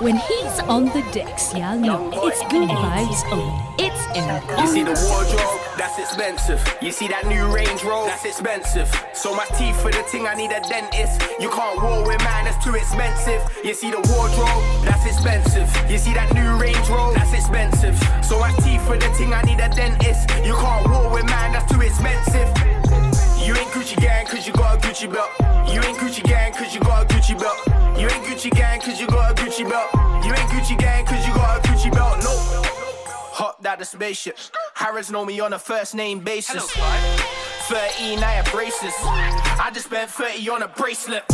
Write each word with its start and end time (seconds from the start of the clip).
When 0.00 0.16
he's 0.16 0.60
on 0.68 0.84
the 0.92 1.00
decks, 1.10 1.54
y'all 1.54 1.78
know 1.78 2.10
it's 2.28 2.42
good 2.52 2.68
vibes 2.68 3.24
only. 3.32 3.56
It's 3.78 3.96
Eric. 4.12 4.44
You 4.60 4.66
see 4.66 4.82
the 4.82 4.92
wardrobe, 5.08 5.60
that's 5.78 5.98
expensive. 5.98 6.60
You 6.82 6.92
see 6.92 7.08
that 7.08 7.24
new 7.26 7.48
Range 7.48 7.82
Rover, 7.82 8.08
that's 8.08 8.26
expensive. 8.26 8.92
So 9.14 9.34
my 9.34 9.46
teeth 9.56 9.80
for 9.80 9.90
the 9.90 10.02
thing, 10.04 10.26
I 10.26 10.34
need 10.34 10.52
a 10.52 10.60
dentist. 10.68 11.24
You 11.40 11.48
can't 11.48 11.80
war 11.80 12.04
with 12.04 12.18
man, 12.20 12.44
that's 12.44 12.62
too 12.62 12.74
expensive. 12.74 13.40
You 13.64 13.72
see 13.72 13.90
the 13.90 14.04
wardrobe, 14.12 14.60
that's 14.84 15.06
expensive. 15.06 15.64
You 15.90 15.96
see 15.96 16.12
that 16.12 16.28
new 16.34 16.60
Range 16.60 16.88
Rover, 16.90 17.14
that's 17.14 17.32
expensive. 17.32 17.96
So 18.20 18.38
my 18.38 18.52
teeth 18.60 18.84
for 18.84 18.98
the 18.98 19.08
thing, 19.16 19.32
I 19.32 19.40
need 19.48 19.60
a 19.64 19.72
dentist. 19.72 20.28
You 20.44 20.52
can't 20.60 20.90
war 20.92 21.08
with 21.08 21.24
man, 21.24 21.56
that's 21.56 21.72
too 21.72 21.80
expensive. 21.80 22.52
You 23.40 23.56
ain't 23.56 23.72
Gucci 23.72 23.96
gang 23.96 24.26
cause 24.26 24.46
you 24.46 24.52
got 24.52 24.76
a 24.76 24.78
Gucci 24.78 25.08
belt. 25.08 25.32
You 25.72 25.80
ain't 25.80 25.96
Gucci 25.96 26.22
gang 26.22 26.52
cause 26.52 26.74
you 26.74 26.80
got 26.80 27.04
a 27.04 27.06
Gucci 27.08 27.32
belt. 27.32 27.85
You 27.98 28.08
ain't 28.08 28.24
Gucci 28.24 28.50
gang 28.50 28.80
cause 28.80 29.00
you 29.00 29.06
got 29.06 29.32
a 29.32 29.34
Gucci 29.42 29.68
belt. 29.68 29.88
You 30.24 30.32
ain't 30.32 30.50
Gucci 30.50 30.78
gang 30.78 31.06
cause 31.06 31.26
you 31.26 31.32
got 31.34 31.58
a 31.58 31.68
Gucci 31.68 31.90
belt. 31.90 32.18
No. 32.22 32.62
Hopped 33.32 33.64
out 33.64 33.78
the 33.78 33.84
spaceship. 33.86 34.38
Harrods 34.74 35.10
know 35.10 35.24
me 35.24 35.40
on 35.40 35.54
a 35.54 35.58
first 35.58 35.94
name 35.94 36.20
basis. 36.20 36.70
13 37.68 38.18
I 38.18 38.32
have 38.32 38.52
braces. 38.52 38.92
I 39.02 39.70
just 39.72 39.86
spent 39.86 40.10
30 40.10 40.48
on 40.50 40.62
a 40.62 40.68
bracelet. 40.68 41.24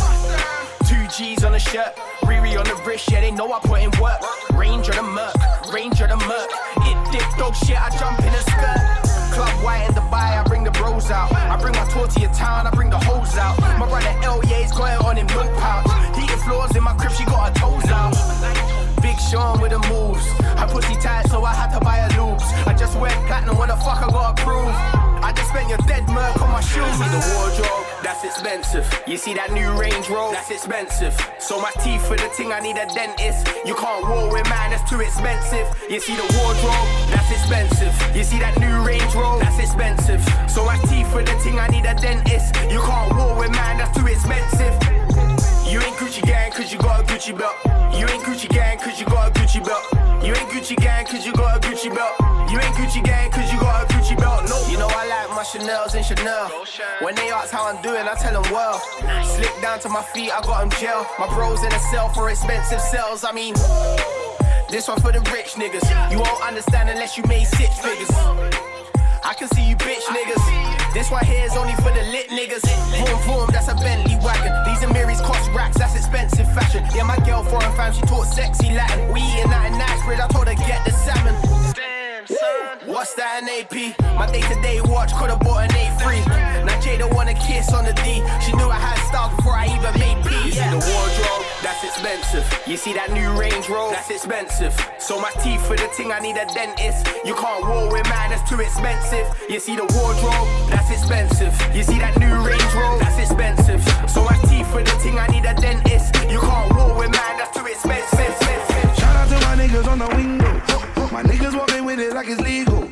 Two 0.86 1.06
G's 1.08 1.44
on 1.44 1.54
a 1.54 1.58
shirt. 1.58 1.96
Riri 2.22 2.56
on 2.56 2.64
the 2.64 2.80
wrist, 2.86 3.10
yeah, 3.10 3.20
they 3.20 3.32
know 3.32 3.52
I 3.52 3.58
put 3.60 3.82
in 3.82 3.90
work. 4.00 4.20
Ranger 4.52 4.92
the 4.92 5.02
Merc, 5.02 5.34
Ranger 5.72 6.06
the 6.06 6.16
Merc. 6.16 6.50
It 6.86 7.12
dip 7.12 7.38
dog 7.38 7.56
shit, 7.56 7.76
I 7.76 7.90
jump 7.98 8.20
in 8.20 8.32
a 8.32 8.42
skirt. 8.42 9.01
Club 9.42 9.64
white 9.64 9.88
in 9.88 9.94
Dubai, 9.96 10.38
I 10.38 10.44
bring 10.44 10.62
the 10.62 10.70
bros 10.70 11.10
out. 11.10 11.32
I 11.34 11.56
bring 11.60 11.74
my 11.74 11.84
tour 11.88 12.06
to 12.06 12.20
your 12.20 12.32
town, 12.32 12.68
I 12.68 12.70
bring 12.70 12.90
the 12.90 12.98
hoes 12.98 13.36
out. 13.36 13.58
My 13.76 13.88
brother 13.88 14.14
L, 14.22 14.40
yeah, 14.44 14.62
he's 14.62 14.70
on 14.70 15.16
him 15.16 15.26
milk 15.26 15.52
pouch. 15.58 16.16
Heating 16.16 16.38
floors 16.44 16.76
in 16.76 16.84
my 16.84 16.94
crib, 16.94 17.10
she 17.10 17.24
got 17.24 17.48
her 17.48 17.54
toes 17.58 17.90
out. 17.90 18.71
Big 19.02 19.18
Sean 19.18 19.60
with 19.60 19.72
the 19.72 19.82
moves. 19.90 20.24
Her 20.56 20.68
pussy 20.70 20.94
tight, 20.94 21.26
so 21.28 21.44
I 21.44 21.52
had 21.52 21.74
to 21.74 21.80
buy 21.80 21.98
her 21.98 22.12
loops. 22.16 22.46
I 22.66 22.72
just 22.72 22.98
went 22.98 23.14
platinum, 23.26 23.58
what 23.58 23.68
the 23.68 23.76
fuck 23.76 24.00
I 24.00 24.08
gotta 24.08 24.40
prove? 24.42 24.74
I 25.22 25.32
just 25.34 25.50
spent 25.50 25.68
your 25.68 25.78
dead 25.86 26.06
merc 26.08 26.40
on 26.42 26.50
my 26.50 26.60
shoes. 26.60 26.94
See 26.98 27.10
the 27.10 27.22
wardrobe, 27.34 27.86
that's 28.02 28.24
expensive. 28.24 28.86
You 29.06 29.16
see 29.16 29.34
that 29.34 29.52
new 29.52 29.70
Range 29.78 30.08
Rover, 30.08 30.34
that's 30.34 30.50
expensive. 30.50 31.14
So 31.38 31.60
my 31.60 31.70
teeth 31.82 32.06
for 32.06 32.16
the 32.16 32.28
thing, 32.34 32.52
I 32.52 32.60
need 32.60 32.76
a 32.76 32.86
dentist. 32.94 33.46
You 33.64 33.74
can't 33.74 34.02
war 34.06 34.32
with 34.32 34.48
man, 34.50 34.70
that's 34.70 34.88
too 34.90 35.00
expensive. 35.00 35.66
You 35.90 36.00
see 36.00 36.16
the 36.16 36.26
wardrobe, 36.38 36.88
that's 37.14 37.30
expensive. 37.30 37.94
You 38.16 38.24
see 38.24 38.38
that 38.38 38.58
new 38.58 38.82
Range 38.86 39.14
Rover, 39.14 39.42
that's 39.42 39.58
expensive. 39.58 40.22
So 40.50 40.64
my 40.64 40.78
teeth 40.90 41.10
for 41.10 41.22
the 41.22 41.34
thing, 41.42 41.58
I 41.58 41.68
need 41.68 41.86
a 41.86 41.94
dentist. 41.94 42.41
When 56.22 57.16
they 57.16 57.30
ask 57.30 57.50
how 57.50 57.66
I'm 57.66 57.82
doing, 57.82 58.06
I 58.06 58.14
tell 58.14 58.40
them 58.40 58.52
well. 58.52 58.78
Slick 59.24 59.50
down 59.60 59.80
to 59.80 59.88
my 59.88 60.02
feet, 60.02 60.30
I 60.30 60.40
got 60.42 60.60
them 60.60 60.70
gel. 60.78 61.04
My 61.18 61.26
bros 61.34 61.62
in 61.64 61.72
a 61.72 61.78
cell 61.90 62.10
for 62.10 62.30
expensive 62.30 62.80
cells. 62.80 63.24
I 63.24 63.32
mean, 63.32 63.54
this 64.70 64.86
one 64.86 65.00
for 65.00 65.10
the 65.10 65.18
rich 65.34 65.58
niggas. 65.58 65.82
You 66.12 66.20
won't 66.20 66.40
understand 66.46 66.90
unless 66.90 67.18
you 67.18 67.24
made 67.26 67.46
six 67.46 67.76
figures. 67.80 68.10
I 69.24 69.34
can 69.34 69.48
see 69.48 69.68
you 69.68 69.74
bitch 69.74 70.06
niggas. 70.14 70.94
This 70.94 71.10
one 71.10 71.24
here 71.24 71.44
is 71.44 71.56
only 71.56 71.74
for 71.82 71.90
the 71.90 72.02
lit 72.14 72.30
niggas. 72.30 72.62
Vroom 73.02 73.18
vroom, 73.22 73.48
that's 73.50 73.66
a 73.66 73.74
Bentley 73.74 74.14
wagon. 74.22 74.52
These 74.64 74.86
Amiris 74.86 75.20
cost 75.22 75.50
racks, 75.50 75.78
that's 75.78 75.96
expensive 75.96 76.46
fashion. 76.54 76.86
Yeah, 76.94 77.02
my 77.02 77.16
girl 77.26 77.42
foreign 77.42 77.74
fam, 77.74 77.92
she 77.94 78.02
taught 78.02 78.26
sexy 78.26 78.70
Latin. 78.70 79.12
We 79.12 79.22
eating 79.22 79.50
that 79.50 79.72
in 79.72 79.78
Knightsbridge, 79.78 80.20
I 80.20 80.28
told 80.28 80.46
her 80.46 80.54
get 80.54 80.84
the 80.84 80.92
salmon. 80.92 81.34
Damn, 82.28 82.36
son. 82.36 82.78
What's 82.86 83.14
that 83.14 83.42
an 83.42 83.48
AP? 83.50 83.98
My 84.14 84.26
day-to-day 84.30 84.80
watch 84.82 85.12
could've 85.14 85.40
bought 85.40 85.64
an 85.64 85.70
A3. 85.70 86.66
Now 86.66 86.78
Jada 86.80 87.12
wanna 87.14 87.34
kiss 87.34 87.72
on 87.72 87.84
the 87.84 87.92
D. 87.92 88.22
She 88.44 88.52
knew 88.54 88.68
I 88.68 88.78
had 88.78 88.98
style 89.08 89.34
before 89.34 89.54
I 89.54 89.66
even 89.66 89.94
made 89.98 90.18
P. 90.26 90.34
You 90.46 90.52
see 90.52 90.70
the 90.70 90.78
wardrobe, 90.78 91.44
that's 91.62 91.82
expensive. 91.82 92.44
You 92.66 92.76
see 92.76 92.92
that 92.94 93.10
new 93.12 93.30
Range 93.38 93.68
Rover, 93.68 93.94
that's 93.94 94.10
expensive. 94.10 94.74
So 94.98 95.18
my 95.18 95.30
teeth 95.42 95.66
for 95.66 95.76
the 95.76 95.88
ting, 95.96 96.12
I 96.12 96.20
need 96.20 96.36
a 96.36 96.46
dentist. 96.54 97.06
You 97.24 97.34
can't 97.34 97.64
war 97.66 97.90
with 97.90 98.06
man, 98.06 98.30
that's 98.30 98.48
too 98.48 98.60
expensive. 98.60 99.26
You 99.48 99.58
see 99.58 99.74
the 99.74 99.86
wardrobe, 99.98 100.46
that's 100.70 100.90
expensive. 100.90 101.54
You 101.74 101.82
see 101.82 101.98
that 101.98 102.18
new 102.18 102.34
Range 102.46 102.74
Rover, 102.74 103.02
that's 103.02 103.18
expensive. 103.18 103.82
So 104.08 104.22
my 104.22 104.36
teeth 104.46 104.70
for 104.70 104.82
the 104.82 104.94
ting, 105.02 105.18
I 105.18 105.26
need 105.28 105.46
a 105.46 105.54
dentist. 105.58 106.14
You 106.30 106.38
can't 106.38 106.70
war 106.76 106.94
with 106.94 107.10
man, 107.10 107.32
that's 107.38 107.56
too 107.56 107.66
expensive. 107.66 108.34
Shout 108.98 109.16
out 109.16 109.26
to 109.30 109.38
my 109.46 109.58
niggas 109.58 109.88
on 109.90 109.98
the 109.98 110.08
window. 110.14 110.41
It 112.02 112.14
like 112.14 112.28
it's 112.28 112.40
legal. 112.40 112.82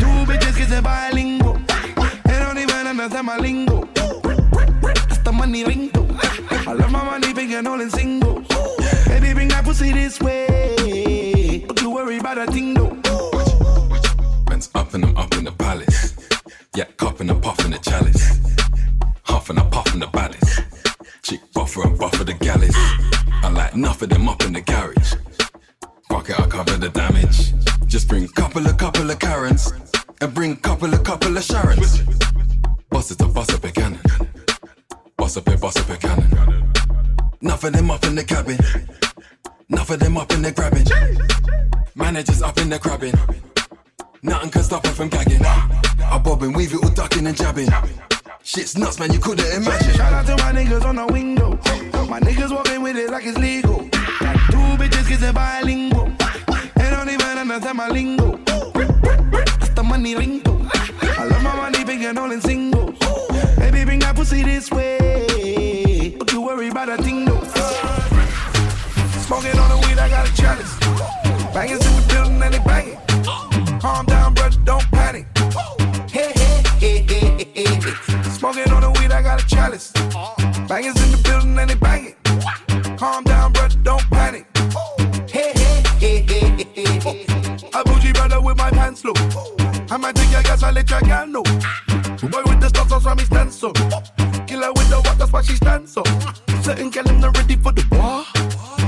Two 0.00 0.24
bitches 0.28 0.56
kissing 0.56 0.82
bilingual. 0.82 1.54
They 2.24 2.38
don't 2.38 2.58
even 2.58 2.86
understand 2.86 3.26
my 3.26 3.36
lingo. 3.36 3.88
That's 4.82 5.18
the 5.18 5.32
money 5.32 5.64
lingo. 5.64 6.06
I 6.66 6.72
love 6.72 6.90
my 6.90 7.04
money 7.04 7.32
big 7.32 7.50
and 7.52 7.68
all 7.68 7.80
in 7.80 7.90
single. 7.90 8.40
Baby, 9.06 9.34
bring 9.34 9.48
that 9.48 9.62
pussy 9.64 9.92
this 9.92 10.20
way. 10.20 11.64
Don't 11.66 11.82
you 11.82 11.90
worry 11.90 12.18
about 12.18 12.38
a 12.38 12.46
thing 12.46 12.74
though. 12.74 12.94
Man's 14.48 14.70
up 14.74 14.94
and 14.94 15.04
I'm 15.04 15.16
up 15.16 15.34
in 15.34 15.44
the 15.44 15.52
palace. 15.52 16.16
Yeah, 16.74 16.84
cupping 16.96 17.30
and 17.30 17.42
puffing 17.42 17.72
the 17.72 17.78
chalice. 17.78 18.38
Huffing 19.24 19.58
and 19.58 19.70
puffing 19.70 20.00
the 20.00 20.06
baddest. 20.06 20.62
Chick 21.22 21.40
buffer 21.52 21.82
and 21.86 21.98
buffer 21.98 22.24
the 22.24 22.34
galleys. 22.34 22.76
I 23.42 23.50
like 23.50 23.74
of 23.74 24.08
them 24.08 24.28
up 24.28 24.42
in 24.42 24.54
the 24.54 24.60
garage. 24.62 25.27
Fuck 26.08 26.30
it, 26.30 26.40
I 26.40 26.46
cover 26.46 26.76
the 26.76 26.88
damage. 26.88 27.52
Just 27.86 28.08
bring 28.08 28.28
couple 28.28 28.66
of 28.66 28.76
couple 28.76 29.10
of 29.10 29.18
Karens. 29.18 29.72
And 30.20 30.34
bring 30.34 30.56
couple 30.56 30.92
of 30.92 31.04
couple 31.04 31.36
of 31.36 31.42
Sharons. 31.42 32.02
Bust 32.90 33.10
it 33.12 33.18
to 33.18 33.28
bust 33.28 33.52
up 33.52 33.64
a 33.64 33.70
cannon. 33.70 34.00
Bust 35.16 35.36
up 35.36 35.46
a 35.48 35.56
bust 35.56 35.78
up 35.78 35.90
a 35.90 35.96
cannon. 35.96 36.72
Enough 37.40 37.64
of 37.64 37.72
them 37.72 37.90
up 37.90 38.04
in 38.04 38.14
the 38.14 38.24
cabin. 38.24 38.58
Enough 39.70 39.90
of 39.90 40.00
them 40.00 40.16
up 40.16 40.32
in 40.32 40.42
the 40.42 40.50
grabbing. 40.50 40.86
Managers 41.94 42.42
up 42.42 42.58
in 42.58 42.70
the 42.70 42.78
crabbing. 42.78 43.14
Nothing 44.22 44.50
can 44.50 44.62
stop 44.62 44.86
her 44.86 44.92
from 44.92 45.08
gagging. 45.08 45.44
I 45.44 46.18
bob 46.18 46.42
and 46.42 46.56
weave 46.56 46.74
it 46.74 46.82
all 46.82 46.90
ducking 46.90 47.26
and 47.26 47.36
jabbing. 47.36 47.68
Shit's 48.42 48.76
nuts, 48.76 48.98
man, 48.98 49.12
you 49.12 49.20
couldn't 49.20 49.46
imagine. 49.54 49.94
Shout 49.94 50.12
out 50.12 50.26
to 50.26 50.36
my 50.42 50.52
niggas 50.52 50.84
on 50.84 50.96
the 50.96 51.06
window. 51.06 51.50
My 52.08 52.18
niggas 52.20 52.50
walking 52.50 52.82
with 52.82 52.96
it 52.96 53.10
like 53.10 53.26
it's 53.26 53.38
legal. 53.38 53.88
Got 55.08 55.16
two 55.16 55.24
bitches 55.24 55.32
kissing 55.32 55.32
bilingual. 55.32 56.12
They 56.76 56.90
don't 56.90 57.08
even 57.08 57.38
understand 57.38 57.78
my 57.78 57.88
lingo. 57.88 58.38
That's 58.44 59.70
the 59.70 59.82
money 59.82 60.14
lingo. 60.14 60.66
I 61.02 61.24
love 61.24 61.42
my 61.42 61.56
money 61.56 61.84
big 61.84 62.02
and 62.02 62.18
all 62.18 62.30
in 62.30 62.40
singles. 62.40 62.98
Baby, 63.58 63.84
bring 63.84 64.00
that 64.00 64.14
pussy 64.16 64.42
this 64.42 64.70
way. 64.70 66.14
Don't 66.18 66.32
you 66.32 66.40
worry 66.42 66.68
about 66.68 66.88
a 66.88 67.02
thing 67.02 67.24
though. 67.24 67.42
Smoking 69.26 69.58
on 69.58 69.70
the 69.70 69.86
weed, 69.86 69.98
I 69.98 70.08
got 70.08 70.28
a 70.28 70.34
chalice. 70.34 70.78
Bangers 71.52 71.84
in 71.86 71.96
the 71.96 72.06
building 72.08 72.42
and 72.42 72.54
they 72.54 72.58
banging. 72.60 73.80
Calm 73.80 74.06
down, 74.06 74.34
brother, 74.34 74.58
don't 74.64 74.84
panic. 74.90 75.26
Hey, 76.10 76.32
hey, 76.34 76.62
hey, 76.78 77.06
hey, 77.08 77.50
hey, 77.54 77.64
hey. 77.64 77.92
Smoking 78.30 78.70
on 78.72 78.82
the 78.82 78.90
weed, 78.98 79.12
I 79.12 79.22
got 79.22 79.42
a 79.42 79.46
chalice. 79.46 79.92
Bangers 80.68 80.96
in 81.02 81.10
the 81.12 81.20
building 81.24 81.58
and 81.58 81.70
they 81.70 81.76
banging. 81.76 82.14
Calm 82.96 83.24
down, 83.24 83.52
brother, 83.52 83.76
don't 83.82 84.02
panic. 84.10 84.46
Brother 88.88 89.04
with 89.04 89.04
my 89.04 89.04
pants 89.04 89.04
low. 89.04 89.12
I 89.90 90.66
I 90.66 90.70
let 90.70 90.90
your 90.90 91.00
girl 91.00 91.26
know. 91.26 91.42
Boy 91.42 92.42
with 92.46 92.60
the 92.60 92.68
stuff, 92.68 93.02
so 93.02 93.14
me 93.14 93.24
stand 93.24 93.52
so. 93.52 93.72
Killer 94.46 94.72
with 94.72 94.88
the 94.88 95.14
that's 95.18 95.32
why 95.32 95.42
she 95.42 95.54
stands 95.56 95.92
so. 95.92 96.02
Certain 96.62 96.90
girl 96.90 97.08
in 97.08 97.20
the 97.20 97.30
ready 97.30 97.56
for 97.56 97.72
the 97.72 97.84
war. 97.92 98.24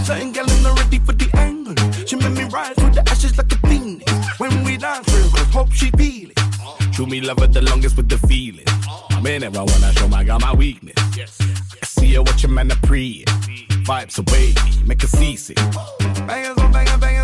Certain 0.05 0.33
girl 0.33 0.51
in 0.51 0.63
the 0.63 0.73
ready 0.77 0.99
for 0.99 1.13
the 1.13 1.29
angle. 1.37 1.75
She 2.07 2.17
made 2.17 2.33
me 2.33 2.45
rise 2.45 2.77
with 2.77 2.95
the 2.95 3.09
ashes 3.11 3.37
like 3.37 3.53
a 3.53 3.59
phoenix. 3.69 4.13
When 4.39 4.65
we 4.65 4.77
dance 4.77 5.09
real 5.13 5.45
hope 5.47 5.73
she 5.73 5.91
feel 5.93 6.31
it. 6.31 6.93
True 6.93 7.07
me 7.07 7.21
love 7.21 7.39
her 7.39 7.47
the 7.47 7.63
longest 7.63 7.97
with 7.97 8.09
the 8.09 8.19
feeling. 8.27 8.65
Man, 9.23 9.43
never 9.43 9.65
wanna 9.65 9.93
show 9.93 10.09
my 10.09 10.25
girl 10.25 10.39
my 10.39 10.55
weakness. 10.55 10.97
I 10.97 11.87
see 11.87 12.15
her 12.15 12.23
watching 12.23 12.55
man 12.55 12.71
a 12.71 12.77
pre. 12.77 13.25
Vibes 13.85 14.19
away, 14.19 14.55
make 14.87 15.03
her 15.03 15.09
seasick. 15.09 15.57
Bangers 16.27 16.59
on 16.59 16.73
bangers, 16.73 16.97
bangers. 16.97 17.20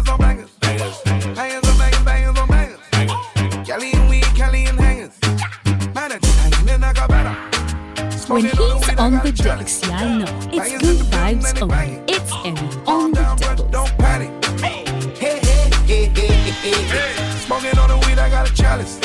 When 8.28 8.42
he's 8.42 8.58
on 8.58 9.12
the 9.22 9.30
decks, 9.30 9.86
y'all 9.86 10.18
know 10.18 10.26
it's 10.52 10.82
good 10.82 10.98
vibes 11.12 11.62
only. 11.62 12.02
It's 12.08 12.32
Emmy 12.44 12.58
on 12.84 13.12
the 13.12 13.20
down, 13.20 13.38
but 13.38 13.56
doubles. 13.56 13.70
don't 13.70 13.98
panic. 13.98 14.44
Hey, 14.58 14.84
hey, 15.14 15.38
hey, 15.86 16.06
hey, 16.06 16.50
hey, 16.50 16.82
hey. 16.88 17.38
Smoking 17.46 17.78
on 17.78 17.88
the 17.88 17.96
weed, 18.04 18.18
I 18.18 18.28
got 18.28 18.50
a 18.50 18.52
chalice. 18.52 18.98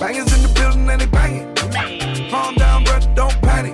Bangers 0.00 0.34
in 0.34 0.42
the 0.42 0.52
building 0.52 0.90
and 0.90 1.00
they 1.00 1.06
banging. 1.06 2.28
Calm 2.28 2.56
down, 2.56 2.82
but 2.82 3.14
don't 3.14 3.40
panic. 3.40 3.72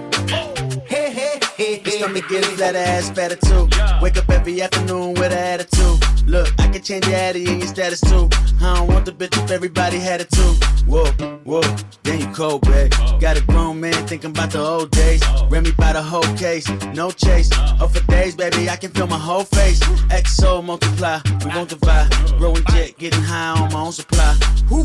Hey, 0.87 1.11
hey, 1.11 1.41
hey. 1.57 1.81
It's 1.83 1.99
time 1.99 2.13
to 2.13 2.21
get 2.21 2.45
a 2.45 2.49
flat 2.49 2.77
ass 2.77 3.09
better 3.09 3.37
too. 3.37 3.71
Wake 4.03 4.19
up 4.19 4.29
every 4.29 4.61
afternoon 4.61 5.15
with 5.15 5.33
an 5.33 5.39
attitude. 5.39 6.05
Look, 6.29 6.53
I 6.59 6.65
can 6.65 6.66
change 6.87 7.07
your 7.09 7.17
attitude 7.17 7.49
and 7.49 7.59
your 7.59 7.69
status 7.69 8.01
too. 8.01 8.29
I 8.61 8.77
don't 8.77 8.87
want 8.87 9.07
the 9.07 9.13
bitch 9.13 9.37
if 9.43 9.51
everybody 9.51 9.99
had 9.99 10.21
it 10.21 10.31
too. 10.31 10.53
Whoa, 10.87 11.11
whoa, 11.43 11.63
then 12.05 12.21
you 12.21 12.27
cold, 12.29 12.63
babe. 12.63 12.93
Got 13.19 13.37
a 13.37 13.45
grown 13.45 13.81
man 13.81 14.07
thinking 14.07 14.31
about 14.31 14.51
the 14.53 14.61
old 14.61 14.93
days. 14.93 15.21
Me 15.51 15.73
by 15.73 15.93
the 15.95 16.03
whole 16.03 16.37
case, 16.37 16.69
no 16.95 17.11
chase. 17.11 17.51
Up 17.81 17.91
for 17.91 18.07
days, 18.07 18.37
baby, 18.37 18.71
I 18.71 18.77
can 18.77 18.93
feel 18.93 19.09
my 19.09 19.19
whole 19.19 19.43
face. 19.43 19.81
XO 20.11 20.63
multiply, 20.63 21.19
we 21.45 21.51
won't 21.51 21.71
divide. 21.71 22.09
Growing 22.39 22.65
jet, 22.71 22.97
getting 22.99 23.23
high 23.23 23.61
on 23.61 23.73
my 23.73 23.81
own 23.81 23.93
supply. 23.93 24.35
Whew. 24.69 24.85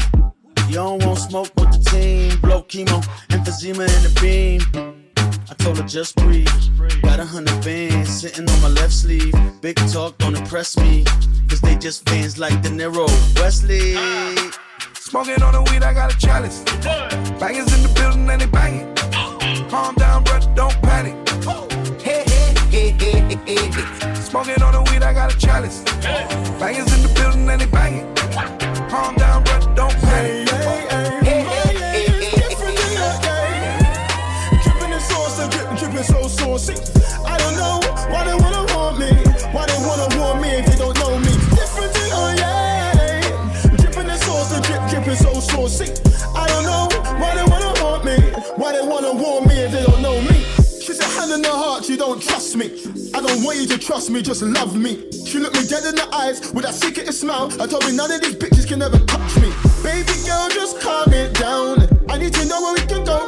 You 0.70 0.76
don't 0.76 1.06
want 1.06 1.20
smoke 1.20 1.52
with 1.58 1.72
the 1.72 1.90
team. 1.92 2.40
Blow 2.42 2.64
chemo, 2.64 3.04
emphysema 3.30 3.86
in 3.96 4.04
the 4.04 4.20
beam. 4.22 5.01
I 5.50 5.54
told 5.56 5.78
her 5.78 5.88
just 5.88 6.16
breathe. 6.16 6.48
Got 7.02 7.20
a 7.20 7.26
hundred 7.26 7.64
bands 7.64 8.10
sitting 8.10 8.50
on 8.50 8.62
my 8.62 8.70
left 8.70 8.94
sleeve. 8.94 9.34
Big 9.62 9.76
talk, 9.92 10.18
don't 10.18 10.36
impress 10.36 10.78
me. 10.78 11.04
Cause 11.48 11.62
they 11.62 11.76
just 11.76 12.08
fans 12.10 12.38
like 12.38 12.62
De 12.62 12.70
Niro. 12.70 13.08
Wesley. 13.40 13.96
Smoking 14.94 15.44
on 15.44 15.54
the 15.54 15.62
weed, 15.70 15.84
I 15.84 15.94
got 15.94 16.14
a 16.14 16.18
chalice. 16.18 16.64
Bangers 17.40 17.74
in 17.76 17.84
the 17.84 17.92
building 17.96 18.30
and 18.30 18.42
they 18.42 18.48
banging. 18.48 18.96
Calm 19.70 19.96
down, 19.96 20.24
brother, 20.24 20.50
don't 20.56 20.82
panic. 20.82 21.16
Hey, 22.02 22.24
hey, 22.26 22.54
hey, 22.72 22.92
hey, 22.92 23.38
hey, 23.46 23.72
hey. 23.72 24.16
Smoking 24.16 24.62
on 24.64 24.74
the 24.74 24.82
weed, 24.90 25.04
I 25.04 25.14
got 25.14 25.34
a 25.34 25.38
chalice. 25.38 25.84
Bangers 26.60 26.94
in 26.96 27.02
the 27.04 27.11
Want 53.42 53.58
you 53.58 53.66
to 53.68 53.78
trust 53.80 54.12
me, 54.12 54.22
just 54.22 54.44
love 54.44 54.78
me. 54.78 55.10
She 55.26 55.40
looked 55.40 55.56
me 55.56 55.66
dead 55.68 55.84
in 55.86 55.96
the 55.96 56.08
eyes 56.14 56.54
with 56.54 56.64
that 56.64 56.76
secret 56.76 57.12
smile. 57.12 57.52
I 57.60 57.66
told 57.66 57.84
me 57.88 57.92
none 57.92 58.12
of 58.12 58.22
these 58.22 58.36
bitches 58.36 58.68
can 58.68 58.84
ever 58.84 59.00
touch 59.00 59.36
me. 59.38 59.52
Baby 59.82 60.14
girl, 60.28 60.48
just 60.50 60.80
calm 60.80 61.12
it 61.12 61.34
down. 61.34 61.90
I 62.08 62.20
need 62.20 62.34
to 62.36 62.46
know 62.46 62.62
where 62.62 62.74
we 62.76 62.82
can 62.82 63.04
go 63.04 63.21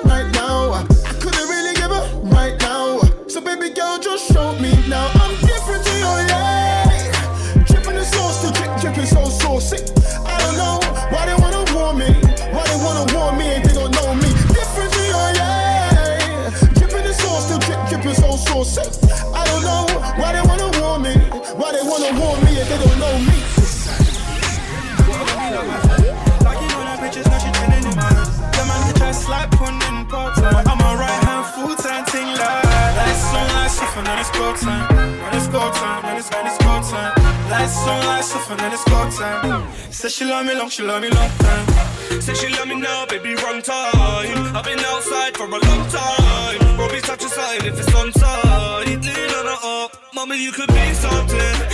go 34.54 34.66
time. 34.66 35.22
When 35.24 35.36
it's 35.36 35.48
go 35.48 35.72
time, 35.72 36.02
then 36.04 36.18
it's 36.18 36.30
when 36.30 36.46
it's 36.46 36.58
go 36.58 36.82
time. 36.82 37.14
Lights 37.50 37.88
on, 37.88 38.06
lights 38.06 38.36
off, 38.36 38.52
and 38.52 38.74
it's 38.74 38.84
go 38.84 39.10
time. 39.10 39.74
Said 39.92 40.12
she 40.12 40.26
love 40.26 40.46
me 40.46 40.54
long, 40.56 40.70
she 40.70 40.84
love 40.84 41.02
me 41.02 41.10
long 41.10 41.30
time. 41.40 42.22
Said 42.22 42.38
she 42.38 42.50
love 42.50 42.68
me 42.68 42.76
now, 42.76 43.06
baby, 43.06 43.36
wrong 43.36 43.62
time. 43.62 44.56
I've 44.56 44.64
been 44.64 44.80
outside 44.80 45.36
for 45.38 45.46
a 45.46 45.50
long 45.50 45.84
time. 45.90 46.78
Robbie 46.78 47.02
touch 47.02 47.24
aside 47.24 47.66
if 47.66 47.80
it's 47.80 47.96
on 47.96 48.12
side. 48.14 48.88
Lean 48.88 49.32
on 49.40 49.46
her 49.46 49.84
up, 49.84 49.98
mama, 50.14 50.36
you 50.36 50.52
could 50.52 50.68
be 50.68 50.94
something. 50.94 51.73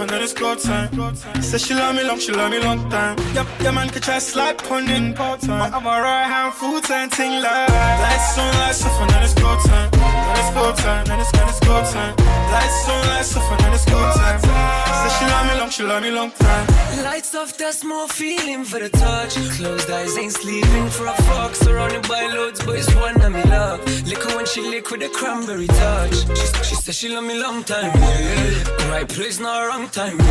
On, 0.00 0.08
off, 0.08 0.14
and 0.14 0.22
it's 0.22 0.32
go 0.32 0.54
time. 0.54 1.42
Said 1.42 1.60
she 1.60 1.74
love 1.74 1.94
me 1.94 2.04
long, 2.04 2.18
she 2.18 2.32
love 2.32 2.50
me 2.50 2.58
long 2.60 2.88
time. 2.90 3.16
Yep, 3.34 3.46
yeah, 3.60 3.70
man 3.70 3.88
could 3.90 4.02
try 4.02 4.18
slide 4.18 4.58
punning 4.58 5.14
part 5.14 5.40
time. 5.40 5.72
I'm 5.74 5.86
a 5.86 5.88
right 5.88 6.24
hand 6.24 6.54
full 6.54 6.80
time 6.80 7.10
thing 7.10 7.42
like. 7.42 7.68
Lights 7.68 8.38
on, 8.38 8.54
lights 8.54 8.84
off, 8.86 9.00
and 9.00 9.24
it's 9.24 9.34
go 9.34 9.56
time. 9.66 9.90
Then 9.90 10.38
it's 10.38 10.54
go 10.54 10.72
time, 10.74 11.06
then 11.06 11.20
it's 11.20 11.32
then 11.32 11.48
it's 11.48 11.60
go 11.60 11.82
time. 11.92 12.14
Lights 12.52 12.88
on, 12.88 13.06
lights 13.08 13.36
off, 13.36 13.64
and 13.64 13.74
it's 13.74 13.84
go 13.84 13.98
time. 14.14 14.40
Said 14.40 15.12
she 15.18 15.24
love 15.26 15.46
me 15.46 15.60
long, 15.60 15.70
she 15.70 15.82
love 15.82 16.02
me 16.02 16.10
long 16.10 16.30
time. 16.32 16.66
Lights 17.04 17.34
off, 17.34 17.56
that's 17.56 17.84
more 17.84 18.08
feeling 18.08 18.64
for 18.64 18.78
the 18.78 18.88
touch. 18.88 19.34
Closed 19.56 19.90
eyes 19.90 20.16
ain't 20.18 20.32
sleeping 20.32 20.88
for 20.88 21.06
a 21.06 21.14
fuck. 21.28 21.54
Surrounded 21.54 22.06
by 22.08 22.26
loads, 22.26 22.64
but 22.64 22.76
it's 22.76 22.94
one 22.94 23.18
that 23.18 23.32
me 23.32 23.42
love. 23.44 23.80
Liquor 24.06 24.36
when 24.36 24.46
she 24.46 24.60
lick 24.62 24.90
with 24.90 25.02
a 25.02 25.08
cranberry 25.08 25.66
touch. 25.66 26.14
She, 26.38 26.64
she 26.64 26.74
said 26.74 26.94
she 26.94 27.08
love 27.08 27.24
me 27.24 27.40
long 27.40 27.64
time, 27.64 27.92
yeah. 27.94 28.90
Right 28.90 29.08
place, 29.08 29.38
not 29.40 29.66
wrong 29.66 29.89
time, 29.92 30.18
yeah. 30.18 30.24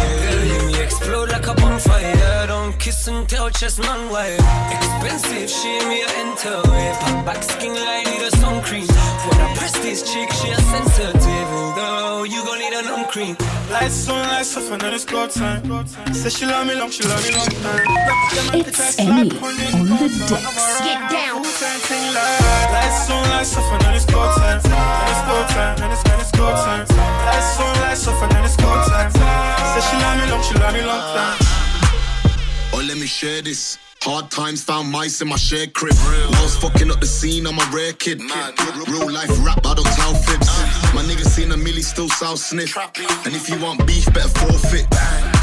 Let 0.52 0.66
me 0.68 0.82
explode 0.84 1.30
like 1.30 1.48
a 1.48 1.54
bonfire. 1.54 2.48
Don't 2.48 2.78
kiss 2.80 3.08
and 3.08 3.28
tell, 3.28 3.50
chest 3.50 3.80
non 3.80 4.10
wire. 4.10 4.38
Expensive, 4.72 5.50
she 5.50 5.80
me 5.88 6.02
a 6.04 6.08
enter. 6.24 6.62
Yeah. 6.72 6.98
Pop 7.00 7.26
back 7.26 7.44
skin 7.44 7.74
like 7.74 8.06
need 8.08 8.22
a 8.22 8.32
sun 8.38 8.62
cream. 8.64 8.88
When 8.88 9.40
I 9.42 9.54
press 9.56 9.74
this 9.80 10.02
chick, 10.02 10.32
she 10.32 10.50
a 10.50 10.56
sensitive. 10.74 11.48
Though 11.76 12.24
you 12.24 12.44
gon' 12.46 12.60
need 12.60 12.74
a 12.74 12.82
numb 12.84 13.06
cream. 13.06 13.36
Lights 13.72 14.08
on, 14.10 14.28
lights 14.30 14.56
off, 14.58 14.72
and 14.72 14.82
then 14.82 14.94
it's 14.94 15.06
go 15.06 15.28
time. 15.28 15.62
Said 16.14 16.32
she 16.32 16.46
love 16.46 16.66
me 16.68 16.76
long, 16.76 16.90
she 16.90 17.04
love 17.04 17.24
me 17.26 17.36
long 17.36 17.48
time. 17.48 17.86
Yep, 17.86 18.16
yeah, 18.34 18.52
man 18.52 18.64
could 18.64 18.74
try 18.74 18.88
It's 18.88 19.00
Emmy 19.00 19.12
on 19.12 19.28
the 19.28 19.30
time. 19.30 19.88
decks. 20.28 20.46
I'm 20.46 20.56
a 20.56 20.62
right 20.62 20.84
Get 20.88 21.00
down. 21.12 21.44
time. 21.44 21.80
Lights 22.74 23.10
on, 23.10 23.30
lights 23.30 23.58
off, 23.58 23.72
and 23.74 23.82
then 23.82 23.96
it's 23.96 24.06
go 24.06 24.22
time. 24.40 24.62
Then 24.64 25.10
it's 25.12 25.24
go 25.28 25.38
time, 25.54 25.78
then 25.80 25.92
it's 25.92 26.04
then 26.04 26.20
it's 26.20 26.32
go 26.32 26.48
time. 26.50 26.86
Lights 27.28 27.60
on, 27.60 27.76
lights 27.82 28.08
off, 28.08 28.22
Oh, 33.12 33.89
Hard 34.02 34.32
times 34.32 34.64
found 34.64 34.90
mice 34.90 35.22
in 35.22 35.28
my 35.28 35.36
shared 35.36 35.74
crib. 35.74 35.94
I 35.98 36.40
was 36.42 36.56
fucking 36.56 36.90
up 36.90 37.02
the 37.02 37.06
scene, 37.06 37.46
I'm 37.46 37.60
a 37.60 37.70
rare 37.76 37.92
kid. 37.92 38.22
Real 38.88 39.12
life 39.12 39.30
rap, 39.44 39.60
I 39.66 39.74
don't 39.76 39.92
tell 40.00 40.16
fibs. 40.16 40.48
My 40.96 41.04
nigga 41.04 41.26
seen 41.26 41.52
a 41.52 41.56
milli 41.56 41.84
still 41.84 42.08
south 42.08 42.40
sniff. 42.40 42.78
And 43.26 43.36
if 43.36 43.50
you 43.50 43.60
want 43.60 43.86
beef, 43.86 44.06
better 44.14 44.30
forfeit. 44.40 44.88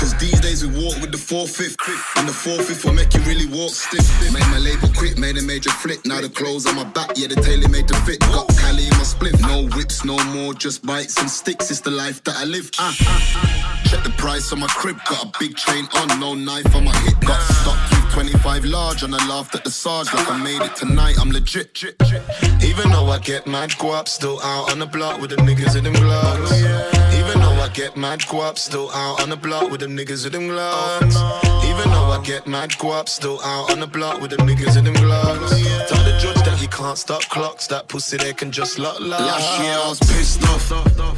Cause 0.01 0.15
these 0.17 0.41
days 0.41 0.67
we 0.67 0.73
walk 0.73 0.99
with 1.03 1.13
the 1.13 1.19
four 1.19 1.47
fifth. 1.47 1.77
And 2.17 2.27
the 2.27 2.33
four 2.33 2.57
fifth 2.63 2.85
will 2.87 2.95
make 2.95 3.13
you 3.13 3.21
really 3.29 3.47
walk 3.47 3.73
stiff. 3.73 4.09
Made 4.33 4.49
my 4.49 4.59
label 4.59 4.89
quit, 4.97 5.19
made 5.19 5.37
a 5.37 5.43
major 5.43 5.71
flip. 5.71 6.01
Now 6.07 6.23
the 6.23 6.31
clothes 6.31 6.67
on 6.67 6.77
my 6.77 6.85
back, 6.85 7.13
yeah, 7.15 7.29
the 7.29 7.37
tailor 7.37 7.69
made 7.69 7.89
the 7.89 7.97
fit. 8.09 8.21
Got 8.21 8.49
Cali 8.57 8.85
in 8.85 8.97
my 8.97 9.05
split. 9.05 9.39
No 9.43 9.69
whips, 9.77 10.03
no 10.03 10.17
more, 10.33 10.55
just 10.55 10.85
bites 10.85 11.21
and 11.21 11.29
sticks. 11.29 11.71
It's 11.71 11.81
the 11.81 11.91
life 11.91 12.25
that 12.25 12.37
I 12.37 12.45
live. 12.45 12.71
Ah. 12.79 12.97
Check 13.85 14.03
the 14.03 14.11
price 14.17 14.51
on 14.53 14.61
my 14.61 14.67
crib, 14.67 14.97
got 15.09 15.25
a 15.27 15.39
big 15.39 15.57
chain 15.57 15.87
on, 16.01 16.19
no 16.21 16.35
knife 16.35 16.75
on 16.75 16.85
my 16.85 16.97
hip. 17.05 17.21
Got 17.21 17.39
with 17.39 17.96
25 18.17 18.65
large, 18.65 19.03
and 19.03 19.15
I 19.15 19.29
laughed 19.29 19.55
at 19.55 19.63
the 19.63 19.71
Sarge 19.71 20.11
like 20.15 20.31
I 20.31 20.43
made 20.43 20.63
it 20.63 20.75
tonight. 20.75 21.17
I'm 21.21 21.31
legit. 21.31 21.85
Even 22.65 22.91
though 22.91 23.09
I 23.09 23.19
get 23.19 23.47
mad 23.47 23.77
go 23.79 23.93
up, 23.93 24.09
still 24.09 24.41
out 24.41 24.73
on 24.73 24.79
the 24.79 24.87
block 24.87 25.21
with 25.21 25.29
the 25.29 25.37
niggas 25.37 25.77
in 25.77 25.85
them 25.85 25.93
gloves. 25.93 26.51
Oh, 26.51 27.11
Even 27.13 27.43
though 27.43 27.61
I 27.63 27.69
get 27.75 27.95
mad 27.95 28.25
go 28.31 28.41
up, 28.41 28.57
still 28.57 28.91
out 28.93 29.21
on 29.21 29.29
the 29.29 29.37
block 29.37 29.71
with 29.71 29.81
the 29.81 29.87
niggas 29.87 30.25
in 30.25 30.33
them 30.33 30.49
gloves. 30.49 31.15
Oh, 31.19 31.69
Even 31.69 31.91
though 31.93 32.07
I 32.07 32.23
get 32.25 32.47
mad 32.47 32.73
go 32.79 32.93
up, 32.93 33.11
still 33.11 33.39
out 33.43 33.71
on 33.71 33.81
the 33.81 33.87
block 33.87 34.23
with 34.23 34.31
the 34.31 34.39
niggas 34.39 34.79
in 34.79 34.85
them 34.85 34.95
gloves. 34.95 35.53
Oh, 35.53 35.87
Tell 35.87 36.03
the 36.03 36.19
judge 36.19 36.36
that 36.67 36.77
he 36.77 36.83
can't 36.83 36.99
stop 36.99 37.23
clocks, 37.23 37.67
that 37.69 37.89
pussy 37.89 38.17
they 38.17 38.33
can 38.33 38.51
just 38.51 38.79
lock 38.79 39.01
lock. 39.01 39.21
Last 39.21 39.61
year 39.61 39.73
I 39.73 39.89
was 39.89 39.99
pissed 40.01 40.43
off. 40.45 40.71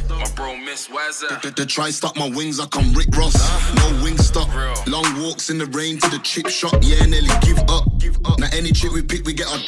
My 0.09 0.29
bro, 0.35 0.55
Miss 0.57 0.87
Wazza. 0.87 1.41
They, 1.41 1.49
they 1.49 1.65
try 1.65 1.89
stop 1.89 2.15
my 2.17 2.29
wings, 2.29 2.59
I 2.59 2.65
come 2.67 2.93
Rick 2.93 3.15
Ross. 3.15 3.35
No 3.75 4.03
wing 4.03 4.17
stop. 4.17 4.49
Long 4.87 5.21
walks 5.21 5.49
in 5.49 5.57
the 5.57 5.65
rain 5.67 5.99
to 5.99 6.09
the 6.09 6.19
chip 6.19 6.47
shop. 6.47 6.75
Yeah, 6.81 7.05
nearly 7.05 7.29
give 7.41 7.59
up. 7.69 7.85
Now 8.39 8.47
any 8.53 8.71
chick 8.71 8.91
we 8.91 9.01
pick, 9.01 9.25
we 9.25 9.33
get 9.33 9.47
on. 9.47 9.59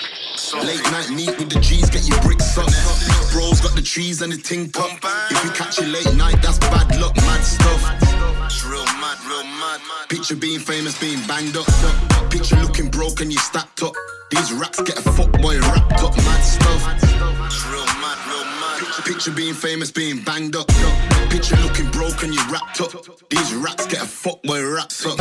Late 0.65 0.83
night 0.91 1.09
meet 1.09 1.37
with 1.37 1.49
the 1.49 1.59
G's, 1.59 1.89
get 1.89 2.07
your 2.07 2.19
bricks 2.21 2.57
up. 2.57 2.67
Big 2.67 3.31
bros 3.31 3.61
got 3.61 3.75
the 3.75 3.81
trees 3.81 4.21
and 4.21 4.31
the 4.31 4.37
ting 4.37 4.69
top. 4.69 4.91
If 5.31 5.43
you 5.43 5.51
catch 5.51 5.79
it 5.79 5.87
late 5.87 6.13
night, 6.15 6.41
that's 6.41 6.59
bad 6.59 6.99
luck, 6.99 7.15
mad 7.17 7.41
stuff. 7.43 8.10
Picture 10.09 10.35
being 10.35 10.59
famous, 10.59 10.99
being 10.99 11.19
banged 11.27 11.55
up. 11.55 11.65
Picture 12.29 12.57
looking 12.57 12.89
broke 12.89 13.21
and 13.21 13.31
you 13.31 13.39
stacked 13.39 13.81
up. 13.83 13.93
These 14.29 14.53
racks 14.53 14.81
get 14.81 14.97
a 14.97 15.01
fuck 15.01 15.31
boy 15.41 15.59
wrapped 15.59 16.03
up, 16.03 16.15
mad 16.17 16.41
stuff. 16.41 16.81
Picture 19.05 19.31
being 19.31 19.53
famous, 19.53 19.91
being 19.91 20.21
banged 20.23 20.55
up. 20.55 20.67
Picture 21.29 21.55
looking 21.57 21.89
broken, 21.91 22.33
you 22.33 22.41
wrapped 22.49 22.81
up. 22.81 22.91
These 23.29 23.53
rats 23.55 23.87
get 23.87 24.01
a 24.01 24.05
fuck 24.05 24.41
boy 24.43 24.63
rats 24.63 25.05
up. 25.05 25.19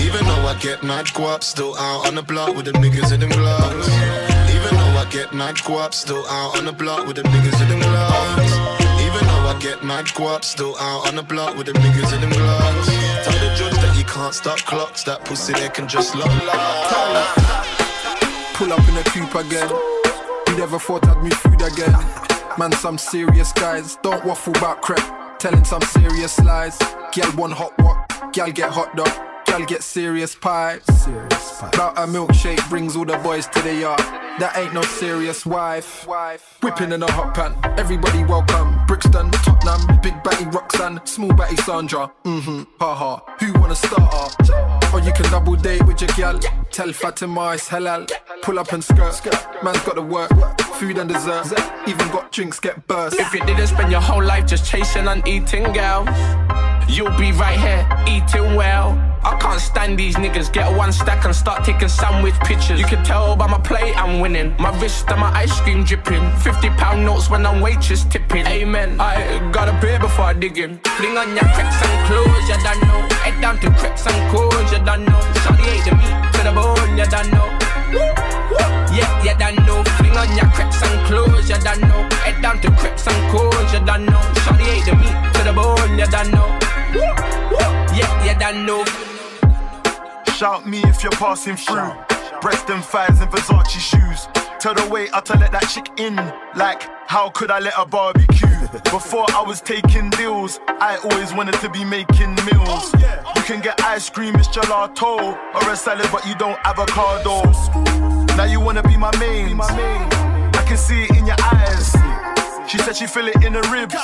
Even 0.00 0.24
though 0.26 0.46
I 0.46 0.56
get 0.60 0.82
mad 0.82 1.06
guap, 1.06 1.42
still 1.42 1.74
out 1.76 2.06
on 2.06 2.14
the 2.14 2.22
block 2.22 2.54
with 2.54 2.66
the 2.66 2.72
niggas 2.72 3.12
in 3.12 3.20
them 3.20 3.30
gloves. 3.30 3.88
Even 3.88 4.74
though 4.74 5.00
I 5.02 5.06
get 5.10 5.32
mad 5.32 5.56
guap, 5.56 5.94
still 5.94 6.26
out 6.26 6.58
on 6.58 6.64
the 6.64 6.72
block 6.72 7.06
with 7.06 7.16
the 7.16 7.22
niggas 7.22 7.62
in 7.62 7.68
them 7.68 7.80
gloves. 7.80 8.17
Even 9.58 9.70
though 9.70 9.70
I 9.70 9.76
get 9.76 9.84
mad 9.84 10.06
guap, 10.06 10.44
still 10.44 10.76
out 10.78 11.08
on 11.08 11.16
the 11.16 11.22
block 11.22 11.56
with 11.56 11.66
the 11.66 11.72
niggas 11.72 12.14
in 12.14 12.20
them 12.20 12.30
gloves. 12.30 12.88
Tell 13.24 13.38
the 13.38 13.54
judge 13.56 13.74
that 13.74 13.96
you 13.96 14.04
can't 14.04 14.34
stop 14.34 14.58
clocks, 14.58 15.02
that 15.04 15.24
pussy 15.24 15.52
there 15.54 15.68
can 15.70 15.88
just 15.88 16.14
lock 16.14 16.26
lock. 16.46 17.36
Pull 18.54 18.72
up 18.72 18.88
in 18.88 18.96
a 18.96 19.04
coupe 19.04 19.34
again. 19.34 19.68
You 20.48 20.58
never 20.58 20.78
thought 20.78 21.06
I'd 21.06 21.22
meet 21.22 21.34
food 21.34 21.60
again. 21.62 21.92
Man, 22.58 22.72
some 22.72 22.98
serious 22.98 23.52
guys. 23.52 23.96
Don't 24.02 24.24
waffle 24.24 24.56
about 24.56 24.82
crap. 24.82 25.38
Telling 25.38 25.64
some 25.64 25.82
serious 25.82 26.38
lies. 26.40 26.76
Gal 27.12 27.30
one 27.32 27.52
hot 27.52 27.76
what? 27.78 28.32
Gal 28.32 28.50
get 28.50 28.70
hot 28.70 28.96
dog. 28.96 29.10
Gal 29.46 29.64
get 29.64 29.82
serious 29.82 30.34
pie. 30.34 30.80
Serious 30.90 31.60
pie. 31.60 31.70
About 31.72 31.98
a 31.98 32.02
milkshake 32.02 32.68
brings 32.68 32.96
all 32.96 33.04
the 33.04 33.16
boys 33.18 33.46
to 33.48 33.62
the 33.62 33.74
yard. 33.74 34.27
That 34.38 34.56
ain't 34.56 34.72
no 34.72 34.82
serious 34.82 35.44
wife. 35.44 36.06
wife 36.06 36.58
Whipping 36.62 36.92
in 36.92 37.02
a 37.02 37.10
hot 37.10 37.34
pan. 37.34 37.56
Everybody 37.76 38.22
welcome. 38.22 38.78
Brixton, 38.86 39.32
Tottenham, 39.32 40.00
Big 40.00 40.22
Batty 40.22 40.44
Roxanne, 40.44 41.00
Small 41.04 41.32
Batty 41.32 41.56
Sandra. 41.56 42.12
Mm-hmm. 42.24 42.62
Haha. 42.78 43.18
Who 43.40 43.52
wanna 43.58 43.74
start 43.74 44.14
off? 44.14 44.94
Or 44.94 45.00
you 45.00 45.12
can 45.12 45.24
double 45.32 45.56
date 45.56 45.84
with 45.88 46.00
your 46.00 46.10
gal. 46.16 46.38
Tell 46.70 46.92
Fatima 46.92 47.54
it's 47.54 47.68
halal. 47.68 48.08
Pull 48.42 48.60
up 48.60 48.72
and 48.72 48.84
skirt. 48.84 49.20
Man's 49.64 49.80
got 49.80 49.96
to 49.96 50.02
work. 50.02 50.30
Food 50.78 50.98
and 50.98 51.08
dessert. 51.10 51.52
Even 51.88 52.06
got 52.08 52.30
drinks 52.30 52.60
get 52.60 52.86
burst. 52.86 53.18
If 53.18 53.34
you 53.34 53.44
didn't 53.44 53.66
spend 53.66 53.90
your 53.90 54.00
whole 54.00 54.22
life 54.22 54.46
just 54.46 54.64
chasing 54.64 55.08
and 55.08 55.26
eating, 55.26 55.64
girl, 55.72 56.04
you'll 56.88 57.16
be 57.18 57.32
right 57.32 57.58
here 57.58 57.84
eating 58.06 58.54
well. 58.54 58.94
I 59.28 59.36
can't 59.36 59.60
stand 59.60 59.98
these 59.98 60.16
niggas. 60.16 60.50
Get 60.50 60.74
one 60.74 60.90
stack 60.90 61.26
and 61.26 61.36
start 61.36 61.62
taking 61.62 61.88
sandwich 61.88 62.34
pictures. 62.40 62.80
You 62.80 62.86
can 62.86 63.04
tell 63.04 63.36
by 63.36 63.46
my 63.46 63.58
plate 63.58 63.94
I'm 63.94 64.20
winning. 64.20 64.56
My 64.58 64.70
wrist 64.80 65.10
and 65.10 65.20
my 65.20 65.30
ice 65.36 65.60
cream 65.60 65.84
dripping. 65.84 66.24
50 66.38 66.70
pound 66.80 67.04
notes 67.04 67.28
when 67.28 67.44
I'm 67.44 67.60
waitress 67.60 68.04
tipping. 68.04 68.46
Amen. 68.46 68.98
I 68.98 69.38
got 69.52 69.68
a 69.68 69.78
beer 69.82 69.98
before 70.00 70.24
I 70.24 70.32
dig 70.32 70.56
in. 70.56 70.78
Fling 70.96 71.18
on 71.18 71.28
your 71.36 71.48
crepes 71.54 71.80
and 71.84 72.06
clothes, 72.06 72.48
you 72.48 72.58
done 72.64 72.80
know. 72.88 73.00
Head 73.22 73.40
down 73.42 73.58
to 73.60 73.70
crepes 73.78 74.06
and 74.06 74.30
clothes, 74.30 74.72
you 74.72 74.78
done 74.78 75.04
know. 75.04 75.20
Shawty 75.42 75.84
the 75.84 76.38
to 76.38 76.44
the 76.44 76.52
bone, 76.52 76.96
you 76.96 77.04
done 77.04 77.30
know. 77.30 77.48
Yeah, 77.92 78.27
Shout 90.38 90.68
me 90.68 90.80
if 90.84 91.02
you're 91.02 91.10
passing 91.10 91.56
through. 91.56 91.90
Breast 92.40 92.70
and 92.70 92.84
thighs 92.84 93.20
and 93.20 93.28
Versace 93.28 93.80
shoes. 93.80 94.28
Tell 94.60 94.72
the 94.72 94.88
waiter 94.88 95.20
to 95.20 95.36
let 95.36 95.50
that 95.50 95.64
chick 95.64 95.90
in. 95.98 96.14
Like, 96.54 96.88
how 97.08 97.30
could 97.30 97.50
I 97.50 97.58
let 97.58 97.74
her 97.74 97.84
barbecue? 97.84 98.46
Before 98.84 99.26
I 99.30 99.42
was 99.44 99.60
taking 99.60 100.10
deals, 100.10 100.60
I 100.68 100.96
always 100.98 101.34
wanted 101.34 101.54
to 101.54 101.68
be 101.68 101.84
making 101.84 102.36
meals. 102.46 102.94
Oh, 102.94 103.32
you 103.34 103.42
can 103.42 103.60
get 103.60 103.82
ice 103.82 104.08
cream, 104.10 104.36
it's 104.36 104.46
gelato, 104.46 105.34
or 105.56 105.72
a 105.72 105.74
salad, 105.74 106.08
but 106.12 106.24
you 106.24 106.36
don't 106.36 106.60
avocado. 106.64 107.42
Now 108.36 108.44
you 108.44 108.60
wanna 108.60 108.84
be 108.84 108.96
my 108.96 109.10
main. 109.18 109.60
I 109.60 110.64
can 110.68 110.76
see 110.76 111.02
it 111.02 111.10
in 111.18 111.26
your 111.26 111.40
eyes. 111.42 111.96
She 112.70 112.78
said 112.78 112.94
she 112.94 113.08
feel 113.08 113.26
it 113.26 113.42
in 113.42 113.54
her 113.54 113.72
ribs. 113.72 113.96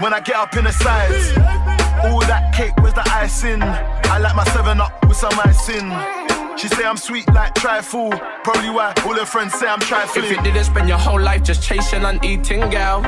When 0.00 0.12
I 0.12 0.20
get 0.24 0.34
up 0.34 0.56
in 0.56 0.64
the 0.64 0.72
sides. 0.72 1.59
All 2.02 2.20
that 2.20 2.54
cake, 2.54 2.74
where's 2.78 2.94
the 2.94 3.06
icing? 3.10 3.62
I 3.62 4.18
like 4.18 4.34
my 4.34 4.44
7 4.44 4.80
up 4.80 5.06
with 5.06 5.16
some 5.16 5.38
icing. 5.44 6.39
She 6.60 6.68
say 6.68 6.84
I'm 6.84 6.98
sweet 6.98 7.26
like 7.32 7.54
trifle. 7.54 8.10
Probably 8.44 8.68
why 8.68 8.92
all 9.06 9.14
her 9.14 9.24
friends 9.24 9.54
say 9.54 9.66
I'm 9.66 9.80
trifling. 9.80 10.26
If 10.26 10.30
you 10.30 10.42
didn't 10.42 10.64
spend 10.64 10.90
your 10.90 10.98
whole 10.98 11.18
life 11.18 11.42
just 11.42 11.62
chasing 11.62 12.04
and 12.04 12.22
eating, 12.22 12.68
girls, 12.68 13.06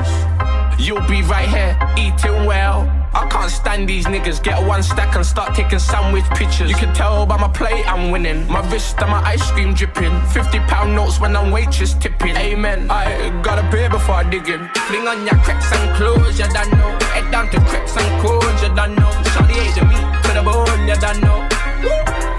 you'll 0.79 1.05
be 1.07 1.21
right 1.21 1.47
here 1.47 1.77
eating 1.95 2.47
well. 2.47 2.89
I 3.13 3.27
can't 3.29 3.51
stand 3.51 3.87
these 3.87 4.07
niggas. 4.07 4.41
Get 4.41 4.57
one 4.65 4.81
stack 4.81 5.15
and 5.15 5.23
start 5.23 5.53
taking 5.53 5.77
sandwich 5.77 6.25
pictures. 6.31 6.67
You 6.67 6.75
can 6.75 6.95
tell 6.95 7.27
by 7.27 7.37
my 7.37 7.47
plate 7.47 7.85
I'm 7.85 8.09
winning. 8.09 8.47
My 8.47 8.67
wrist 8.71 8.99
and 9.01 9.11
my 9.11 9.21
ice 9.21 9.51
cream 9.51 9.75
dripping. 9.75 10.19
50 10.29 10.57
pound 10.61 10.95
notes 10.95 11.19
when 11.19 11.35
I'm 11.35 11.51
waitress 11.51 11.93
tipping. 11.93 12.35
Amen. 12.35 12.89
I 12.89 13.29
got 13.43 13.63
a 13.63 13.69
beer 13.69 13.87
before 13.87 14.15
I 14.15 14.23
dig 14.23 14.49
in. 14.49 14.67
Fling 14.87 15.07
on 15.07 15.27
your 15.27 15.37
crepes 15.45 15.71
and 15.71 15.95
clothes, 15.95 16.39
you 16.39 16.47
done 16.47 16.71
know. 16.71 16.97
Head 17.13 17.29
down 17.29 17.51
to 17.51 17.59
crepes 17.69 17.95
and 17.97 18.19
cones, 18.19 18.63
you 18.63 18.73
done 18.73 18.95
know. 18.95 19.11
Shawty 19.29 19.61
ate 19.61 19.75
the 19.75 19.85
meat 19.85 20.23
to 20.23 20.33
the 20.33 20.41
bone, 20.41 20.87
you 20.87 20.95
done 20.95 21.21
know. 21.21 22.32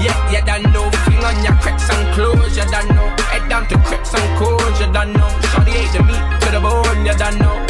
Yeah, 0.00 0.16
you 0.32 0.40
done 0.46 0.62
know. 0.72 0.90
Fling 1.04 1.22
on 1.24 1.44
your 1.44 1.54
crepes 1.60 1.90
and 1.90 2.14
clothes, 2.14 2.56
you 2.56 2.64
done 2.64 2.88
know. 2.88 3.08
Head 3.28 3.48
down 3.50 3.68
to 3.68 3.76
crepes 3.84 4.14
and 4.14 4.38
cones, 4.38 4.80
you 4.80 4.90
done 4.92 5.12
know. 5.12 5.28
Shawty 5.52 5.76
ate 5.76 5.92
the 5.92 6.02
meat 6.02 6.24
to 6.40 6.50
the 6.50 6.60
bone, 6.60 7.04
you 7.04 7.12
done 7.12 7.38
know. 7.38 7.66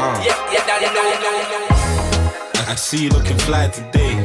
Ah. 0.00 0.16
Yeah, 0.24 0.38
you 0.50 0.60
done 0.64 0.94
know. 0.94 2.70
I 2.70 2.74
see 2.74 3.04
you 3.04 3.10
looking 3.10 3.36
fly 3.38 3.68
today. 3.68 4.16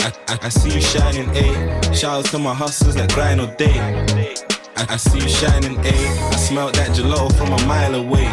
I, 0.00 0.12
I, 0.28 0.38
I 0.42 0.48
see 0.48 0.72
you 0.74 0.80
shining, 0.80 1.28
A. 1.36 1.94
Shout 1.94 2.18
out 2.18 2.24
to 2.26 2.38
my 2.38 2.54
hustlers 2.54 2.94
that 2.94 3.12
grind 3.12 3.40
all 3.40 3.48
day. 3.56 3.78
I, 4.76 4.94
I 4.94 4.96
see 4.96 5.18
you 5.18 5.28
shining, 5.28 5.76
A. 5.80 5.92
I 6.32 6.36
smell 6.36 6.70
that 6.72 6.90
gelato 6.96 7.36
from 7.36 7.52
a 7.52 7.66
mile 7.66 7.96
away. 7.96 8.26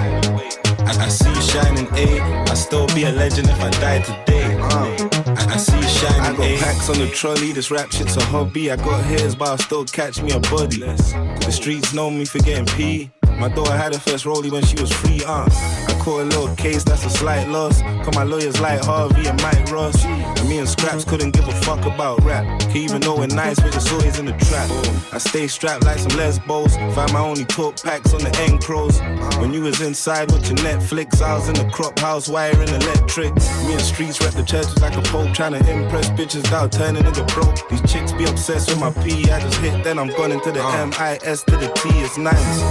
I, 0.88 0.92
I 1.06 1.10
see 1.10 1.30
you 1.30 1.42
shining, 1.42 1.88
A. 1.98 2.22
I 2.50 2.54
still 2.54 2.88
be 2.96 3.04
a 3.04 3.12
legend 3.12 3.50
if 3.50 3.60
I 3.60 3.70
die 3.82 4.02
today. 4.02 4.47
I, 4.69 5.53
I 5.53 5.57
see 5.57 5.77
you 5.77 5.83
shining, 5.83 6.21
I 6.21 6.31
got 6.36 6.45
A. 6.45 6.57
packs 6.57 6.89
on 6.89 6.97
the 7.00 7.07
trolley, 7.09 7.51
this 7.51 7.71
rap 7.71 7.91
shit's 7.91 8.17
a 8.17 8.24
hobby. 8.25 8.71
I 8.71 8.75
got 8.75 9.03
hairs, 9.03 9.36
but 9.36 9.47
I'll 9.50 9.57
still 9.57 9.86
catch 9.86 10.21
me 10.21 10.31
a 10.31 10.39
body. 10.39 10.79
The 10.79 11.51
streets 11.51 11.93
know 11.93 12.09
me 12.09 12.25
for 12.25 12.39
getting 12.39 12.65
P. 12.65 13.12
My 13.38 13.50
daughter 13.50 13.75
had 13.77 13.93
her 13.93 14.00
first 14.00 14.25
rollie 14.25 14.51
when 14.51 14.63
she 14.63 14.79
was 14.79 14.91
free, 14.91 15.21
uh. 15.25 15.47
I 15.47 15.97
caught 16.08 16.22
a 16.22 16.24
little 16.24 16.56
case, 16.56 16.86
that's 16.86 17.06
a 17.06 17.10
slight 17.10 17.50
loss. 17.50 17.82
Cause 17.82 18.16
my 18.16 18.24
lawyers 18.24 18.62
like 18.62 18.82
Harvey 18.82 19.28
and 19.28 19.42
Mike 19.42 19.70
Ross. 19.70 20.06
And 20.06 20.48
me 20.48 20.58
and 20.60 20.70
Scraps 20.70 21.04
couldn't 21.04 21.32
give 21.32 21.46
a 21.46 21.52
fuck 21.52 21.86
about 21.86 22.24
rap. 22.24 22.46
Can 22.62 22.78
even 22.78 23.02
know 23.02 23.18
we're 23.18 23.28
nice, 23.28 23.62
we're 23.62 23.72
just 23.72 23.92
always 23.92 24.18
in 24.18 24.26
the 24.26 24.38
trap. 24.48 24.70
I 25.12 25.18
stay 25.18 25.48
strapped 25.48 25.84
like 25.84 26.00
some 26.00 26.18
lesbos. 26.18 26.78
Find 26.96 27.12
my 27.12 27.20
only 27.20 27.44
talk 27.44 27.84
packs 27.84 28.14
on 28.14 28.22
the 28.22 28.34
end 28.40 28.62
crows. 28.62 29.02
When 29.42 29.52
you 29.52 29.64
was 29.64 29.82
inside 29.82 30.32
with 30.32 30.48
your 30.48 30.58
Netflix, 30.60 31.22
I 31.22 31.34
was 31.34 31.50
in 31.50 31.56
the 31.56 31.70
crop 31.72 32.00
house 32.00 32.30
wiring 32.30 32.70
electric. 32.70 33.36
Me 33.66 33.74
and 33.74 33.82
streets 33.82 34.22
rep 34.22 34.32
the 34.32 34.44
churches 34.44 34.80
like 34.80 34.96
a 34.96 35.02
pope, 35.02 35.34
trying 35.34 35.62
to 35.62 35.70
impress 35.70 36.10
bitches 36.12 36.44
without 36.44 36.72
turning 36.72 37.04
nigga 37.04 37.28
broke. 37.34 37.68
These 37.68 37.92
chicks 37.92 38.14
be 38.14 38.24
obsessed 38.24 38.70
with 38.70 38.80
my 38.80 38.92
P. 39.04 39.30
I 39.30 39.42
just 39.42 39.60
hit, 39.60 39.84
then 39.84 40.00
I'm 40.00 40.08
gone 40.16 40.32
into 40.32 40.54
the 40.54 40.64
uh. 40.64 40.84
M 40.84 40.94
I 41.00 41.20
S 41.24 41.44
to 41.44 41.58
the 41.58 41.68
T. 41.68 41.90
It's 42.00 42.18
nice. 42.18 42.62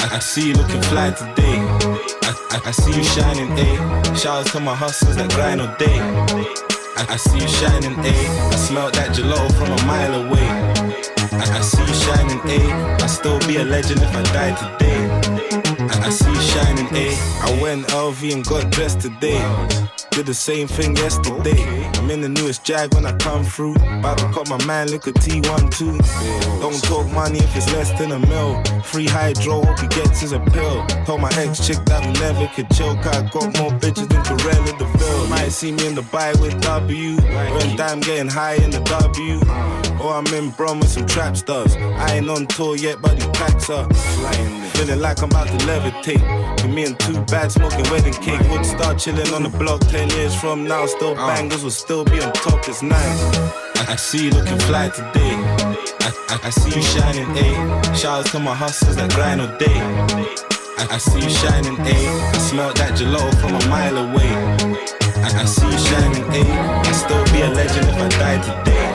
I, 0.00 0.16
I 0.16 0.18
see 0.18 0.48
you 0.48 0.54
looking 0.54 0.82
fly 0.82 1.12
today. 1.12 1.99
I, 2.22 2.30
I, 2.50 2.68
I 2.68 2.70
see 2.70 2.92
you 2.96 3.04
shining, 3.04 3.50
A. 3.52 4.16
Shout 4.16 4.46
out 4.46 4.46
to 4.52 4.60
my 4.60 4.74
hustlers 4.74 5.16
that 5.16 5.30
grind 5.30 5.60
all 5.60 5.74
day. 5.76 5.98
I, 6.96 7.14
I 7.14 7.16
see 7.16 7.38
you 7.38 7.48
shining, 7.48 7.98
A. 7.98 8.14
I 8.52 8.56
smell 8.56 8.90
that 8.90 9.10
gelato 9.10 9.50
from 9.58 9.70
a 9.72 9.86
mile 9.86 10.14
away. 10.26 10.48
I, 11.32 11.58
I 11.58 11.60
see 11.60 11.82
you 11.82 11.94
shining, 11.94 12.40
A. 12.48 13.02
I 13.02 13.06
still 13.06 13.38
be 13.46 13.56
a 13.56 13.64
legend 13.64 14.02
if 14.02 14.14
I 14.14 14.22
die 14.34 14.54
today. 14.54 15.00
I, 15.86 16.06
I 16.06 16.10
see 16.10 16.30
you 16.30 16.40
shining, 16.40 16.88
A. 16.94 17.16
I 17.42 17.62
went 17.62 17.86
LV 17.88 18.32
and 18.32 18.44
got 18.44 18.70
dressed 18.70 19.00
today. 19.00 19.40
Did 20.10 20.26
the 20.26 20.34
same 20.34 20.66
thing 20.66 20.96
yesterday. 20.96 21.62
I'm 21.94 22.10
in 22.10 22.20
the 22.20 22.28
newest 22.28 22.64
jag 22.64 22.92
when 22.94 23.06
I 23.06 23.16
come 23.18 23.44
through. 23.44 23.76
About 23.76 24.18
to 24.18 24.50
my 24.50 24.64
man, 24.66 24.90
look 24.90 25.06
at 25.06 25.14
T1 25.14 25.70
too. 25.70 25.96
Don't 26.60 26.82
talk 26.82 27.06
money 27.12 27.38
if 27.38 27.56
it's 27.56 27.72
less 27.72 27.96
than 27.98 28.10
a 28.10 28.18
mil. 28.18 28.62
Free 28.82 29.06
hydro, 29.06 29.64
hope 29.64 29.78
he 29.78 29.86
gets 29.86 30.20
his 30.20 30.32
appeal. 30.32 30.84
Told 31.06 31.20
my 31.20 31.30
ex 31.36 31.64
chick 31.64 31.78
that 31.86 32.04
we 32.04 32.12
never 32.20 32.48
could 32.54 32.68
chill. 32.70 32.96
Cause 32.96 33.16
I 33.16 33.22
got 33.30 33.56
more 33.58 33.70
bitches 33.78 34.08
than 34.08 34.22
Terrell 34.24 34.68
in 34.68 34.76
the 34.78 34.84
Ville. 34.98 35.26
Might 35.28 35.52
see 35.52 35.70
me 35.70 35.86
in 35.86 35.94
the 35.94 36.02
buy 36.02 36.32
with 36.40 36.60
W. 36.62 37.16
When 37.16 37.76
damn 37.76 38.00
getting 38.00 38.28
high 38.28 38.54
in 38.56 38.70
the 38.70 38.80
W. 38.80 39.38
Or 40.02 40.14
I'm 40.14 40.26
in 40.34 40.50
Brom 40.50 40.80
with 40.80 40.90
some 40.90 41.06
trap 41.06 41.36
stars. 41.36 41.76
I 41.76 42.16
ain't 42.16 42.28
on 42.28 42.46
tour 42.46 42.76
yet, 42.76 43.00
but 43.00 43.14
these 43.14 43.28
packs 43.28 43.70
up. 43.70 43.94
Feeling 44.74 45.00
like 45.00 45.22
I'm 45.22 45.30
about 45.30 45.46
to 45.46 45.58
levitate. 45.66 46.24
With 46.62 46.74
me 46.74 46.84
and 46.86 46.98
two 46.98 47.20
bad 47.24 47.52
smoking 47.52 47.88
wedding 47.90 48.14
cake. 48.14 48.40
Would 48.50 48.64
start 48.64 48.98
chilling 48.98 49.32
on 49.34 49.42
the 49.42 49.50
block 49.50 49.80
10 50.00 50.18
years 50.18 50.34
from 50.34 50.64
now. 50.64 50.86
Still 50.86 51.14
ah. 51.18 51.26
bangers 51.28 51.62
will 51.62 51.70
still 51.84 52.04
be 52.04 52.22
on 52.22 52.32
top. 52.32 52.66
It's 52.68 52.82
nice. 52.82 53.20
I, 53.80 53.92
I 53.92 53.96
see 53.96 54.24
you 54.24 54.30
looking 54.30 54.58
fly 54.60 54.88
today. 54.88 55.34
I, 56.06 56.10
I, 56.32 56.40
I 56.44 56.50
see 56.50 56.74
you 56.74 56.82
shining, 56.82 57.28
A. 57.36 57.94
Shout 57.94 58.20
out 58.20 58.26
to 58.32 58.38
my 58.40 58.54
hustlers 58.54 58.96
that 58.96 59.10
grind 59.12 59.42
all 59.42 59.52
day. 59.58 59.78
I, 60.80 60.96
I 60.96 60.98
see 60.98 61.20
you 61.20 61.28
shining, 61.28 61.76
A. 61.80 61.96
I 62.34 62.38
smell 62.38 62.72
that 62.80 62.92
gelato 62.96 63.34
from 63.42 63.52
a 63.60 63.62
mile 63.68 63.98
away. 63.98 64.32
I, 65.20 65.42
I 65.42 65.44
see 65.44 65.68
you 65.68 65.80
shining, 65.90 66.24
A. 66.32 66.42
I 66.88 66.92
still 66.92 67.24
be 67.32 67.42
a 67.42 67.50
legend 67.50 67.86
if 67.92 68.00
I 68.00 68.08
die 68.20 68.40
today. 68.40 68.86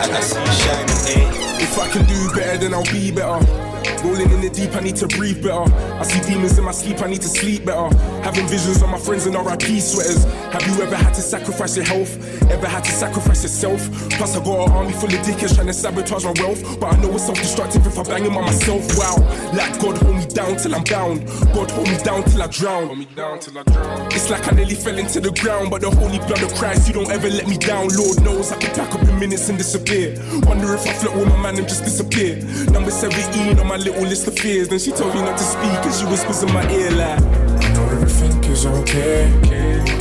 I, 0.00 0.08
I 0.08 0.20
see 0.20 0.40
you 0.40 0.54
shining, 0.64 1.00
A. 1.12 1.62
If 1.62 1.78
I 1.78 1.88
can 1.88 2.06
do 2.06 2.30
better, 2.34 2.56
then 2.56 2.72
I'll 2.72 2.84
be 2.84 3.10
better. 3.10 3.73
Rolling 4.04 4.30
in 4.30 4.40
the 4.40 4.50
deep, 4.50 4.74
I 4.74 4.80
need 4.80 4.96
to 4.96 5.08
breathe 5.08 5.42
better. 5.42 5.64
I 5.72 6.02
see 6.02 6.20
demons 6.28 6.58
in 6.58 6.64
my 6.64 6.72
sleep, 6.72 7.00
I 7.00 7.06
need 7.06 7.22
to 7.22 7.28
sleep 7.28 7.64
better. 7.64 7.94
Having 8.22 8.48
visions 8.48 8.82
of 8.82 8.88
my 8.88 8.98
friends 8.98 9.26
in 9.26 9.32
RIP 9.34 9.80
sweaters. 9.80 10.24
Have 10.52 10.66
you 10.66 10.82
ever 10.82 10.96
had 10.96 11.14
to 11.14 11.22
sacrifice 11.22 11.76
your 11.76 11.84
health? 11.86 12.12
Ever 12.50 12.66
had 12.66 12.84
to 12.84 12.90
sacrifice 12.90 13.42
yourself? 13.42 13.80
Plus, 14.10 14.36
I 14.36 14.44
got 14.44 14.68
an 14.68 14.72
army 14.72 14.92
full 14.92 15.12
of 15.12 15.20
dickheads 15.26 15.54
trying 15.54 15.68
to 15.68 15.72
sabotage 15.72 16.24
my 16.24 16.34
wealth. 16.38 16.80
But 16.80 16.94
I 16.94 17.00
know 17.00 17.10
it's 17.12 17.26
self 17.26 17.38
destructive 17.38 17.86
if 17.86 17.98
I 17.98 18.02
bang 18.02 18.24
him 18.24 18.36
on 18.36 18.44
myself. 18.44 18.82
Wow, 18.98 19.16
like 19.52 19.80
God 19.80 19.98
hold 19.98 20.16
me 20.16 20.26
down 20.26 20.56
till 20.56 20.74
I'm 20.74 20.84
bound. 20.84 21.26
God 21.52 21.70
hold 21.70 21.88
me 21.88 21.96
down 21.98 22.22
till 22.24 22.42
I 22.42 22.46
drown. 22.48 22.86
Hold 22.86 22.98
me 22.98 23.08
down 23.16 23.38
till 23.38 23.58
I 23.58 23.62
drown. 23.64 24.06
It's 24.12 24.30
like 24.30 24.46
I 24.46 24.54
nearly 24.54 24.74
fell 24.74 24.98
into 24.98 25.20
the 25.20 25.32
ground, 25.32 25.70
but 25.70 25.80
the 25.80 25.90
holy 25.90 26.18
blood 26.18 26.42
of 26.42 26.54
Christ, 26.54 26.88
you 26.88 26.94
don't 26.94 27.10
ever 27.10 27.28
let 27.28 27.48
me 27.48 27.56
down. 27.58 27.88
Lord 27.88 28.22
knows 28.22 28.52
I 28.52 28.56
can 28.56 28.74
pack 28.74 28.94
up 28.94 29.02
in 29.02 29.18
minutes 29.18 29.48
and 29.48 29.58
disappear. 29.58 30.14
Wonder 30.46 30.74
if 30.74 30.86
I 30.86 30.92
float 30.92 31.16
with 31.16 31.28
my 31.28 31.40
man 31.42 31.58
and 31.58 31.68
just 31.68 31.84
disappear. 31.84 32.36
Number 32.70 32.90
17 32.90 33.58
on 33.58 33.66
my 33.66 33.73
little 33.78 34.02
list 34.02 34.26
of 34.26 34.38
fears. 34.38 34.68
Then 34.68 34.78
she 34.78 34.90
told 34.90 35.14
me 35.14 35.20
not 35.20 35.36
to 35.38 35.44
speak 35.44 35.78
and 35.84 35.94
she 35.94 36.04
whispers 36.06 36.42
in 36.42 36.52
my 36.52 36.64
ear 36.70 36.90
like, 36.92 37.20
I 37.20 37.72
know 37.72 37.84
everything 37.90 38.44
is 38.44 38.66
okay. 38.66 39.26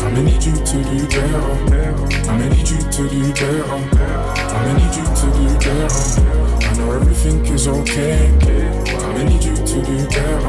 I'ma 0.03 0.21
need 0.21 0.43
you 0.43 0.53
to 0.53 0.83
do 0.83 1.07
better. 1.07 1.41
I'ma 2.29 2.47
need 2.49 2.69
you 2.69 2.77
to 2.77 3.09
do 3.09 3.33
better. 3.33 3.65
I'ma 4.53 4.73
need 4.77 4.95
you 4.95 5.03
to 5.03 5.25
do 5.37 5.47
better. 5.63 5.87
I 6.67 6.77
know 6.77 6.91
everything 6.91 7.45
is 7.45 7.67
okay. 7.67 8.29
I'ma 9.05 9.23
need 9.23 9.43
you 9.43 9.55
to 9.55 9.81
do 9.81 10.07
better. 10.07 10.47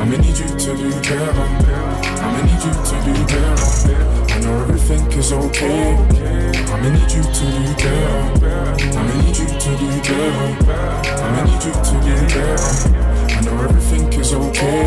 I'ma 0.00 0.16
need 0.16 0.38
you 0.38 0.46
to 0.46 0.76
do 0.76 0.90
better. 0.90 1.32
I'ma 2.20 2.40
need 2.46 2.62
you 2.64 2.72
to 2.88 2.96
do 3.04 3.14
better. 3.26 4.19
Know 4.50 4.62
everything 4.62 5.12
is 5.12 5.32
okay. 5.32 5.94
I'ma 6.72 6.88
need 6.90 7.12
you 7.12 7.22
to 7.22 7.44
do 7.54 7.72
better. 7.78 8.58
I'ma 8.98 9.14
need 9.22 9.36
you 9.38 9.46
to 9.46 9.70
do 9.78 9.88
better. 10.02 10.74
I'ma 11.22 11.40
need 11.44 11.62
you 11.62 11.70
to 11.70 11.94
do 12.02 12.14
better. 12.34 12.58
I 13.30 13.40
know 13.42 13.62
everything 13.62 14.12
is 14.14 14.32
okay. 14.34 14.82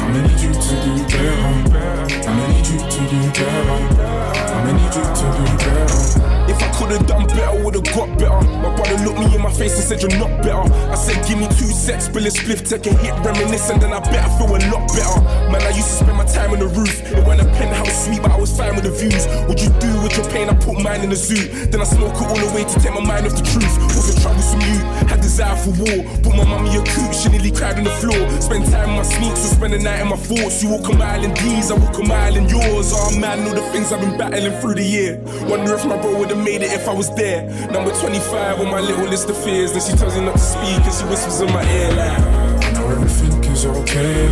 I'ma 0.00 0.20
need 0.26 0.40
you 0.40 0.52
to 0.54 0.74
do 0.84 0.94
better. 1.12 2.26
I'ma 2.26 2.46
need 2.48 2.66
you 2.66 2.78
to 2.78 3.00
do 3.10 3.20
better. 3.38 4.49
I'ma 4.60 4.72
need 4.76 4.92
you 4.92 5.00
to 5.00 5.26
do 5.40 5.44
better. 5.56 6.30
If 6.50 6.60
I 6.60 6.68
could've 6.76 7.06
done 7.06 7.26
better, 7.28 7.64
would've 7.64 7.84
got 7.96 8.12
better. 8.18 8.44
My 8.60 8.74
brother 8.76 8.98
looked 9.04 9.20
me 9.20 9.34
in 9.34 9.40
my 9.40 9.52
face 9.52 9.78
and 9.78 9.84
said, 9.88 10.02
You're 10.02 10.20
not 10.20 10.42
better. 10.42 10.66
I 10.90 10.96
said, 10.96 11.24
Give 11.26 11.38
me 11.38 11.46
two 11.56 11.70
sets, 11.72 12.06
spill 12.06 12.26
a 12.26 12.30
spliff, 12.30 12.68
take 12.68 12.84
a 12.84 12.92
hit, 12.92 13.14
reminisce, 13.24 13.70
and 13.70 13.80
then 13.80 13.92
I 13.92 14.00
bet 14.00 14.20
I 14.20 14.28
feel 14.36 14.50
a 14.50 14.58
lot 14.68 14.84
better. 14.92 15.20
Man, 15.48 15.62
I 15.62 15.70
used 15.70 15.88
to 15.88 16.04
spend 16.04 16.16
my 16.18 16.26
time 16.26 16.50
on 16.52 16.58
the 16.58 16.68
roof. 16.68 17.00
It 17.08 17.24
went 17.24 17.40
a 17.40 17.46
penthouse 17.56 18.04
suite, 18.04 18.20
but 18.20 18.32
I 18.32 18.36
was 18.36 18.54
fine 18.54 18.74
with 18.74 18.84
the 18.84 18.90
views. 18.90 19.24
What 19.48 19.62
you 19.62 19.70
do 19.80 19.88
with 20.02 20.16
your 20.18 20.28
pain, 20.28 20.50
I 20.50 20.54
put 20.54 20.82
mine 20.82 21.00
in 21.00 21.10
the 21.10 21.16
zoo. 21.16 21.48
Then 21.70 21.80
I 21.80 21.84
smoke 21.84 22.20
it 22.20 22.26
all 22.26 22.42
away 22.50 22.64
to 22.64 22.76
take 22.80 22.92
my 22.92 23.04
mind 23.04 23.26
off 23.26 23.36
the 23.38 23.46
truth. 23.46 23.70
Was 23.96 24.12
a 24.12 24.20
troublesome 24.20 24.60
you, 24.60 24.76
had 25.06 25.20
desire 25.22 25.56
for 25.56 25.70
war. 25.78 26.04
Put 26.20 26.36
my 26.36 26.44
mummy 26.44 26.76
a 26.76 26.82
coot, 26.82 27.14
she 27.14 27.30
nearly 27.30 27.52
cried 27.52 27.78
on 27.78 27.84
the 27.84 27.96
floor. 28.02 28.18
Spend 28.42 28.66
time 28.68 28.90
in 28.90 28.96
my 28.96 29.06
sneaks 29.06 29.46
and 29.46 29.52
spend 29.56 29.72
the 29.72 29.78
night 29.78 30.00
in 30.02 30.08
my 30.08 30.16
thoughts. 30.16 30.62
You 30.62 30.70
walk 30.74 30.90
a 30.90 30.96
mile 30.96 31.22
in 31.22 31.32
these, 31.40 31.70
I 31.70 31.78
walk 31.78 31.96
a 31.96 32.02
mile 32.02 32.34
in 32.34 32.48
yours. 32.48 32.90
Oh 32.90 33.14
man, 33.16 33.44
know 33.44 33.54
the 33.54 33.62
things 33.70 33.92
I've 33.92 34.00
been 34.00 34.18
battling 34.18 34.49
through 34.60 34.74
the 34.74 34.82
year. 34.82 35.20
Wonder 35.48 35.74
if 35.74 35.84
my 35.84 35.96
bro 36.00 36.18
would've 36.18 36.38
made 36.38 36.62
it 36.62 36.72
if 36.72 36.88
I 36.88 36.92
was 36.94 37.14
there. 37.14 37.44
Number 37.70 37.90
25 37.92 38.60
on 38.60 38.70
my 38.70 38.80
little 38.80 39.06
list 39.06 39.28
of 39.30 39.36
fears. 39.42 39.72
Then 39.72 39.82
she 39.82 39.92
tells 39.96 40.16
me 40.16 40.24
not 40.24 40.34
to 40.34 40.38
speak 40.40 40.82
and 40.82 40.94
she 40.94 41.04
whispers 41.04 41.40
in 41.40 41.52
my 41.52 41.62
ear 41.70 41.90
like, 41.94 42.18
I 42.64 42.72
know 42.72 42.88
everything 42.88 43.44
is 43.44 43.66
okay. 43.66 44.28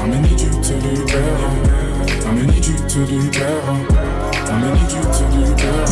I'ma 0.00 0.20
need 0.20 0.40
you 0.40 0.50
to 0.50 0.80
do 0.80 1.06
better. 1.06 1.86
I'ma 2.26 2.42
need 2.42 2.66
you 2.66 2.76
to 2.76 3.06
do 3.06 3.30
better. 3.30 3.76
I'ma 4.50 4.68
need 4.74 4.90
you 4.92 5.02
to 5.02 5.24
do 5.34 5.42
better. 5.54 5.86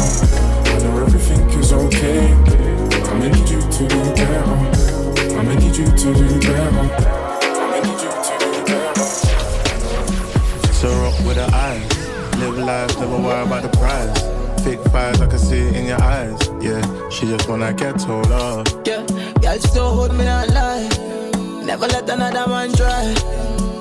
I 0.70 0.78
know 0.82 0.98
everything 1.04 1.42
is 1.58 1.72
okay. 1.72 2.32
I'ma 3.10 3.26
need 3.28 3.48
you 3.48 3.60
to 3.60 3.88
do 3.88 4.00
better. 4.14 4.44
I'ma 5.38 5.54
need 5.54 5.76
you 5.76 5.86
to 5.86 6.14
do 6.14 6.40
better. 6.40 6.82
I'ma 7.60 7.78
need 7.84 8.00
you 8.02 8.10
to 8.26 8.34
do 8.40 8.50
better. 8.66 9.04
So 10.72 10.88
rock 11.02 11.18
with 11.26 11.36
her 11.36 11.50
eyes. 11.52 12.03
Live 12.38 12.58
life, 12.58 12.98
never 12.98 13.16
worry 13.18 13.42
about 13.46 13.62
the 13.62 13.68
prize. 13.78 14.22
Thick 14.64 14.80
thighs, 14.92 15.20
I 15.20 15.26
can 15.26 15.38
see 15.38 15.58
it 15.58 15.76
in 15.76 15.86
your 15.86 16.02
eyes. 16.02 16.38
Yeah, 16.60 16.82
she 17.10 17.26
just 17.26 17.48
wanna 17.48 17.72
get 17.72 17.98
told 17.98 18.30
off. 18.32 18.66
Yeah, 18.84 19.04
girl 19.42 19.58
still 19.58 19.94
hold 19.94 20.12
me 20.12 20.24
that 20.24 20.50
lie. 20.50 21.64
Never 21.64 21.86
let 21.86 22.08
another 22.08 22.46
man 22.48 22.72
try. 22.72 23.14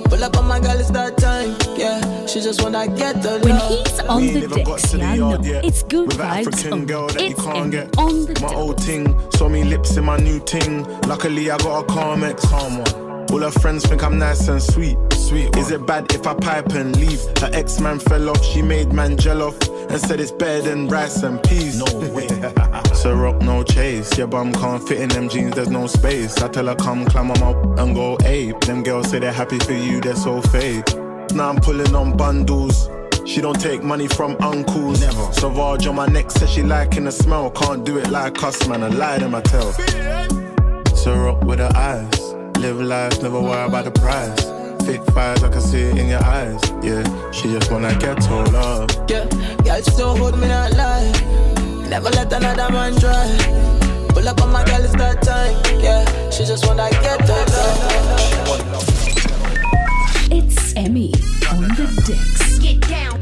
Pull 0.10 0.24
up 0.24 0.38
on 0.38 0.48
my 0.48 0.60
girl, 0.60 0.80
it's 0.80 0.92
that 0.92 1.18
time. 1.18 1.56
Yeah, 1.78 2.26
she 2.28 2.40
just 2.42 2.62
wanna 2.62 2.88
get 2.88 3.22
the 3.24 3.40
When 3.44 3.58
he's 3.58 4.00
on 4.02 4.22
We 4.22 4.28
the 4.32 4.40
ain't 4.40 4.50
never 4.50 4.64
got 4.64 4.80
decks, 4.82 4.94
yeah, 4.94 5.16
no, 5.16 5.40
it's 5.64 5.84
good 5.84 6.08
With 6.08 6.20
an 6.20 6.28
vibes 6.28 6.48
African 6.48 6.86
girl 6.86 7.08
that 7.08 7.22
you 7.22 7.28
It's 7.32 7.44
can't 7.44 7.72
get. 7.72 7.98
on 7.98 8.26
the 8.26 8.40
My 8.42 8.54
old 8.54 8.78
ting, 8.78 9.16
saw 9.32 9.50
me 9.50 9.64
lips 9.64 9.98
in 9.98 10.06
my 10.06 10.18
new 10.18 10.40
ting. 10.42 10.84
Luckily, 11.08 11.50
I 11.50 11.58
got 11.58 11.84
a 11.84 11.86
calm 11.88 12.24
ex. 12.24 12.46
Calm 12.46 12.78
one. 12.78 13.26
All 13.32 13.40
her 13.40 13.52
friends 13.52 13.86
think 13.86 14.04
I'm 14.04 14.20
nice 14.20 14.48
and 14.48 14.62
sweet. 14.62 14.98
Sweet. 15.34 15.58
Is 15.58 15.72
it 15.72 15.84
bad 15.88 16.14
if 16.14 16.28
I 16.28 16.36
pipe 16.36 16.74
and 16.74 16.96
leave? 16.96 17.20
Her 17.40 17.50
ex 17.54 17.80
man 17.80 17.98
fell 17.98 18.30
off, 18.30 18.44
she 18.46 18.62
made 18.62 18.94
man 18.94 19.18
gel 19.18 19.42
off 19.42 19.60
and 19.90 20.00
said 20.00 20.20
it's 20.20 20.32
better 20.32 20.70
than 20.70 20.88
rice 20.88 21.24
and 21.24 21.42
peas. 21.42 21.80
No 21.80 21.86
way. 22.14 22.28
so 22.94 23.16
rock 23.16 23.42
no 23.42 23.64
chase. 23.64 24.16
Your 24.16 24.28
bum 24.28 24.54
can't 24.54 24.88
fit 24.88 25.02
in 25.02 25.10
them 25.10 25.30
jeans, 25.30 25.56
there's 25.56 25.72
no 25.72 25.88
space. 25.88 26.38
I 26.38 26.50
tell 26.50 26.68
her 26.68 26.76
come 26.76 27.06
climb 27.06 27.32
on 27.32 27.40
my 27.40 27.84
and 27.84 27.96
go 27.96 28.16
ape. 28.26 28.60
Them 28.62 28.84
girls 28.84 29.10
say 29.10 29.18
they're 29.18 29.34
happy 29.34 29.58
for 29.58 29.74
you, 29.74 30.02
they're 30.02 30.16
so 30.16 30.40
fake. 30.40 30.86
Now 31.34 31.50
I'm 31.50 31.56
pulling 31.56 31.96
on 31.96 32.16
bundles. 32.16 32.88
She 33.26 33.42
don't 33.42 33.60
take 33.60 33.82
money 33.82 34.08
from 34.08 34.38
uncles. 34.40 35.02
Never. 35.02 35.34
Sauvage 35.34 35.88
on 35.88 35.96
my 35.96 36.06
neck 36.06 36.30
says 36.30 36.52
she 36.52 36.62
liking 36.62 37.06
the 37.06 37.12
smell. 37.12 37.50
Can't 37.50 37.84
do 37.84 37.98
it 37.98 38.12
like 38.12 38.44
us, 38.44 38.68
man. 38.68 38.84
I 38.84 38.90
lie 38.90 39.18
to 39.18 39.30
my 39.30 39.42
tell. 39.42 39.74
So 40.96 41.16
rock 41.16 41.42
with 41.42 41.58
her 41.58 41.76
eyes. 41.76 42.34
Live 42.60 42.80
life, 42.80 43.24
never 43.24 43.42
worry 43.42 43.66
about 43.66 43.86
the 43.86 43.92
price. 43.92 44.53
Thick 44.86 45.02
thighs, 45.16 45.42
I 45.42 45.50
can 45.50 45.62
see 45.62 45.80
it 45.80 45.98
in 45.98 46.10
your 46.10 46.22
eyes. 46.26 46.60
Yeah, 46.82 47.04
she 47.32 47.48
just 47.48 47.72
wanna 47.72 47.96
get 48.00 48.22
told 48.22 48.54
off. 48.54 48.90
Yeah, 49.08 49.26
girl 49.64 49.82
still 49.82 50.18
hold 50.18 50.38
me 50.38 50.48
that 50.48 50.76
lie. 50.76 51.10
Never 51.88 52.10
let 52.10 52.34
another 52.34 52.70
man 52.70 52.94
try. 53.00 53.28
Pull 54.10 54.28
up 54.28 54.42
on 54.42 54.52
my 54.52 54.64
girl, 54.66 54.84
it's 54.84 54.94
that 54.96 55.22
time. 55.22 55.56
Yeah, 55.82 56.04
she 56.32 56.44
just 56.44 56.68
wanna 56.68 56.90
get 56.90 57.18
the 57.20 57.40
love. 57.54 57.78
It's 60.30 60.76
Emmy 60.76 61.14
on 61.50 61.70
the 61.78 61.88
decks. 62.06 62.60
Get 62.60 62.82
down. 62.82 63.20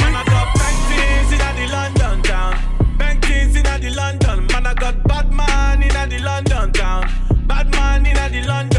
Man, 0.00 0.14
I 0.16 0.24
got 0.24 0.46
bank 0.58 0.78
things 0.90 1.30
the 1.30 1.66
London 1.72 2.22
town. 2.22 2.58
Bank 2.98 3.24
things 3.24 3.54
inna 3.54 3.78
the 3.78 3.90
London. 3.90 4.46
Man, 4.48 4.66
I 4.66 4.74
got 4.74 5.02
bad 5.04 5.32
man 5.32 5.80
inna 5.80 6.06
the 6.08 6.18
London 6.18 6.72
town. 6.72 7.08
Bad 7.46 7.70
man 7.70 8.04
inna 8.04 8.28
the 8.28 8.42
London. 8.48 8.69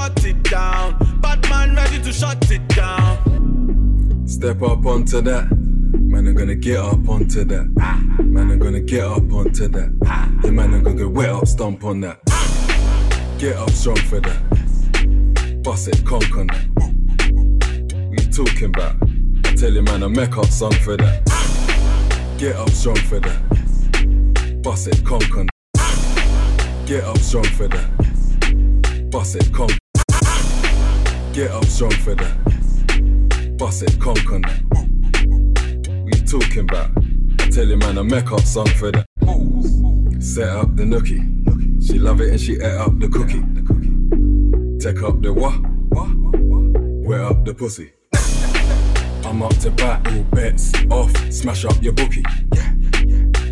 Shut 0.00 0.24
it 0.24 0.42
down. 0.44 0.96
Bad 1.20 1.48
man 1.50 1.76
ready 1.76 2.00
to 2.02 2.12
shut 2.12 2.50
it 2.50 2.66
down. 2.68 4.24
Step 4.26 4.62
up 4.62 4.86
onto 4.86 5.20
that. 5.20 5.50
Man, 6.10 6.26
I'm 6.26 6.34
gonna 6.34 6.54
get 6.54 6.78
up 6.78 7.08
onto 7.08 7.44
that. 7.44 7.66
Man, 8.24 8.50
I'm 8.50 8.58
gonna 8.58 8.80
get 8.80 9.04
up 9.04 9.30
onto 9.32 9.68
that. 9.68 9.90
The 10.42 10.50
man, 10.52 10.74
I'm 10.74 10.82
gonna 10.82 10.96
get 10.96 11.10
wet 11.10 11.28
up, 11.28 11.46
stomp 11.46 11.84
on 11.84 12.00
that. 12.00 12.18
Get 13.38 13.56
up 13.56 13.70
strong 13.70 13.96
for 14.10 14.20
that. 14.20 15.62
Bust 15.62 15.88
it, 15.88 16.04
conk 16.06 16.36
on 16.36 16.46
that. 16.46 16.66
What 18.08 18.20
you 18.22 18.32
talking 18.32 18.70
about? 18.74 18.96
I 19.44 19.54
tell 19.54 19.72
you, 19.72 19.82
man, 19.82 20.02
I 20.02 20.08
make 20.08 20.36
up 20.38 20.46
song 20.46 20.72
for 20.84 20.96
that. 20.96 21.16
Get 22.38 22.56
up 22.56 22.70
strong 22.70 22.96
for 23.10 23.20
that. 23.20 24.62
Bust 24.62 24.88
it, 24.88 25.04
conk 25.04 25.36
on 25.36 25.46
that. 25.46 26.84
Get 26.86 27.04
up 27.04 27.18
strong 27.18 27.44
for 27.44 27.68
that. 27.68 29.10
Bust 29.10 29.36
it, 29.36 29.52
conk. 29.52 29.80
Get 31.32 31.52
up 31.52 31.64
strong 31.66 31.92
for 31.92 32.16
that. 32.16 33.56
Bust 33.56 33.84
it, 33.84 34.00
conk 34.00 34.32
on 34.32 34.42
that. 34.42 34.60
You 36.06 36.26
talking 36.26 36.68
about? 36.68 36.90
I 37.38 37.48
tell 37.50 37.68
you, 37.68 37.76
man, 37.76 37.98
I 37.98 38.02
make 38.02 38.32
up 38.32 38.40
song 38.40 38.66
for 38.66 38.90
that. 38.90 39.06
Set 40.20 40.48
up 40.48 40.74
the 40.74 40.82
nookie. 40.82 41.86
She 41.86 42.00
love 42.00 42.20
it 42.20 42.30
and 42.30 42.40
she 42.40 42.54
ate 42.54 42.62
up 42.62 42.98
the 42.98 43.08
cookie. 43.08 43.44
Take 44.80 45.04
up 45.04 45.22
the 45.22 45.32
what? 45.32 45.54
Wet 47.06 47.20
up 47.20 47.44
the 47.44 47.54
pussy. 47.54 47.92
I'm 49.24 49.42
up 49.44 49.56
to 49.58 49.70
bat, 49.70 50.04
all 50.08 50.24
bets 50.34 50.72
off. 50.90 51.16
Smash 51.32 51.64
up 51.64 51.80
your 51.80 51.92
bookie. 51.92 52.22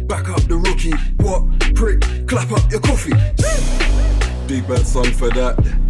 Back 0.08 0.28
up 0.28 0.42
the 0.48 0.60
rookie. 0.60 0.96
What? 1.22 1.74
Prick, 1.76 2.00
clap 2.26 2.50
up 2.50 2.70
your 2.72 2.80
coffee. 2.80 3.12
Big 4.48 4.66
bad 4.66 4.84
song 4.84 5.12
for 5.12 5.30
that. 5.30 5.87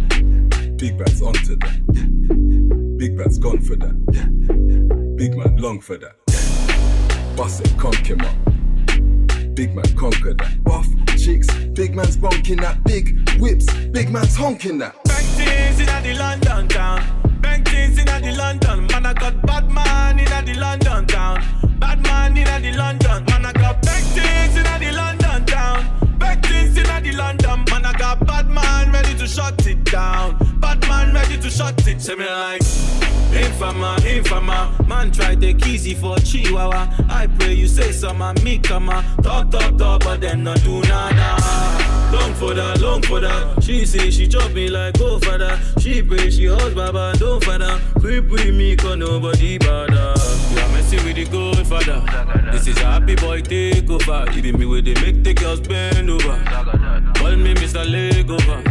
Big 0.79 0.97
bad's 0.97 1.21
onto 1.21 1.57
that. 1.57 2.97
Big 2.97 3.17
bad's 3.17 3.37
gone 3.37 3.59
for 3.59 3.75
that. 3.75 5.15
Big 5.17 5.35
man 5.35 5.57
long 5.57 5.81
for 5.81 5.97
that. 5.97 6.15
Bust 7.35 7.65
it, 7.65 7.77
conk 7.77 8.07
him 8.07 8.21
up. 8.21 8.33
Big 9.55 9.75
man 9.75 9.83
conquer 9.97 10.33
that. 10.35 10.63
Buff 10.63 10.87
chicks, 11.17 11.53
big 11.73 11.93
man's 11.93 12.15
bonking 12.15 12.61
that. 12.61 12.81
Big 12.85 13.29
whips, 13.41 13.65
big 13.91 14.09
man's 14.09 14.37
honking 14.37 14.77
that. 14.77 14.95
Bank 15.03 15.27
things 15.35 15.81
inna 15.81 16.01
the 16.01 16.13
London 16.17 16.69
town. 16.69 17.41
Bank 17.41 17.67
things 17.67 17.97
in 17.99 18.05
the 18.05 18.35
London. 18.37 18.87
Man, 18.87 19.05
I 19.05 19.13
got 19.13 19.45
bad 19.45 19.69
man 19.69 20.17
in 20.17 20.45
the 20.45 20.53
London 20.61 21.05
town. 21.07 21.43
Bad 21.77 22.01
man 22.03 22.37
in 22.37 22.45
the 22.45 22.77
London. 22.77 23.25
Man, 23.25 23.45
I 23.45 23.51
got 23.51 23.81
big 23.81 24.03
things 24.15 24.55
in 24.55 24.63
the 24.63 24.69
London 24.69 24.98
Infama, 33.69 33.97
infama, 33.97 34.87
man 34.87 35.11
try 35.11 35.35
take 35.35 35.63
easy 35.67 35.93
for 35.93 36.17
Chihuahua. 36.17 36.89
I 37.07 37.27
pray 37.27 37.53
you 37.53 37.67
say 37.67 37.91
some 37.91 38.19
and 38.19 38.43
me 38.43 38.57
come 38.57 38.87
Talk, 39.21 39.51
talk, 39.51 39.77
talk, 39.77 40.03
but 40.03 40.21
then 40.21 40.43
not 40.43 40.59
do 40.63 40.81
nada. 40.81 41.37
Long 42.11 42.33
for 42.33 42.55
that, 42.55 42.81
long 42.81 43.03
for 43.03 43.19
that. 43.19 43.63
She 43.63 43.85
say 43.85 44.09
she 44.09 44.27
chop 44.27 44.53
me 44.53 44.69
like 44.69 44.97
go 44.97 45.19
that. 45.19 45.59
She 45.79 46.01
pray 46.01 46.31
she 46.31 46.45
husband, 46.45 46.75
baba, 46.75 47.15
don't 47.19 47.45
that. 47.45 47.79
Creep 47.99 48.29
with 48.29 48.55
me, 48.55 48.75
cause 48.75 48.97
nobody 48.97 49.59
bother. 49.59 50.15
You 50.51 50.59
are 50.59 50.69
messing 50.69 51.03
with 51.05 51.17
the 51.17 51.25
good 51.29 51.67
father. 51.67 52.01
This 52.51 52.65
is 52.65 52.77
a 52.77 52.85
happy 52.85 53.15
boy 53.17 53.41
take 53.41 53.87
over. 53.87 54.25
Even 54.31 54.59
me 54.59 54.65
with 54.65 54.85
the 54.85 54.95
make 54.95 55.23
the 55.23 55.35
girls 55.35 55.59
bend 55.59 56.09
over. 56.09 56.43
Call 57.19 57.35
me 57.35 57.53
Mr. 57.53 57.85
Legover. 57.85 58.65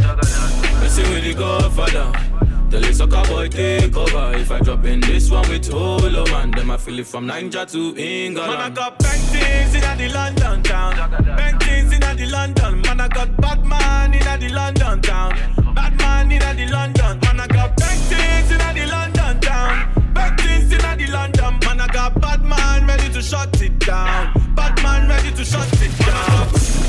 Messing 0.81 1.09
with 1.11 1.23
the 1.23 1.35
godfather. 1.35 2.28
Tell 2.71 2.83
the 2.83 2.93
sucker 2.93 3.23
boy 3.29 3.49
take 3.49 3.97
over. 3.97 4.33
If 4.37 4.51
I 4.51 4.61
drop 4.61 4.85
in 4.85 5.01
this 5.01 5.31
one 5.31 5.49
with 5.49 5.73
Holo 5.73 6.27
man, 6.27 6.51
then 6.51 6.71
I 6.71 6.77
feel 6.77 6.99
it 6.99 7.07
from 7.07 7.27
Niger 7.27 7.65
to 7.65 7.97
England. 7.97 8.37
Man, 8.37 8.61
I 8.61 8.69
got 8.69 8.99
paintings 8.99 9.75
in 9.75 9.97
the 9.97 10.09
London 10.13 10.63
town. 10.63 10.93
Paintings 11.39 11.93
in 11.95 12.01
the 12.01 12.27
London. 12.31 12.83
Man, 12.83 13.01
I 13.01 13.09
got 13.09 13.35
Batman 13.39 14.13
in 14.13 14.41
the 14.41 14.49
London 14.55 15.01
town. 15.01 15.33
Batman 15.75 16.31
in 16.31 16.41
the 16.41 16.67
London. 16.71 17.19
Man, 17.21 17.41
I 17.41 17.47
got 17.47 17.75
paintings 17.79 18.51
in 18.51 18.59
the 18.59 18.87
London 18.87 19.41
town. 19.41 20.15
Paintings 20.15 20.71
in 20.71 20.99
the 20.99 21.07
London. 21.11 21.59
Man, 21.65 21.81
I 21.81 21.87
got 21.87 22.21
Batman 22.21 22.87
ready 22.87 23.09
to 23.15 23.23
shut 23.23 23.63
it 23.63 23.79
down. 23.79 24.33
Batman 24.55 25.09
ready 25.09 25.31
to 25.33 25.43
shut 25.43 25.73
it 25.81 25.99
down. 26.05 26.88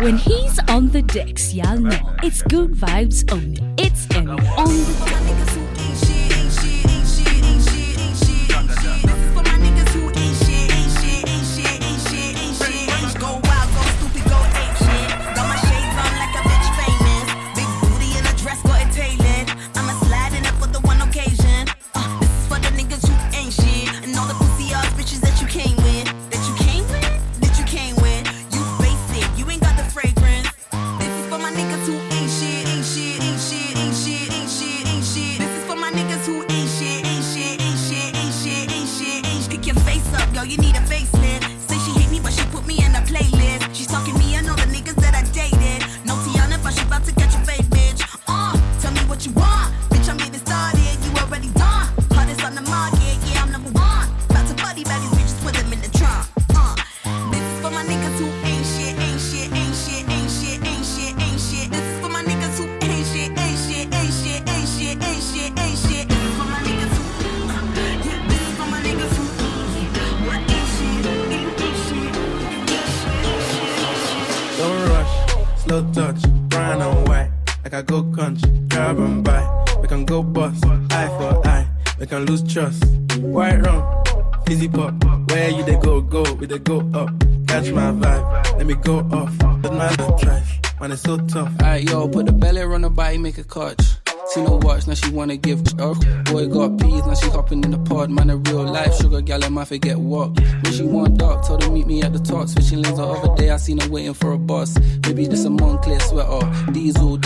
When 0.00 0.16
he's 0.16 0.58
on 0.60 0.88
the 0.88 1.02
decks, 1.02 1.52
y'all 1.52 1.78
know 1.78 2.16
it's 2.22 2.40
good 2.40 2.72
vibes 2.72 3.30
only. 3.30 3.58
It's 3.76 4.06
Emmy 4.16 4.30
on 4.30 4.68
the 4.68 5.04
deck. 5.04 5.39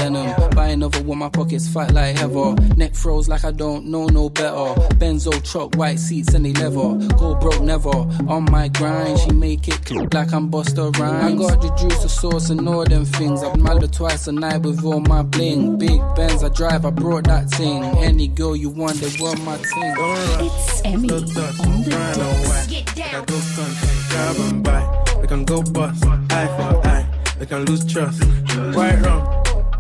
Denim. 0.05 0.51
Buy 0.51 0.69
another 0.69 1.03
one, 1.03 1.19
my 1.19 1.31
pockets 1.31 1.67
fat 1.67 1.93
like 1.95 2.19
heather. 2.19 2.55
Neck 2.77 2.95
froze 2.95 3.27
like 3.27 3.45
I 3.45 3.51
don't 3.51 3.87
know 3.87 4.07
no 4.07 4.29
better. 4.29 4.75
Benzo 5.01 5.33
truck, 5.43 5.77
white 5.77 5.99
seats 5.99 6.35
and 6.35 6.45
they 6.45 6.53
leather. 6.53 7.09
Go 7.17 7.35
broke 7.37 7.62
never. 7.62 7.88
On 8.29 8.45
my 8.51 8.69
grind, 8.69 9.19
she 9.21 9.33
make 9.33 9.67
it 9.67 9.85
click 9.87 10.12
like 10.12 10.33
I'm 10.33 10.51
Busta 10.51 10.95
Rhymes. 10.99 11.25
I 11.25 11.37
got 11.37 11.62
the 11.62 11.75
juice, 11.77 12.03
the 12.03 12.09
sauce, 12.09 12.51
and 12.51 12.69
all 12.69 12.85
them 12.85 13.07
things. 13.07 13.43
I've 13.43 13.57
married 13.57 13.93
twice 13.93 14.27
a 14.27 14.33
night 14.33 14.62
with 14.62 14.85
all 14.85 15.01
my 15.01 15.23
bling. 15.23 15.79
Big 15.79 16.01
Benz, 16.14 16.45
I 16.45 16.51
drive, 16.51 16.85
I 16.85 16.90
brought 16.90 17.25
that 17.25 17.49
thing. 17.51 17.83
Any 17.99 18.29
girl 18.29 18.55
you 18.55 18.69
want, 18.69 18.97
they 18.97 19.11
want 19.23 19.43
my 19.43 19.57
thing. 19.57 19.95
It's 20.47 20.83
Emmy 20.85 21.09
Slow 21.09 21.21
touch, 21.21 21.57
brown 21.57 22.21
and 22.21 22.49
white. 22.49 22.85
Like 22.95 23.14
I 23.14 23.25
go 23.25 23.40
country, 23.57 23.88
grab 24.11 24.37
and 24.37 24.62
buy. 24.62 25.19
We 25.21 25.27
can 25.29 25.45
go 25.45 25.62
bust, 25.62 26.05
eye 26.05 26.47
for 26.57 26.87
eye. 26.87 27.07
We 27.40 27.47
can 27.47 27.64
lose 27.64 27.85
trust. 27.90 28.23
White 28.77 29.01
rum, 29.03 29.27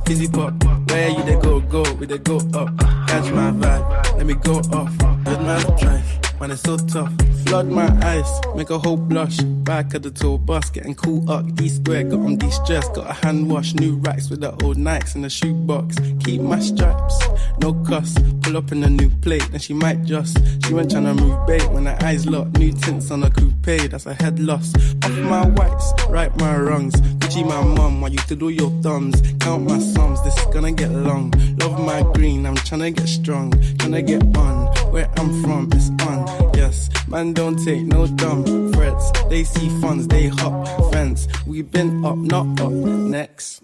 fizzy 0.04 0.28
pop. 0.28 0.52
Where 0.90 1.08
you 1.10 1.22
they 1.24 1.36
go, 1.36 1.60
go, 1.60 1.82
we 1.94 2.06
they 2.06 2.18
go 2.18 2.36
up. 2.54 2.76
Catch 3.08 3.30
my 3.32 3.50
vibe, 3.50 4.16
let 4.16 4.26
me 4.26 4.34
go 4.34 4.58
off. 4.72 4.96
Good 5.24 5.40
man, 5.40 5.78
trash. 5.78 6.33
Man, 6.40 6.50
it's 6.50 6.62
so 6.62 6.76
tough. 6.76 7.12
Flood 7.46 7.68
my 7.68 7.86
eyes, 8.04 8.40
make 8.56 8.70
a 8.70 8.78
whole 8.78 8.96
blush. 8.96 9.38
Back 9.38 9.94
of 9.94 10.02
the 10.02 10.10
tour 10.10 10.38
bus, 10.38 10.68
getting 10.70 10.94
cool 10.94 11.30
up. 11.30 11.54
D 11.54 11.68
square, 11.68 12.02
got 12.04 12.20
on 12.20 12.36
de 12.36 12.50
stress. 12.50 12.88
Got 12.88 13.08
a 13.08 13.12
hand 13.12 13.50
wash, 13.50 13.74
new 13.74 13.96
racks 13.96 14.28
with 14.28 14.40
the 14.40 14.50
old 14.62 14.76
Nikes 14.76 15.14
in 15.14 15.22
the 15.22 15.30
shoebox. 15.30 15.96
Keep 16.24 16.42
my 16.42 16.58
stripes, 16.58 17.18
no 17.60 17.72
cuss. 17.84 18.18
Pull 18.42 18.56
up 18.56 18.72
in 18.72 18.82
a 18.82 18.90
new 18.90 19.08
plate, 19.08 19.46
then 19.52 19.60
she 19.60 19.72
might 19.72 20.02
just. 20.04 20.36
She 20.66 20.74
went 20.74 20.90
tryna 20.90 21.18
move 21.18 21.46
bait 21.46 21.64
when 21.70 21.86
her 21.86 21.96
eyes 22.02 22.26
locked. 22.26 22.58
New 22.58 22.72
tints 22.72 23.10
on 23.10 23.22
a 23.22 23.30
coupe, 23.30 23.90
that's 23.90 24.06
a 24.06 24.14
head 24.14 24.38
loss. 24.38 24.74
Off 25.04 25.18
my 25.18 25.46
whites, 25.46 25.92
right 26.08 26.34
my 26.38 26.56
wrongs. 26.56 26.94
Gucci 27.20 27.46
my 27.46 27.62
mum, 27.62 28.00
while 28.00 28.10
you 28.10 28.18
to 28.18 28.36
do 28.36 28.48
your 28.48 28.70
thumbs. 28.82 29.22
Count 29.40 29.64
my 29.64 29.78
sums, 29.78 30.22
this 30.24 30.36
is 30.36 30.46
gonna 30.46 30.72
get 30.72 30.90
long. 30.90 31.32
Love 31.60 31.78
my 31.80 32.02
green, 32.12 32.44
I'm 32.44 32.56
tryna 32.56 32.94
get 32.94 33.08
strong. 33.08 33.52
Tryna 33.52 34.06
get 34.06 34.36
on, 34.36 34.66
where 34.92 35.08
I'm 35.16 35.42
from, 35.42 35.70
it's 35.72 35.90
on. 36.06 36.23
Yes, 36.54 36.88
man, 37.08 37.32
don't 37.32 37.56
take 37.64 37.82
no 37.82 38.06
dumb 38.06 38.72
threats. 38.72 39.10
They 39.28 39.44
see 39.44 39.68
funds, 39.80 40.08
they 40.08 40.28
hop 40.28 40.66
fence. 40.92 41.28
We 41.46 41.62
been 41.62 42.04
up, 42.04 42.16
not 42.16 42.60
up. 42.60 42.72
Next. 42.72 43.62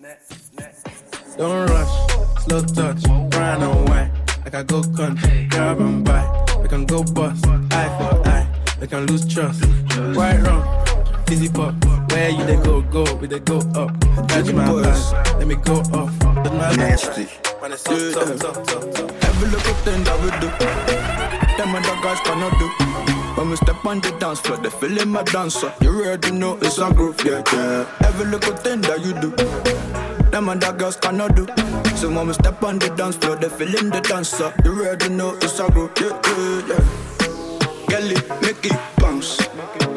Don't 1.36 1.66
rush, 1.68 2.44
slow 2.44 2.62
touch, 2.62 3.02
brown 3.30 3.62
and 3.62 3.88
white. 3.88 4.10
Like 4.44 4.54
I 4.54 4.62
go 4.62 4.82
country, 4.82 5.46
grab 5.50 5.80
and 5.80 6.04
buy. 6.04 6.24
We 6.62 6.68
can 6.68 6.84
go 6.86 7.02
bust, 7.02 7.46
eye 7.46 7.88
for 7.98 8.28
eye. 8.28 8.46
We 8.80 8.86
can 8.86 9.06
lose 9.06 9.26
trust. 9.26 9.64
White 10.16 10.40
rum, 10.42 10.62
fizzy 11.26 11.48
pop. 11.48 11.74
Where 12.10 12.30
you 12.30 12.44
they 12.44 12.56
go, 12.56 12.82
go, 12.82 13.04
we 13.16 13.26
they 13.28 13.38
go 13.40 13.58
up. 13.74 13.98
Catch 14.28 14.52
my 14.52 14.64
vibe, 14.64 15.38
let 15.38 15.46
me 15.46 15.54
go 15.54 15.76
off. 15.94 16.76
Nasty. 16.76 17.49
It's. 17.62 17.86
Every 17.86 19.48
little 19.50 19.74
thing 19.84 20.02
that 20.04 20.16
we 20.22 20.30
do, 20.40 20.48
them 21.56 21.74
other 21.74 21.96
guys 22.02 22.20
cannot 22.20 22.58
do. 22.58 22.68
When 23.36 23.50
we 23.50 23.56
step 23.56 23.84
on 23.84 24.00
the 24.00 24.10
dance 24.18 24.40
floor, 24.40 24.58
they 24.58 24.70
feel 24.70 24.98
in 24.98 25.10
my 25.10 25.22
dancer. 25.24 25.72
You 25.82 25.90
already 25.90 26.30
know 26.30 26.56
it's 26.62 26.78
a 26.78 26.90
groove, 26.92 27.20
yeah, 27.24 27.42
yeah. 27.52 27.86
Every 28.02 28.26
little 28.26 28.56
thing 28.56 28.80
that 28.82 29.04
you 29.04 29.12
do, 29.12 29.30
them 30.30 30.48
other 30.48 30.72
girls 30.72 30.96
cannot 30.96 31.36
do. 31.36 31.46
So 31.96 32.08
when 32.08 32.28
we 32.28 32.32
step 32.32 32.62
on 32.62 32.78
the 32.78 32.88
dance 32.96 33.16
floor, 33.16 33.36
they 33.36 33.50
feel 33.50 33.74
in 33.76 33.90
the 33.90 34.00
dancer. 34.00 34.54
You 34.64 34.72
already 34.72 35.10
know 35.10 35.36
it's 35.42 35.60
a 35.60 35.70
groove, 35.70 35.92
yeah, 36.00 36.18
yeah, 36.26 36.62
yeah. 36.66 36.84
Girl, 37.88 38.40
make 38.40 38.64
it 38.64 38.78
bounce. 38.96 39.89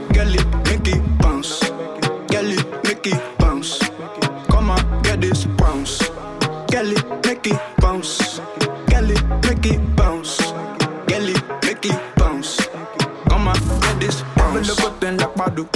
Every 14.63 14.75
little 14.75 14.91
thing 14.99 15.17
like 15.17 15.39
I 15.41 15.49
do. 15.49 15.69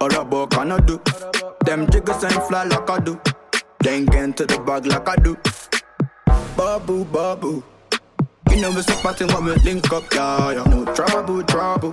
All 0.00 0.14
about 0.14 0.50
can 0.50 0.72
I 0.72 0.80
do. 0.80 0.98
Them 1.66 1.86
jiggers 1.90 2.24
ain't 2.24 2.42
fly 2.44 2.64
like 2.64 2.88
I 2.88 2.98
do. 3.00 3.20
They 3.80 3.96
ain't 3.96 4.10
get 4.10 4.24
into 4.24 4.46
the 4.46 4.58
bag 4.60 4.86
like 4.86 5.06
I 5.06 5.16
do. 5.16 5.36
Babu, 6.56 7.04
babu. 7.04 7.62
You 8.50 8.62
know 8.62 8.70
it's 8.70 8.88
a 8.88 8.94
party 9.02 9.26
when 9.26 9.44
we 9.44 9.54
link 9.56 9.92
up, 9.92 10.04
yeah, 10.14 10.52
yeah. 10.52 10.64
No 10.64 10.86
trouble, 10.94 11.42
trouble. 11.42 11.92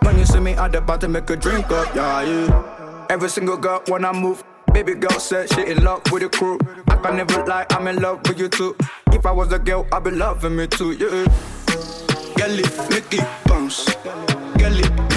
When 0.00 0.18
you 0.18 0.24
see 0.24 0.40
me 0.40 0.52
at 0.52 0.72
the 0.72 0.80
to 0.80 1.06
make 1.08 1.28
a 1.28 1.36
drink 1.36 1.70
up, 1.70 1.94
yeah, 1.94 2.22
yeah. 2.22 3.06
Every 3.10 3.28
single 3.28 3.58
girl 3.58 3.82
when 3.88 4.06
I 4.06 4.12
move, 4.12 4.42
baby 4.72 4.94
girl 4.94 5.20
said 5.20 5.52
she 5.52 5.66
in 5.66 5.84
love 5.84 6.00
with 6.10 6.22
the 6.22 6.30
crew. 6.30 6.58
I 6.88 6.96
can 6.96 7.18
never 7.18 7.44
lie, 7.44 7.66
I'm 7.68 7.86
in 7.88 7.96
love 7.96 8.26
with 8.26 8.38
you 8.38 8.48
too. 8.48 8.74
If 9.12 9.26
I 9.26 9.32
was 9.32 9.52
a 9.52 9.58
girl, 9.58 9.86
I'd 9.92 10.02
be 10.02 10.12
loving 10.12 10.56
me 10.56 10.66
too, 10.66 10.92
yeah. 10.92 11.26
Bounce. 11.66 12.34
Gelly, 12.36 12.64
Mickey, 12.88 13.18
bounce. 13.44 15.09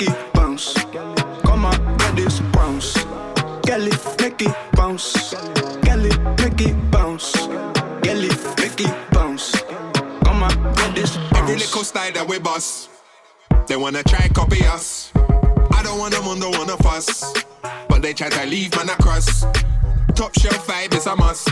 Gelly, 0.00 0.12
Mickey, 0.12 0.30
bounce. 0.32 0.74
Come 1.42 1.66
on, 1.66 1.96
get 1.98 2.16
this 2.16 2.40
bounce. 2.52 3.04
Gelly, 3.64 3.92
Mickey, 4.18 4.46
bounce. 4.72 5.34
Gelly, 5.82 6.10
Mickey, 6.38 6.72
bounce. 6.90 7.46
Gelly, 8.02 8.30
Mickey, 8.56 8.86
bounce. 9.12 9.60
Come 10.24 10.42
on, 10.42 10.74
get 10.74 10.94
this 10.94 11.16
bounce. 11.16 11.36
Every 11.36 11.56
little 11.56 11.84
style 11.84 12.12
that 12.12 12.26
we 12.26 12.38
bust, 12.38 12.88
they 13.66 13.76
wanna 13.76 14.02
try 14.02 14.26
copy 14.28 14.64
us. 14.64 15.12
I 15.72 15.82
don't 15.82 15.98
want 15.98 16.14
them 16.14 16.26
on, 16.28 16.40
don't 16.40 16.56
wanna 16.56 16.78
fuss, 16.78 17.34
but 17.88 18.00
they 18.00 18.14
try 18.14 18.30
to 18.30 18.46
leave 18.46 18.74
man 18.76 18.88
across. 18.88 19.42
Top 20.14 20.32
shelf 20.38 20.66
vibe 20.66 20.94
is 20.94 21.06
a 21.06 21.16
must. 21.16 21.48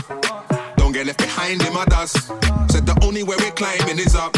Don't 0.75 0.91
get 0.91 1.05
left 1.05 1.19
behind 1.19 1.63
in 1.65 1.73
my 1.73 1.85
dust. 1.85 2.31
Said 2.71 2.87
the 2.87 2.97
only 3.03 3.21
way 3.21 3.35
we're 3.37 3.51
climbing 3.51 3.99
is 3.99 4.15
up. 4.15 4.35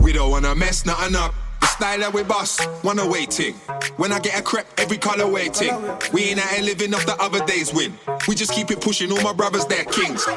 We 0.00 0.12
don't 0.12 0.30
wanna 0.30 0.54
mess 0.56 0.84
nothing 0.84 1.14
up. 1.14 1.32
Style 1.80 2.00
that 2.00 2.12
we 2.12 2.22
bust, 2.22 2.68
wanna 2.84 3.08
waiting. 3.08 3.54
When 3.96 4.12
I 4.12 4.18
get 4.18 4.38
a 4.38 4.42
crepe, 4.42 4.66
every 4.76 4.98
color 4.98 5.26
waiting. 5.26 5.72
We 6.12 6.24
ain't 6.24 6.38
out 6.38 6.50
here 6.50 6.62
living 6.62 6.92
off 6.92 7.06
the 7.06 7.16
other 7.18 7.42
day's 7.46 7.72
win. 7.72 7.98
We 8.28 8.34
just 8.34 8.52
keep 8.52 8.70
it 8.70 8.82
pushing, 8.82 9.10
all 9.10 9.22
my 9.22 9.32
brothers, 9.32 9.64
they're 9.64 9.86
kings. 9.86 10.28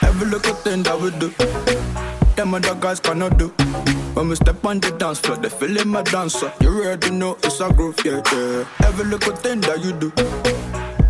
Every 0.00 0.26
little 0.26 0.54
thing 0.54 0.84
that 0.84 0.98
we 0.98 1.10
do, 1.10 1.28
them 2.36 2.54
other 2.54 2.74
guys 2.74 3.00
cannot 3.00 3.36
do. 3.36 3.48
When 4.14 4.30
we 4.30 4.36
step 4.36 4.64
on 4.64 4.80
the 4.80 4.90
dance 4.92 5.18
floor, 5.18 5.36
they 5.36 5.50
feel 5.50 5.76
in 5.76 5.88
my 5.88 6.00
dancer. 6.00 6.50
You 6.62 6.70
already 6.70 7.10
know 7.10 7.36
it's 7.42 7.60
a 7.60 7.70
groove, 7.70 8.00
yeah, 8.02 8.22
yeah. 8.32 8.64
Every 8.86 9.04
little 9.04 9.36
thing 9.36 9.60
that 9.68 9.84
you 9.84 9.92
do, 9.92 10.10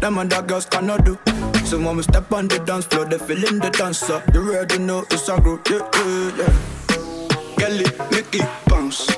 them 0.00 0.18
other 0.18 0.42
girls 0.42 0.66
cannot 0.66 1.04
do. 1.04 1.16
So 1.64 1.78
when 1.78 1.96
we 1.96 2.02
step 2.02 2.32
on 2.32 2.48
the 2.48 2.58
dance 2.58 2.86
floor, 2.86 3.04
they 3.04 3.18
feel 3.18 3.46
in 3.46 3.60
the 3.60 3.70
dancer. 3.70 4.24
You 4.34 4.40
already 4.40 4.78
know 4.78 5.06
it's 5.08 5.28
a 5.28 5.40
groove, 5.40 5.60
yeah, 5.70 5.88
yeah, 5.94 6.32
yeah. 6.36 7.56
Gelly, 7.58 7.84
Mickey, 8.10 8.40
bounce. 8.66 9.17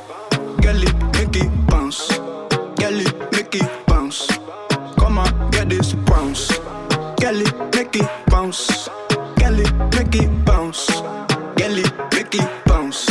Gelly, 7.31 7.47
Mickey, 7.77 8.01
bounce. 8.27 8.89
Gelly, 9.37 9.65
Mickey, 9.95 10.27
bounce. 10.45 10.91
Gelly, 11.55 11.85
Mickey, 12.13 12.41
bounce. 12.67 13.07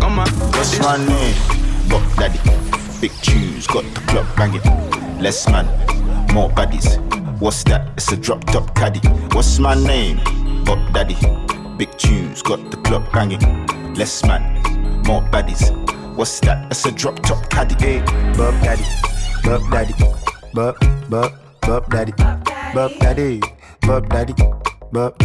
Come 0.00 0.20
on, 0.20 0.28
What's 0.56 0.78
my 0.80 0.96
name? 0.96 1.36
Buck 1.86 2.02
Daddy. 2.16 2.40
Big 3.02 3.12
tunes, 3.20 3.66
got 3.66 3.84
the 3.92 4.00
club 4.06 4.24
banging. 4.38 4.62
Less 5.20 5.46
man, 5.50 5.66
more 6.32 6.48
baddies. 6.48 6.96
What's 7.40 7.62
that? 7.64 7.90
It's 7.98 8.10
a 8.10 8.16
drop 8.16 8.42
top 8.46 8.74
caddy. 8.74 9.06
What's 9.34 9.58
my 9.58 9.74
name? 9.74 10.16
Buck 10.64 10.80
Daddy. 10.94 11.16
Big 11.76 11.90
tunes, 11.98 12.40
got 12.40 12.70
the 12.70 12.78
club 12.78 13.04
banging. 13.12 13.66
Less 13.94 14.24
man, 14.24 14.62
more 15.02 15.20
baddies. 15.20 15.68
What's 16.16 16.40
that? 16.40 16.70
It's 16.70 16.86
a 16.86 16.90
drop 16.90 17.20
top 17.20 17.50
caddy. 17.50 17.74
Hey, 17.74 18.00
Buck 18.34 18.54
Daddy. 18.62 18.86
Buck 19.44 19.70
Daddy. 19.70 19.92
Buck, 20.54 20.80
Buck, 21.10 21.34
Buck 21.60 21.90
Daddy. 21.90 22.12
Buck 22.12 22.44
Daddy. 22.46 22.61
Buck 22.74 22.98
Daddy. 23.00 23.40
Buck, 23.82 24.08
Buck, 24.08 25.18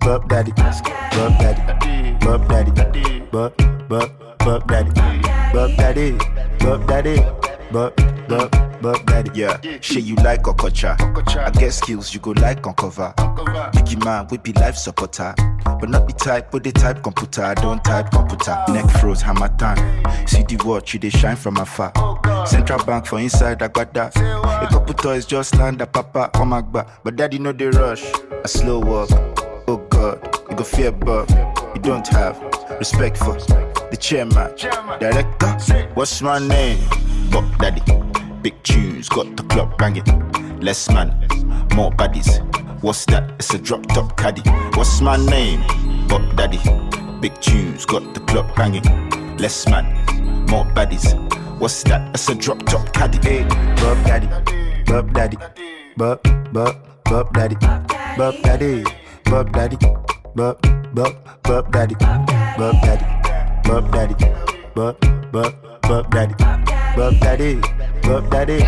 Buck 0.00 0.28
Daddy. 0.28 0.52
Buck 0.52 1.38
Daddy. 1.38 2.16
Buck 2.20 2.48
Daddy. 2.48 3.20
Buck, 3.30 3.56
Buck, 3.88 4.38
Buck 4.38 4.66
Daddy. 4.66 4.90
Buck 5.52 5.76
Daddy. 5.76 6.16
Buck 6.60 6.86
Daddy. 6.86 7.16
Buck, 7.70 7.94
Buck, 8.28 8.50
Buck 8.80 9.04
Daddy. 9.06 9.30
Yeah, 9.34 9.60
shit 9.80 10.04
you 10.04 10.14
like 10.16 10.44
Okocha. 10.44 10.96
I 11.36 11.50
get 11.50 11.72
skills 11.74 12.14
you 12.14 12.20
go 12.20 12.30
like 12.30 12.66
on 12.66 12.74
cover. 12.74 13.12
Biggie 13.16 14.02
man, 14.02 14.26
we 14.30 14.38
be 14.38 14.52
life 14.54 14.76
supporter. 14.76 15.34
But 15.82 15.90
not 15.90 16.06
the 16.06 16.14
type, 16.14 16.52
but 16.52 16.62
the 16.62 16.70
type 16.70 17.02
computer. 17.02 17.42
I 17.42 17.54
don't 17.54 17.82
type 17.82 18.12
computer. 18.12 18.56
Neck 18.68 18.88
froze, 19.00 19.20
hammer 19.20 19.48
time. 19.58 19.78
See 20.28 20.44
the 20.44 20.62
watch, 20.64 20.94
you 20.94 21.00
they 21.00 21.10
shine 21.10 21.34
from 21.34 21.56
afar. 21.56 21.92
Central 22.46 22.84
bank 22.84 23.04
for 23.04 23.18
inside, 23.18 23.60
I 23.64 23.66
got 23.66 23.92
that. 23.94 24.16
A 24.16 24.68
couple 24.70 24.94
toys 24.94 25.26
just 25.26 25.56
land 25.56 25.80
a 25.80 25.86
papa 25.88 26.30
on 26.38 26.50
my 26.50 26.60
back. 26.60 26.86
But 27.02 27.16
daddy 27.16 27.40
know 27.40 27.50
they 27.50 27.66
rush. 27.66 28.04
A 28.44 28.46
slow 28.46 28.78
walk. 28.78 29.10
Oh 29.66 29.84
God, 29.90 30.20
you 30.48 30.56
go 30.56 30.62
fear, 30.62 30.92
but 30.92 31.28
you 31.74 31.82
don't 31.82 32.06
have 32.06 32.40
respect 32.78 33.16
for 33.16 33.34
the 33.34 33.98
chairman, 33.98 34.54
director. 35.00 35.48
What's 35.94 36.22
my 36.22 36.38
name? 36.38 36.78
Buck 37.32 37.58
Daddy. 37.58 37.82
Big 38.40 38.54
tunes, 38.62 39.08
got 39.08 39.36
the 39.36 39.42
club 39.42 39.76
banging. 39.78 40.04
Less 40.60 40.88
man, 40.90 41.08
more 41.74 41.90
baddies. 41.90 42.38
What's 42.82 43.04
that? 43.06 43.30
It's 43.38 43.54
a 43.54 43.58
drop 43.58 43.86
top 43.86 44.16
caddy. 44.16 44.42
What's 44.74 45.00
my 45.00 45.16
name? 45.16 45.60
Buck 46.08 46.22
Daddy. 46.34 46.58
Big 47.20 47.32
tunes, 47.40 47.86
got 47.86 48.12
the 48.12 48.18
club 48.26 48.52
banging. 48.56 48.82
Less 49.38 49.68
man, 49.68 49.86
more 50.50 50.64
baddies. 50.74 51.14
What's 51.60 51.84
that? 51.84 52.12
It's 52.12 52.28
a 52.28 52.34
drop 52.34 52.58
top 52.66 52.92
caddy. 52.92 53.18
Hey, 53.22 53.44
Buck 53.76 54.02
Daddy. 54.04 54.26
Buck 54.84 55.12
Daddy. 55.12 55.36
Buck, 55.96 56.26
Buck, 56.52 57.04
Buck 57.04 57.32
Daddy. 57.32 57.54
Buck 58.18 58.42
Daddy. 58.42 58.84
Buck 59.26 59.52
Daddy. 59.52 59.76
Buck, 60.34 60.60
Buck, 60.92 61.42
Buck 61.44 61.70
Daddy. 61.70 61.94
Buck 61.94 62.82
Daddy. 62.82 63.06
Buck 63.62 63.92
Daddy. 63.92 64.14
Buck, 64.74 65.00
Buck, 65.30 65.82
Buck 65.82 66.10
Daddy. 66.10 66.34
Buck 66.96 67.14
Daddy. 67.20 67.60
Buck 68.02 68.28
Daddy. 68.28 68.58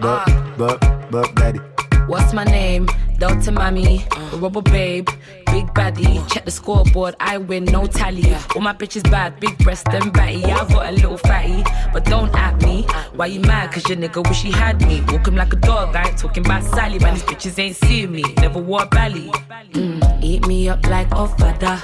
Buck, 0.00 0.26
Buck, 0.56 1.10
Buck 1.10 1.34
Daddy. 1.34 1.60
What's 2.06 2.32
my 2.32 2.44
name? 2.44 2.88
Delta 3.18 3.50
Mommy, 3.50 4.06
Rubber 4.34 4.62
Babe, 4.62 5.08
Big 5.46 5.66
Baddie. 5.74 6.24
Check 6.30 6.44
the 6.44 6.52
scoreboard, 6.52 7.16
I 7.18 7.38
win, 7.38 7.64
no 7.64 7.86
tally. 7.86 8.32
All 8.54 8.60
my 8.60 8.72
bitches 8.72 9.10
bad, 9.10 9.40
big 9.40 9.58
breast 9.58 9.88
and 9.88 10.12
batty. 10.12 10.44
I 10.44 10.68
got 10.68 10.86
a 10.86 10.92
little 10.92 11.18
fatty, 11.18 11.64
but 11.92 12.04
don't 12.04 12.32
at 12.36 12.62
me. 12.62 12.86
Why 13.14 13.26
you 13.26 13.40
mad? 13.40 13.72
Cause 13.72 13.88
your 13.88 13.98
nigga 13.98 14.26
wish 14.28 14.42
he 14.42 14.52
had 14.52 14.80
me. 14.86 15.02
Walk 15.08 15.26
him 15.26 15.34
like 15.34 15.52
a 15.52 15.56
dog, 15.56 15.96
I 15.96 16.08
ain't 16.08 16.18
talking 16.18 16.46
about 16.46 16.62
Sally. 16.62 17.00
Man, 17.00 17.14
these 17.14 17.24
bitches 17.24 17.58
ain't 17.58 17.74
seeing 17.74 18.12
me. 18.12 18.22
Never 18.36 18.60
wore 18.60 18.86
belly. 18.86 19.30
Mm, 19.72 20.17
eat 20.28 20.46
me 20.46 20.68
up 20.68 20.84
like 20.86 21.08
Ofada. 21.10 21.80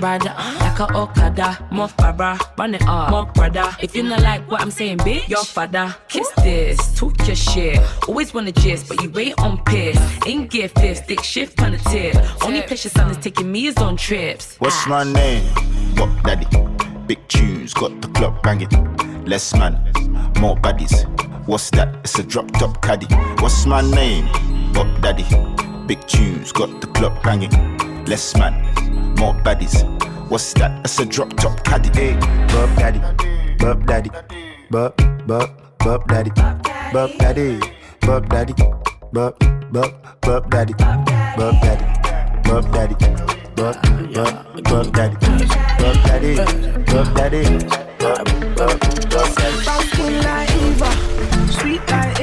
Ride 0.00 0.26
it 0.26 0.34
like 0.60 0.78
a 0.80 0.96
Okada. 0.96 1.66
More 1.70 1.88
Farah, 1.88 2.38
run 2.58 2.74
it 2.74 2.82
up. 2.82 3.10
More 3.10 3.26
brother. 3.26 3.74
If 3.80 3.94
you 3.94 4.02
not 4.02 4.22
like 4.22 4.50
what 4.50 4.60
I'm 4.60 4.70
saying, 4.70 4.98
bitch, 4.98 5.28
your 5.28 5.44
father. 5.44 5.94
Kiss 6.08 6.28
this, 6.42 6.78
talk 6.94 7.14
your 7.26 7.36
shit. 7.36 7.80
Always 8.08 8.34
wanna 8.34 8.52
gist, 8.52 8.88
but 8.88 9.02
you 9.02 9.10
wait 9.10 9.34
on 9.38 9.62
piss. 9.64 9.98
Ain't 10.26 10.50
give 10.50 10.72
fifth, 10.72 11.04
stick 11.04 11.22
shift 11.22 11.62
on 11.62 11.72
the 11.72 11.78
tip. 11.78 12.16
Only 12.44 12.62
place 12.62 12.84
your 12.84 12.90
son 12.90 13.10
is 13.10 13.18
taking 13.18 13.50
me 13.50 13.66
is 13.66 13.76
on 13.76 13.96
trips. 13.96 14.56
What's 14.58 14.86
my 14.86 15.00
ah. 15.00 15.04
name? 15.04 15.44
Buck 15.94 16.10
Daddy. 16.24 16.46
Big 17.06 17.26
tunes, 17.28 17.72
got 17.72 18.00
the 18.02 18.08
club 18.08 18.42
banging. 18.42 18.68
Less 19.24 19.54
man, 19.54 19.74
more 20.40 20.56
baddies. 20.56 21.06
What's 21.46 21.70
that? 21.70 21.94
It's 22.02 22.18
a 22.18 22.24
drop 22.24 22.50
top 22.52 22.82
caddy. 22.82 23.06
What's 23.40 23.66
my 23.66 23.80
name? 23.80 24.26
Buck 24.72 24.88
Daddy. 25.00 25.24
Big 25.86 26.04
tunes, 26.08 26.50
got 26.50 26.80
the 26.80 26.88
club 26.88 27.22
banging. 27.22 27.52
Less 28.06 28.36
man, 28.36 28.54
more 29.18 29.34
baddies. 29.34 29.84
What's 30.28 30.52
that? 30.54 30.84
It's 30.84 30.98
a 30.98 31.06
drop 31.06 31.32
top 31.36 31.62
caddy. 31.62 31.88
Eh, 31.90 32.12
hey, 32.12 32.18
Buck 32.48 32.76
Daddy. 32.76 33.00
Buck 33.58 33.86
Daddy. 33.86 34.10
Buck, 34.70 34.96
Buck, 35.26 35.78
Buck 35.78 36.08
Daddy. 36.08 36.30
Buck 36.92 37.16
Daddy. 37.18 37.60
Buck 38.00 38.28
Daddy. 38.28 38.54
Buck, 39.12 39.38
Buck, 39.70 40.20
Buck 40.22 40.50
Daddy. 40.50 40.74
Buck 40.74 41.54
Daddy. 41.62 41.84
Buck 42.42 42.72
Daddy. 42.72 42.96
Buck, 43.54 43.76
Buck, 44.12 44.62
Buck 44.64 44.92
Daddy. 44.92 45.16
Buck 45.78 45.96
Daddy. 46.04 46.34
Buck 46.84 47.14
Daddy. 47.14 47.42
Buck, 48.00 48.24
Buck, 48.56 48.80
Buck 49.10 49.28
Daddy. 49.36 49.60
Sweet 49.94 50.24
like 50.24 50.50
Eva, 50.56 50.90
sweet 51.52 51.90
like 51.90 52.20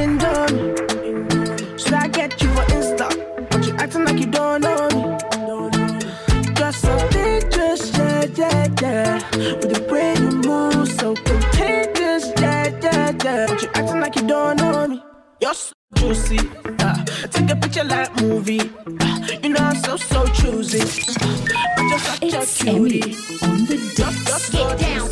like 14.04 14.16
you 14.18 14.28
don't 14.28 14.58
know 14.58 14.88
me. 14.88 15.02
You're 15.42 15.54
so 15.54 15.72
juicy. 15.96 16.40
Uh, 16.80 17.06
take 17.32 17.50
a 17.50 17.56
picture 17.56 17.86
like 17.86 18.12
movie. 18.22 18.60
Uh, 18.60 19.18
you 19.42 19.50
know 19.50 19.64
I'm 19.70 19.78
so 19.78 19.96
so 19.96 20.26
choosy. 20.40 20.82
Uh, 20.82 21.90
just 21.90 22.06
like 22.10 22.24
it's 22.24 22.64
your 22.64 22.76
cutie. 22.76 23.16
On 23.44 23.58
the 23.68 23.78
just, 23.96 24.28
just 24.28 24.52
so 24.52 24.68
Get 24.68 24.80
down. 24.80 25.10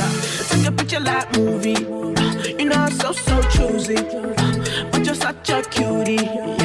Uh, 0.00 0.12
take 0.50 0.66
a 0.66 0.72
picture 0.72 1.00
like 1.00 1.28
movie. 1.38 1.76
Uh, 1.76 2.58
you 2.58 2.64
know 2.70 2.76
I'm 2.76 2.92
so 2.92 3.12
so 3.12 3.40
choosy. 3.54 3.98
Uh, 3.98 4.88
but 4.90 5.06
you're 5.06 5.14
such 5.14 5.50
a 5.50 5.62
cutie. 5.70 6.63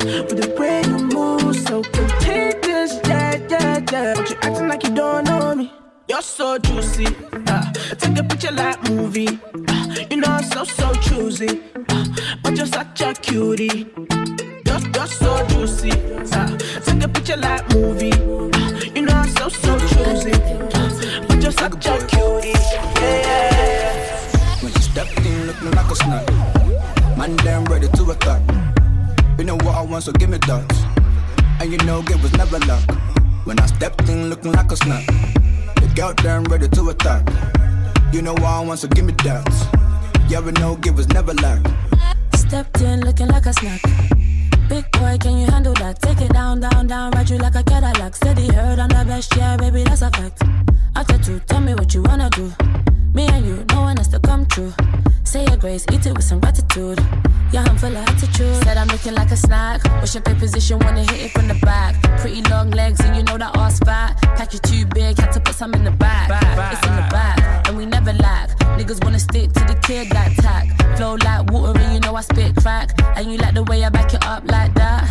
With 0.00 0.40
the 0.40 0.54
way 0.58 0.82
you 0.82 0.98
move, 1.14 1.54
so 1.56 1.82
contagious, 1.82 2.98
yeah, 3.06 3.36
yeah, 3.50 3.84
yeah. 3.92 4.14
But 4.16 4.30
you 4.30 4.36
acting 4.42 4.68
like 4.68 4.82
you 4.84 4.94
don't 4.94 5.24
know 5.24 5.54
me. 5.54 5.72
You're 6.08 6.22
so 6.22 6.58
juicy. 6.58 7.06
Uh, 7.46 7.72
take 7.98 8.18
a 8.18 8.24
picture 8.24 8.52
like 8.52 8.82
movie. 8.90 9.38
Uh, 9.68 9.94
you 10.10 10.16
know 10.16 10.28
I'm 10.28 10.42
so 10.44 10.64
so 10.64 10.92
choosy, 10.94 11.60
uh, 11.90 12.06
but 12.42 12.56
you're 12.56 12.66
such 12.66 13.02
a 13.02 13.12
cutie. 13.12 13.86
So 30.00 30.12
give 30.12 30.30
me 30.30 30.38
that. 30.38 30.66
And 31.60 31.70
you 31.70 31.78
know 31.78 32.00
it 32.00 32.22
was 32.22 32.32
never 32.34 32.58
luck. 32.60 32.84
When 33.44 33.58
I 33.58 33.66
stepped 33.66 34.08
in 34.08 34.30
looking 34.30 34.52
like 34.52 34.70
a 34.72 34.76
snack. 34.76 35.06
The 35.76 35.92
girl 35.94 36.14
damn 36.14 36.44
ready 36.44 36.68
to 36.68 36.88
attack. 36.88 37.28
You 38.12 38.22
know 38.22 38.34
I 38.36 38.60
want, 38.64 38.80
so 38.80 38.88
give 38.88 39.04
me 39.04 39.12
that. 39.24 39.46
Yeah, 40.28 40.40
we 40.40 40.52
know 40.52 40.78
it 40.84 40.94
was 40.94 41.08
never 41.08 41.34
luck. 41.34 41.60
Stepped 42.34 42.80
in 42.80 43.00
looking 43.00 43.28
like 43.28 43.46
a 43.46 43.52
snack. 43.52 43.82
Big 44.68 44.90
boy, 44.92 45.18
can 45.20 45.38
you 45.38 45.46
handle 45.46 45.74
that? 45.74 46.00
Take 46.00 46.20
it 46.20 46.32
down, 46.32 46.60
down, 46.60 46.86
down, 46.86 47.10
ride 47.12 47.28
you 47.28 47.38
like 47.38 47.54
a 47.54 47.62
Cadillac. 47.62 48.14
Steady 48.14 48.48
heard 48.48 48.78
I'm 48.78 48.88
the 48.88 49.04
best, 49.06 49.36
yeah, 49.36 49.56
baby, 49.56 49.82
that's 49.84 50.02
a 50.02 50.10
fact. 50.10 50.42
After 50.96 51.18
two, 51.18 51.40
tell 51.40 51.60
me 51.60 51.74
what 51.74 51.92
you 51.94 52.02
wanna 52.02 52.30
do. 52.30 52.52
Me 53.12 53.26
and 53.26 53.44
you, 53.44 53.64
no 53.70 53.82
one 53.82 53.96
has 53.96 54.08
to 54.08 54.20
come 54.20 54.46
true. 54.46 54.72
Say 55.30 55.44
your 55.44 55.58
grace, 55.58 55.86
eat 55.92 56.04
it 56.04 56.12
with 56.12 56.24
some 56.24 56.40
gratitude. 56.40 56.98
Yeah, 57.52 57.62
I'm 57.62 57.78
full 57.78 57.96
of 57.96 58.02
attitude. 58.08 58.52
Said 58.64 58.76
I'm 58.76 58.88
looking 58.88 59.14
like 59.14 59.30
a 59.30 59.36
snack. 59.36 59.80
What's 60.00 60.12
your 60.12 60.24
pay 60.24 60.34
position? 60.34 60.80
Wanna 60.80 61.04
hit 61.04 61.26
it 61.26 61.30
from 61.30 61.46
the 61.46 61.54
back. 61.62 61.94
Pretty 62.18 62.42
long 62.50 62.72
legs, 62.72 62.98
and 62.98 63.14
you 63.14 63.22
know 63.22 63.38
that 63.38 63.56
ass 63.56 63.78
fat. 63.78 64.20
Pack 64.22 64.54
you 64.54 64.58
too 64.58 64.86
big, 64.86 65.16
had 65.20 65.30
to 65.30 65.38
put 65.38 65.54
some 65.54 65.72
in 65.74 65.84
the 65.84 65.92
back. 65.92 66.30
It's 66.72 66.84
in 66.84 66.96
the 66.96 67.06
back, 67.12 67.68
and 67.68 67.76
we 67.76 67.86
never 67.86 68.12
lack. 68.14 68.58
Niggas 68.76 69.04
wanna 69.04 69.20
stick 69.20 69.52
to 69.52 69.60
the 69.60 69.78
kid 69.86 70.12
like 70.12 70.34
tack. 70.34 70.66
Flow 70.96 71.14
like 71.14 71.48
water, 71.52 71.78
and 71.78 71.94
you 71.94 72.00
know 72.00 72.16
I 72.16 72.22
spit 72.22 72.56
crack. 72.56 72.90
And 73.14 73.30
you 73.30 73.38
like 73.38 73.54
the 73.54 73.62
way 73.62 73.84
I 73.84 73.88
back 73.88 74.12
it 74.12 74.26
up 74.26 74.42
like 74.50 74.74
that. 74.74 75.06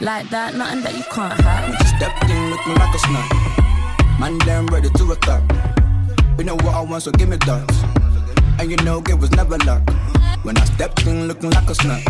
Like 0.00 0.30
that, 0.30 0.54
nothing 0.54 0.82
that 0.82 0.96
you 0.96 1.02
can't 1.10 1.34
hack. 1.40 1.74
Stepped 1.96 2.30
in 2.30 2.50
looking 2.50 2.74
like 2.76 2.94
a 2.94 2.98
snack. 3.00 4.20
Man, 4.20 4.38
damn 4.46 4.68
ready 4.68 4.88
to 4.88 5.10
attack. 5.10 5.42
You 6.38 6.44
know 6.44 6.54
what 6.54 6.76
I 6.76 6.80
want, 6.82 7.02
so 7.02 7.10
give 7.10 7.28
me 7.28 7.38
that. 7.38 8.03
And 8.64 8.70
you 8.70 8.78
know 8.78 9.02
it 9.06 9.18
was 9.18 9.30
never 9.32 9.58
luck. 9.58 9.82
When 10.42 10.56
I 10.56 10.64
stepped 10.64 11.06
in 11.06 11.28
looking 11.28 11.50
like 11.50 11.68
a 11.68 11.74
snack. 11.74 12.02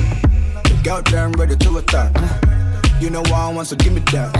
The 0.62 0.80
girl 0.84 1.02
damn 1.02 1.32
ready 1.32 1.56
to 1.56 1.78
attack. 1.78 2.14
You 3.00 3.10
know 3.10 3.24
I 3.24 3.52
want, 3.52 3.66
so 3.66 3.74
give 3.74 3.92
me 3.92 3.98
that. 4.12 4.30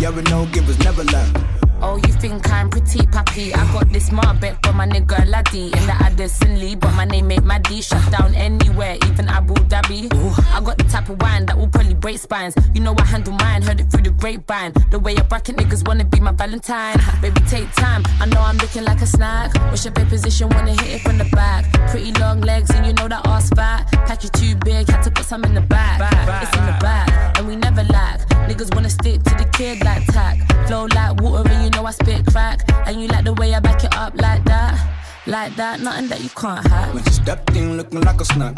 Yeah, 0.00 0.16
we 0.16 0.22
know 0.22 0.48
it 0.54 0.66
was 0.66 0.78
never 0.78 1.04
luck. 1.04 1.55
Oh, 1.82 1.96
you 1.96 2.12
think 2.14 2.50
I'm 2.50 2.70
pretty 2.70 3.06
pappy? 3.06 3.52
I 3.54 3.72
got 3.72 3.92
this 3.92 4.10
Marbet 4.10 4.64
for 4.64 4.72
my 4.72 4.86
nigga 4.86 5.26
Laddie 5.28 5.66
in 5.66 5.86
the 5.86 5.94
Addison 6.00 6.58
Lee, 6.58 6.74
but 6.74 6.92
my 6.94 7.04
name 7.04 7.30
ain't 7.30 7.44
Maddie. 7.44 7.82
Shut 7.82 8.10
down 8.10 8.34
anywhere, 8.34 8.96
even 9.06 9.28
Abu 9.28 9.54
Dhabi. 9.54 10.12
Ooh, 10.14 10.34
I 10.54 10.60
got 10.64 10.78
the 10.78 10.84
type 10.84 11.08
of 11.10 11.20
wine 11.20 11.44
that 11.46 11.58
will 11.58 11.68
probably 11.68 11.94
break 11.94 12.18
spines. 12.18 12.54
You 12.74 12.80
know 12.80 12.94
I 12.98 13.04
handle 13.04 13.34
mine, 13.34 13.62
heard 13.62 13.80
it 13.80 13.90
through 13.90 14.02
the 14.02 14.10
grapevine. 14.10 14.72
The 14.90 14.98
way 14.98 15.16
I 15.16 15.22
bracket 15.22 15.56
niggas 15.56 15.86
wanna 15.86 16.04
be 16.04 16.20
my 16.20 16.32
Valentine. 16.32 16.98
Baby, 17.20 17.40
take 17.42 17.70
time. 17.72 18.02
I 18.20 18.26
know 18.26 18.40
I'm 18.40 18.56
looking 18.56 18.84
like 18.84 19.02
a 19.02 19.06
snack. 19.06 19.54
What's 19.70 19.84
your 19.84 19.92
pay 19.92 20.06
position? 20.06 20.48
Wanna 20.48 20.72
hit 20.72 20.94
it 20.96 21.00
from 21.02 21.18
the 21.18 21.28
back. 21.32 21.70
Pretty 21.90 22.12
long 22.12 22.40
legs, 22.40 22.70
and 22.70 22.86
you 22.86 22.94
know 22.94 23.08
that 23.08 23.26
ass 23.26 23.50
fat. 23.50 23.86
Pack 24.06 24.22
you 24.24 24.30
too 24.30 24.56
big, 24.64 24.88
had 24.88 25.02
to 25.02 25.10
put 25.10 25.26
some 25.26 25.44
in 25.44 25.54
the 25.54 25.60
back. 25.60 26.00
It's 26.42 26.56
in 26.56 26.64
the 26.64 26.76
back, 26.80 27.38
and 27.38 27.46
we 27.46 27.56
never 27.56 27.82
lack. 27.84 28.35
Niggas 28.48 28.72
wanna 28.74 28.90
stick 28.90 29.22
to 29.24 29.34
the 29.34 29.48
kid 29.52 29.84
like 29.84 30.06
tack. 30.06 30.38
Flow 30.66 30.86
like 30.94 31.20
water, 31.20 31.48
and 31.50 31.64
you 31.64 31.70
know 31.70 31.84
I 31.84 31.90
spit 31.90 32.24
crack. 32.26 32.60
And 32.86 33.00
you 33.02 33.08
like 33.08 33.24
the 33.24 33.34
way 33.34 33.52
I 33.54 33.60
back 33.60 33.82
it 33.82 33.94
up 33.96 34.14
like 34.14 34.44
that. 34.44 34.78
Like 35.26 35.56
that, 35.56 35.80
nothing 35.80 36.08
that 36.08 36.22
you 36.22 36.28
can't 36.30 36.64
hack. 36.68 36.94
When 36.94 37.02
she 37.02 37.10
stepped 37.10 37.56
in 37.56 37.76
looking 37.76 38.00
like 38.02 38.20
a 38.20 38.24
snack. 38.24 38.56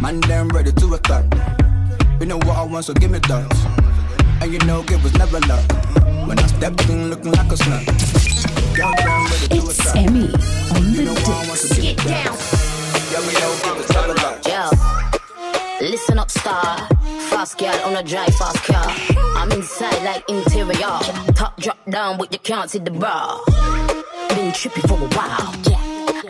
Man, 0.00 0.20
damn 0.20 0.48
ready 0.50 0.70
to 0.70 0.94
attack. 0.94 1.24
You 2.20 2.26
know 2.26 2.36
what 2.36 2.56
I 2.56 2.62
want, 2.62 2.84
so 2.84 2.94
give 2.94 3.10
me 3.10 3.18
that. 3.18 3.52
And 4.40 4.52
you 4.52 4.60
know 4.60 4.80
it 4.82 5.02
was 5.02 5.12
never 5.14 5.40
luck. 5.40 5.66
When 6.28 6.38
I 6.38 6.46
stepped 6.46 6.88
in 6.88 7.10
looking 7.10 7.32
like 7.32 7.50
a 7.50 7.56
snack. 7.56 7.86
Girl, 8.76 8.92
damn 8.96 9.24
ready 9.24 9.48
to 9.48 9.56
It's 9.56 9.80
attack. 9.80 9.96
Emmy 9.96 10.26
on 10.70 10.92
You 10.92 10.96
the 10.96 11.04
know 11.06 11.14
what 11.14 11.28
I 11.28 11.46
want, 11.48 11.58
so 11.58 11.74
give 11.74 11.84
me 11.84 11.96
Yeah, 12.06 13.20
we 13.26 13.32
know 13.34 13.50
it 13.50 13.76
was 13.78 13.90
never 13.90 14.14
luck. 14.14 14.46
Yo, 14.46 14.70
listen 15.80 16.18
up, 16.20 16.30
star. 16.30 16.91
Fast 17.42 17.58
girl 17.58 17.74
on 17.86 17.96
a 17.96 18.04
drive 18.04 18.32
fast 18.36 18.62
car. 18.62 18.86
I'm 19.34 19.50
inside 19.50 20.04
like 20.04 20.22
interior. 20.30 21.34
Top 21.34 21.56
drop 21.58 21.76
down, 21.90 22.16
but 22.16 22.32
you 22.32 22.38
can't 22.38 22.70
see 22.70 22.78
the 22.78 22.92
bra. 22.92 23.40
Been 24.28 24.52
trippy 24.52 24.80
for 24.86 24.94
a 24.94 25.08
while. 25.16 25.52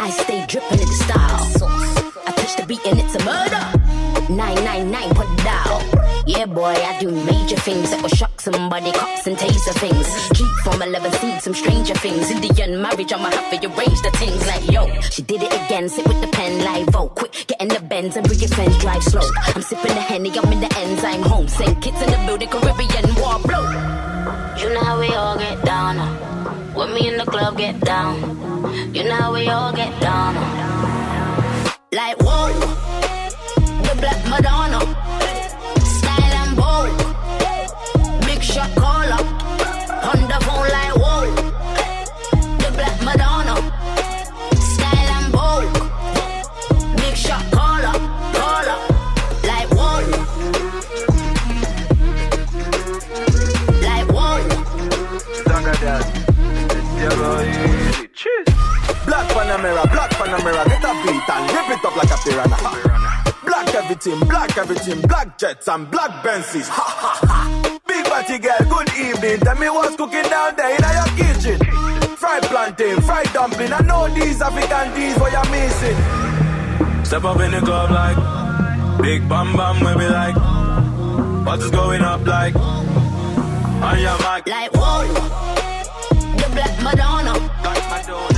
I 0.00 0.08
stay 0.08 0.46
dripping 0.46 0.80
in 0.80 0.86
the 0.86 0.92
style. 1.04 1.68
I 2.26 2.32
touch 2.32 2.56
the 2.56 2.64
beat 2.66 2.86
and 2.86 2.98
it's 2.98 3.14
a 3.14 3.24
murder. 3.26 3.62
999 4.32 5.14
put 5.14 5.26
it 5.28 5.44
down. 5.44 6.01
Yeah, 6.32 6.46
boy, 6.46 6.72
I 6.74 6.98
do 6.98 7.10
major 7.10 7.56
things 7.56 7.90
that 7.90 8.00
will 8.00 8.08
shock 8.08 8.40
somebody, 8.40 8.90
cops 8.92 9.26
and 9.26 9.36
taser 9.36 9.74
things. 9.84 10.06
Street 10.06 10.50
from 10.64 10.80
11, 10.80 11.12
seen 11.20 11.38
some 11.40 11.54
stranger 11.54 11.94
things. 11.94 12.30
Indian 12.30 12.80
marriage, 12.80 13.12
I'ma 13.12 13.30
have 13.30 13.50
to 13.50 13.66
arrange 13.68 14.00
the 14.00 14.10
things 14.16 14.46
like 14.46 14.64
yo. 14.70 14.88
She 15.10 15.22
did 15.22 15.42
it 15.42 15.52
again, 15.52 15.88
sit 15.90 16.06
with 16.08 16.20
the 16.22 16.28
pen 16.28 16.64
like 16.64 16.86
vote. 16.90 17.14
Quick, 17.16 17.32
get 17.48 17.60
in 17.60 17.68
the 17.68 17.80
Benz 17.80 18.16
and 18.16 18.26
bring 18.26 18.40
your 18.40 18.48
friends, 18.48 18.78
drive 18.78 19.02
slow. 19.04 19.28
I'm 19.54 19.62
sipping 19.62 19.94
the 19.94 20.00
Henny, 20.00 20.30
I'm 20.30 20.52
in 20.52 20.60
the 20.60 20.70
I'm 21.04 21.22
home. 21.22 21.48
Same 21.48 21.74
kids 21.80 22.00
in 22.00 22.10
the 22.10 22.20
building, 22.26 22.48
Caribbean 22.48 23.14
war 23.20 23.38
blow. 23.40 23.64
You 24.56 24.72
know 24.72 24.80
how 24.84 24.98
we 25.00 25.08
all 25.14 25.36
get 25.38 25.62
down. 25.64 25.98
uh. 25.98 26.08
When 26.74 26.94
me 26.94 27.08
in 27.08 27.18
the 27.18 27.26
club 27.26 27.58
get 27.58 27.78
down. 27.80 28.14
You 28.94 29.04
know 29.04 29.14
how 29.16 29.32
we 29.34 29.48
all 29.48 29.72
get 29.72 29.92
down. 30.00 30.36
uh. 30.36 31.72
Like 31.92 32.16
whoa, 32.22 32.48
the 33.84 33.94
Black 34.00 34.20
Madonna, 34.30 34.80
big 38.26 38.42
shot 38.42 38.70
caller, 38.76 39.22
on 40.08 40.20
the 40.28 40.38
phone 40.44 40.68
like 40.68 40.94
whoa, 40.96 41.26
the 42.58 42.70
Black 42.76 42.96
Madonna, 43.02 43.54
big 46.96 47.16
shot 47.16 47.44
caller, 47.52 47.94
caller, 48.36 48.78
like 49.44 49.68
whoa, 49.70 50.00
like 53.82 54.06
Black 59.06 59.26
Panamera, 59.28 59.82
Black 59.90 60.10
Panamera, 60.10 60.64
get 60.66 60.84
a 60.84 60.92
beat 61.02 61.30
and 61.30 61.50
rip 61.52 61.70
it 61.70 61.84
up 61.84 61.96
like 61.96 62.10
a 62.10 62.16
piranha. 62.22 63.11
Black 63.62 63.84
everything, 63.84 64.20
black 64.20 64.58
everything, 64.58 65.00
black 65.02 65.38
jets 65.38 65.68
and 65.68 65.88
black 65.88 66.10
Benzes. 66.24 66.68
Ha 66.68 66.82
ha 66.82 67.18
ha. 67.22 67.78
Big 67.86 68.04
body 68.04 68.38
girl, 68.38 68.58
good 68.68 68.90
evening. 68.98 69.38
Tell 69.38 69.56
me 69.56 69.68
what's 69.70 69.94
cooking 69.94 70.24
down 70.24 70.56
there 70.56 70.74
in 70.74 70.82
your 70.82 71.06
kitchen. 71.14 71.58
Fried 72.16 72.42
plantain, 72.42 73.00
fried 73.02 73.32
dumpling. 73.32 73.72
I 73.72 73.80
know 73.82 74.08
these 74.12 74.42
African 74.42 74.94
these 74.94 75.16
what 75.16 75.30
you're 75.30 75.50
missing. 75.50 75.96
Step 77.04 77.22
up 77.24 77.40
in 77.40 77.52
the 77.52 77.60
club 77.60 77.90
like 77.90 78.16
big 79.00 79.28
bam 79.28 79.56
bam, 79.56 79.78
we 79.78 79.94
be 80.00 80.08
like, 80.08 80.34
what 81.46 81.60
is 81.60 81.70
going 81.70 82.02
up 82.02 82.26
like? 82.26 82.56
On 82.56 83.98
your 84.00 84.18
mic, 84.18 84.46
like 84.46 84.70
whoa, 84.74 85.06
the 86.36 86.48
Black 86.50 86.82
Madonna, 86.82 87.34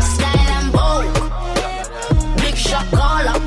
style 0.02 0.50
and 0.58 0.72
bold, 0.72 2.36
big 2.40 2.56
shot 2.56 2.86
caller, 2.92 3.38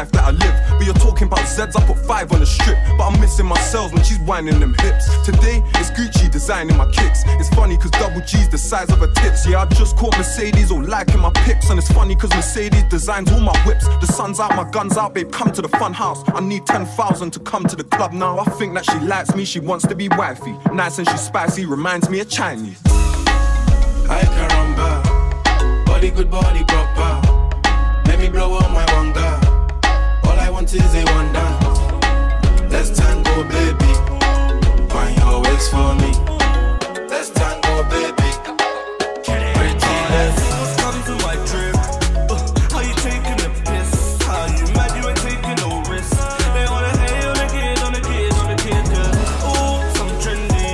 life 0.00 0.12
that 0.12 0.24
I 0.24 0.30
live. 0.30 0.56
But 0.78 0.84
you're 0.86 1.02
talking 1.08 1.26
about 1.26 1.40
Zeds, 1.40 1.76
I 1.76 1.84
put 1.86 1.98
five 2.06 2.32
on 2.32 2.40
the 2.40 2.46
strip. 2.46 2.78
But 2.96 3.04
I'm 3.08 3.20
missing 3.20 3.46
my 3.46 3.60
cells 3.60 3.92
when 3.92 4.02
she's 4.02 4.18
whining 4.20 4.58
them 4.58 4.74
hips. 4.80 5.04
Today, 5.24 5.62
it's 5.76 5.90
Gucci 5.90 6.30
designing 6.30 6.76
my 6.76 6.90
kicks. 6.90 7.22
It's 7.40 7.50
funny 7.50 7.76
cause 7.76 7.90
double 8.02 8.22
G's 8.22 8.48
the 8.48 8.58
size 8.58 8.88
of 8.90 8.98
her 8.98 9.12
tits. 9.20 9.46
Yeah, 9.46 9.62
I 9.62 9.66
just 9.66 9.96
caught 9.96 10.16
Mercedes 10.16 10.70
all 10.70 10.82
liking 10.82 11.20
my 11.20 11.32
pics. 11.46 11.68
And 11.70 11.78
it's 11.78 11.92
funny 11.92 12.16
cause 12.16 12.30
Mercedes 12.30 12.84
designs 12.84 13.30
all 13.32 13.40
my 13.40 13.56
whips. 13.66 13.86
The 14.02 14.06
sun's 14.06 14.40
out, 14.40 14.56
my 14.56 14.68
gun's 14.70 14.96
out, 14.96 15.14
babe, 15.14 15.30
come 15.30 15.52
to 15.52 15.60
the 15.60 15.72
fun 15.80 15.92
house. 15.92 16.22
I 16.28 16.40
need 16.40 16.66
10,000 16.66 17.30
to 17.32 17.40
come 17.40 17.64
to 17.64 17.76
the 17.76 17.84
club 17.84 18.12
now. 18.12 18.38
I 18.38 18.44
think 18.58 18.74
that 18.74 18.84
she 18.86 18.98
likes 19.00 19.34
me, 19.34 19.44
she 19.44 19.60
wants 19.60 19.86
to 19.88 19.94
be 19.94 20.08
wifey. 20.08 20.54
Nice 20.72 20.98
and 20.98 21.08
she's 21.08 21.20
spicy, 21.20 21.66
reminds 21.66 22.08
me 22.08 22.20
of 22.20 22.28
Chinese. 22.30 22.80
I 24.12 24.22
caramba, 24.36 25.86
body 25.86 26.10
good, 26.10 26.30
body 26.30 26.64
proper. 26.64 27.10
Let 28.06 28.18
me 28.18 28.28
blow 28.28 28.54
on 28.54 28.69
a. 30.72 31.58
Let's 32.70 32.90
tango, 32.90 33.42
baby. 33.42 33.92
Wine 34.94 35.16
your 35.18 35.42
waist 35.42 35.70
for 35.72 35.94
me. 35.96 36.12
Let's 37.08 37.30
tango, 37.30 37.82
baby. 37.90 38.30
Pretty 39.26 39.98
lady. 40.14 40.46
Come 40.78 41.02
to 41.06 41.14
my. 41.26 41.34
Uh, 42.30 42.38
you 42.86 42.94
taking 43.02 43.36
piss? 43.66 44.22
How 44.22 44.46
you 44.46 44.64
mad 44.74 44.94
you 44.94 45.08
ain't 45.08 45.18
taking 45.18 45.58
no? 45.58 45.82
They 46.54 46.66
wanna 46.70 46.96
hate 46.98 47.26
on 47.26 47.34
the 47.34 47.50
on 47.82 47.92
the 47.92 48.00
on 48.38 48.46
the 48.46 50.14
trendy. 50.22 50.70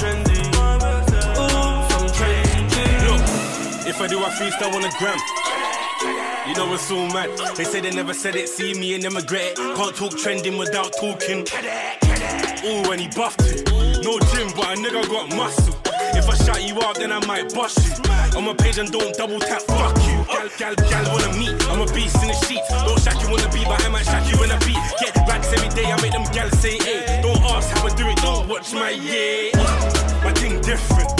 Trendy. 0.00 0.40
Trendy. 2.16 2.64
Trendy. 2.72 3.04
Look, 3.04 3.86
if 3.86 4.00
I 4.00 4.06
do 4.06 4.18
a 4.20 4.28
freestyle 4.30 4.74
on 4.74 4.80
the 4.80 4.94
gram, 4.98 5.18
you 6.48 6.54
know 6.54 6.72
it's 6.72 6.90
all 6.90 7.06
mad. 7.08 7.30
They 7.56 7.64
say 7.64 7.80
they 7.80 7.90
never 7.90 8.14
said 8.14 8.34
it, 8.34 8.48
see 8.48 8.74
me 8.74 8.94
and 8.94 9.04
them 9.04 9.16
regret 9.16 9.52
it. 9.52 9.56
Can't 9.56 9.94
talk 9.94 10.16
trending 10.16 10.56
without 10.56 10.92
talking. 10.98 11.46
Ooh, 12.64 12.88
when 12.88 12.98
he 12.98 13.08
buffed 13.08 13.42
it. 13.42 13.68
No 14.02 14.18
gym, 14.32 14.48
but 14.56 14.72
a 14.72 14.76
nigga 14.80 15.06
got 15.08 15.34
muscle. 15.36 15.74
If 16.16 16.28
I 16.28 16.34
shout 16.44 16.62
you 16.62 16.80
out, 16.82 16.96
then 16.96 17.12
I 17.12 17.24
might 17.26 17.52
bust 17.54 17.78
you. 17.78 18.38
On 18.38 18.44
my 18.44 18.54
page 18.54 18.78
and 18.78 18.90
don't 18.90 19.14
double 19.16 19.38
tap, 19.38 19.62
fuck 19.62 19.96
you. 20.06 20.24
Gal, 20.26 20.48
gal, 20.58 20.74
gal 20.74 21.04
wanna 21.12 21.36
meet. 21.38 21.54
I'm 21.68 21.80
a 21.80 21.92
beast 21.92 22.16
in 22.22 22.28
the 22.28 22.34
sheets. 22.46 22.68
Don't 22.68 23.00
shack 23.00 23.20
you 23.22 23.30
wanna 23.30 23.50
be, 23.52 23.64
but 23.64 23.84
I 23.84 23.88
might 23.88 24.04
shack 24.04 24.24
you 24.32 24.42
in 24.42 24.50
a 24.50 24.58
beat. 24.60 24.78
Get 25.00 25.16
racks 25.28 25.52
every 25.52 25.68
day, 25.70 25.90
I 25.90 26.00
make 26.00 26.12
them 26.12 26.24
gal 26.32 26.50
say, 26.50 26.78
hey. 26.78 27.20
Don't 27.22 27.42
ask 27.42 27.68
how 27.70 27.86
I 27.86 27.94
do 27.94 28.08
it, 28.08 28.16
don't 28.18 28.48
watch 28.48 28.72
my 28.72 28.90
yeah. 28.90 29.50
My 30.24 30.32
thing 30.32 30.60
different. 30.60 31.10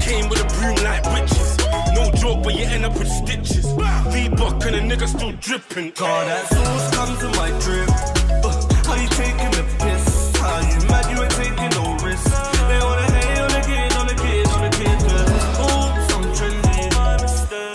Came 0.00 0.28
with 0.28 0.40
a 0.40 0.46
broom 0.58 0.76
like 0.84 1.04
witches. 1.12 1.59
No 2.00 2.10
joke, 2.12 2.42
but 2.42 2.54
you 2.54 2.64
end 2.64 2.86
up 2.86 2.98
with 2.98 3.08
stitches. 3.08 3.66
V-Buck 4.12 4.64
and 4.64 4.76
a 4.76 4.80
nigga 4.80 5.06
still 5.06 5.32
dripping. 5.32 5.92
Call 5.92 6.24
that 6.24 6.48
sauce, 6.48 6.94
come 6.96 7.14
to 7.18 7.28
my 7.36 7.50
crib. 7.60 7.88
Uh, 8.42 8.56
how 8.88 8.94
you 8.96 9.08
taking 9.20 9.50
the 9.52 9.62
piss? 9.78 10.32
How 10.40 10.60
you 10.64 10.80
mad 10.88 11.04
you 11.12 11.20
ain't 11.22 11.30
taking 11.32 11.70
no 11.76 11.84
risks? 12.02 12.32
They 12.70 12.80
wanna 12.80 13.04
hate 13.12 13.38
on 13.44 13.50
the 13.52 13.60
kid, 13.68 13.92
on 14.00 14.06
the 14.06 14.14
kid, 14.14 14.48
on 14.48 14.60
the 14.64 14.70
kid. 14.80 14.96
Yeah. 15.12 15.60
Ooh, 15.60 15.92
some 16.08 16.26
trendy. 16.32 16.88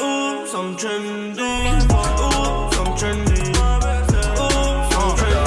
Ooh, 0.01 0.47
some 0.47 0.71
trendy. 0.75 1.37
Ooh, 1.45 2.73
some 2.73 2.91
trendy. 2.97 3.45
Ooh, 4.41 4.89
some 4.89 5.13
trendy. 5.19 5.45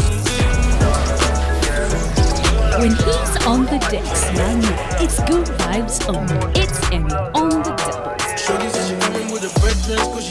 When 2.78 2.92
he's 2.94 3.32
on 3.44 3.60
the 3.66 3.78
decks, 3.90 4.22
man, 4.38 4.62
it's 5.02 5.18
good 5.24 5.46
vibes 5.58 5.98
only. 6.06 6.60
It's 6.60 6.78
Emmy 6.92 7.10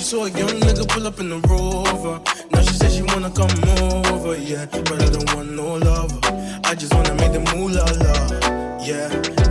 saw 0.07 0.23
a 0.23 0.29
young 0.29 0.57
nigga 0.61 0.87
pull 0.87 1.05
up 1.05 1.19
in 1.19 1.27
the 1.27 1.37
rover. 1.49 2.21
Now 2.51 2.61
she 2.61 2.73
said 2.75 2.91
she 2.93 3.01
wanna 3.01 3.29
come 3.29 3.51
over, 4.05 4.37
yeah. 4.37 4.65
But 4.71 5.01
I 5.01 5.09
don't 5.09 5.35
want 5.35 5.51
no 5.51 5.75
lover. 5.75 6.19
I 6.63 6.75
just 6.75 6.93
wanna 6.93 7.13
make 7.15 7.33
the 7.33 7.41
moolah 7.51 7.83
la, 8.03 8.79
yeah. 8.85 9.46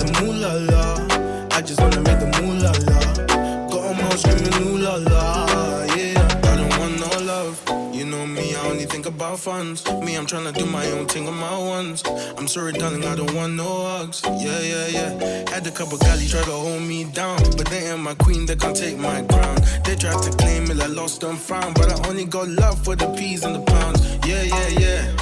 Funds. 9.37 9.85
Me, 10.01 10.17
I'm 10.17 10.27
tryna 10.27 10.53
do 10.55 10.67
my 10.67 10.87
own 10.93 11.07
thing 11.07 11.29
on 11.29 11.35
my 11.35 11.59
ones. 11.59 12.03
I'm 12.37 12.49
sorry, 12.49 12.73
darling, 12.73 13.05
I 13.05 13.15
don't 13.15 13.35
want 13.35 13.55
no 13.55 13.65
hugs. 13.65 14.23
Yeah, 14.25 14.61
yeah, 14.61 14.87
yeah. 14.87 15.51
Had 15.51 15.67
a 15.67 15.71
couple 15.71 15.99
galley 15.99 16.27
try 16.27 16.43
to 16.43 16.51
hold 16.51 16.83
me 16.83 17.05
down, 17.05 17.39
but 17.57 17.67
they 17.67 17.91
ain't 17.91 18.01
my 18.01 18.15
queen, 18.15 18.47
they 18.47 18.57
can't 18.57 18.77
take 18.77 18.99
my 18.99 19.23
crown. 19.23 19.57
They 19.85 19.97
tried 19.97 20.23
to 20.23 20.31
claim 20.37 20.71
it, 20.71 20.81
I 20.81 20.87
lost 20.87 21.23
and 21.23 21.39
found, 21.39 21.75
but 21.75 21.93
I 21.93 22.09
only 22.09 22.25
got 22.25 22.49
love 22.49 22.83
for 22.85 22.97
the 22.97 23.09
peas 23.15 23.45
and 23.45 23.55
the 23.55 23.61
pounds. 23.61 24.01
Yeah, 24.27 24.43
yeah, 24.43 24.69
yeah. 24.79 25.17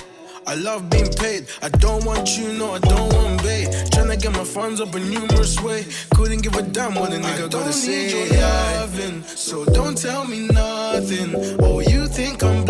I 0.47 0.55
love 0.57 0.91
being 0.91 1.11
paid. 1.11 1.47
I 1.63 1.69
don't 1.69 2.05
want 2.05 2.37
you, 2.39 2.53
no, 2.53 2.75
I 2.75 2.79
don't 2.79 3.13
want 3.15 3.43
bait. 3.43 3.69
Tryna 3.93 4.21
get 4.21 4.33
my 4.33 4.45
funds 4.45 4.81
up 4.81 4.95
a 4.95 5.01
numerous 5.01 5.61
way. 5.61 5.87
Couldn't 6.15 6.43
give 6.43 6.55
a 6.57 6.63
damn 6.63 6.95
what 6.95 7.13
a 7.13 7.17
nigga 7.17 7.51
gotta 7.51 7.73
say. 7.73 8.07
Need 8.07 8.33
Your 8.33 8.41
loving, 8.41 9.23
so 9.23 9.65
don't 9.65 9.97
tell 9.97 10.27
me 10.27 10.49
nothing. 10.49 11.35
Oh, 11.61 11.81
you 11.81 12.07
think 12.07 12.43
I'm 12.43 12.65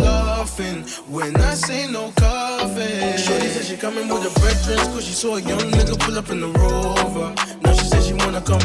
when 1.09 1.35
I 1.37 1.55
say 1.55 1.91
no 1.91 2.13
coffee. 2.17 3.17
Shorty 3.19 3.49
said 3.49 3.65
she 3.65 3.77
coming 3.77 4.07
with 4.09 4.23
her 4.23 4.41
brethren, 4.41 4.79
cause 4.93 5.05
she 5.05 5.13
saw 5.13 5.37
a 5.37 5.41
young 5.41 5.59
nigga 5.59 5.99
pull 5.99 6.17
up 6.17 6.31
in 6.31 6.41
the 6.41 6.47
rover. 6.47 7.35
Now 7.63 7.73
she 7.73 7.85
said 7.87 8.03
she 8.05 8.15
wanna 8.15 8.41
come 8.41 8.63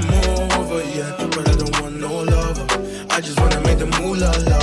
over, 0.60 0.84
yeah. 0.96 1.16
But 1.18 1.50
I 1.50 1.56
don't 1.56 1.82
want 1.82 2.00
no 2.00 2.22
lover. 2.22 2.68
I 3.10 3.22
just 3.22 3.40
wanna 3.40 3.60
make 3.62 3.80
the 3.80 3.88
moolah 3.88 4.30
la, 4.50 4.62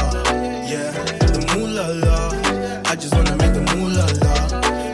yeah. 0.70 0.92
The 1.34 1.42
moolah 1.50 1.94
la. 2.06 2.30
I 2.90 2.94
just 2.94 3.12
wanna 3.12 3.34
make 3.36 3.54
the 3.54 3.62
moolah 3.74 4.06
la. 4.22 4.34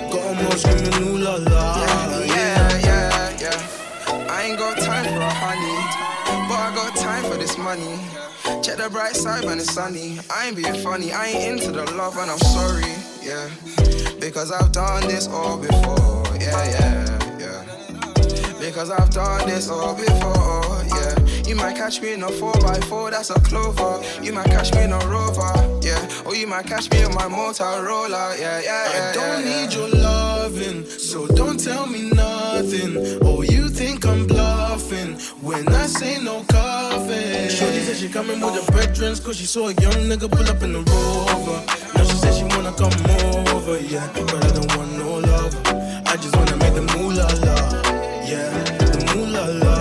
Got 0.09 0.25
'em 0.25 0.47
all 0.47 0.57
screaming 0.57 0.95
ooh 1.05 1.19
la 1.19 1.35
la, 1.37 1.85
Yeah, 1.85 2.79
yeah, 2.89 3.41
yeah. 3.45 4.33
I 4.33 4.45
ain't 4.45 4.59
got 4.59 4.79
time 4.79 5.05
for 5.05 5.21
a 5.21 5.35
honey, 5.45 5.77
but 6.49 6.59
I 6.67 6.73
got 6.75 6.97
time 6.97 7.25
for 7.31 7.37
this 7.37 7.59
money. 7.59 8.12
Check 8.61 8.77
the 8.77 8.89
bright 8.91 9.17
side 9.17 9.45
when 9.45 9.59
it's 9.59 9.73
sunny. 9.73 10.19
I 10.35 10.49
ain't 10.49 10.57
being 10.57 10.75
funny, 10.83 11.13
I 11.13 11.27
ain't 11.27 11.61
into 11.61 11.73
the 11.73 11.91
love 11.95 12.17
and 12.19 12.31
I'm 12.31 12.39
sorry, 12.39 12.93
yeah. 13.23 13.49
Because 14.21 14.53
I've 14.53 14.73
done 14.73 15.07
this 15.09 15.29
all 15.29 15.57
before, 15.57 16.25
yeah, 16.41 16.65
yeah, 16.65 17.39
yeah. 17.39 18.59
Because 18.61 18.91
I've 18.91 19.11
done 19.11 19.49
this 19.49 19.69
all 19.69 19.95
before, 19.95 20.85
yeah. 20.97 21.23
You 21.47 21.57
might 21.57 21.77
catch 21.77 22.01
me 22.01 22.13
in 22.13 22.23
a 22.23 22.29
4x4, 22.29 23.11
that's 23.11 23.31
a 23.31 23.41
clover. 23.41 24.01
You 24.23 24.33
might 24.33 24.47
catch 24.47 24.73
me 24.75 24.85
in 24.85 24.93
a 24.93 24.99
rover, 25.01 25.53
yeah. 25.83 26.23
Or 26.25 26.35
you 26.35 26.47
might 26.47 26.67
catch 26.67 26.91
me 26.91 27.03
in 27.03 27.13
my 27.15 27.25
Motorola, 27.25 28.39
yeah, 28.39 28.61
yeah, 28.61 28.93
yeah. 28.93 29.11
I 29.11 29.13
don't 29.13 29.45
yeah, 29.45 29.65
need 29.67 29.73
yeah. 29.73 29.79
your 29.79 29.89
loving. 29.89 30.87
So 30.87 31.27
don't 31.27 31.59
tell 31.59 31.87
me 31.87 32.11
nothing. 32.11 33.19
Oh, 33.23 33.43
you 33.43 33.69
think 33.69 34.07
I'm 34.07 34.27
bluffing 34.27 35.19
when 35.43 35.69
I 35.69 35.87
say 35.87 36.23
no 36.23 36.43
said 37.93 38.09
she 38.09 38.13
coming 38.13 38.41
with 38.41 38.55
her 38.55 38.73
brethren, 38.73 39.15
cause 39.17 39.37
she 39.37 39.45
saw 39.47 39.69
a 39.69 39.75
young 39.75 40.09
nigga 40.09 40.31
pull 40.31 40.49
up 40.49 40.63
in 40.63 40.73
the 40.73 40.79
rover. 40.79 41.59
Now 41.95 42.05
she 42.05 42.17
said 42.17 42.35
she 42.35 42.45
wanna 42.45 42.73
come 42.73 42.93
over, 43.55 43.79
yeah. 43.81 44.09
But 44.15 44.45
I 44.45 44.51
don't 44.57 44.77
want 44.77 44.93
no 44.99 45.19
love. 45.19 45.55
I 46.07 46.17
just 46.17 46.35
wanna 46.37 46.57
make 46.57 46.75
the 46.75 46.83
moolah 46.97 47.29
la, 47.45 47.57
yeah. 48.25 48.49
The 48.79 48.99
moolah 49.13 49.49
la. 49.63 49.75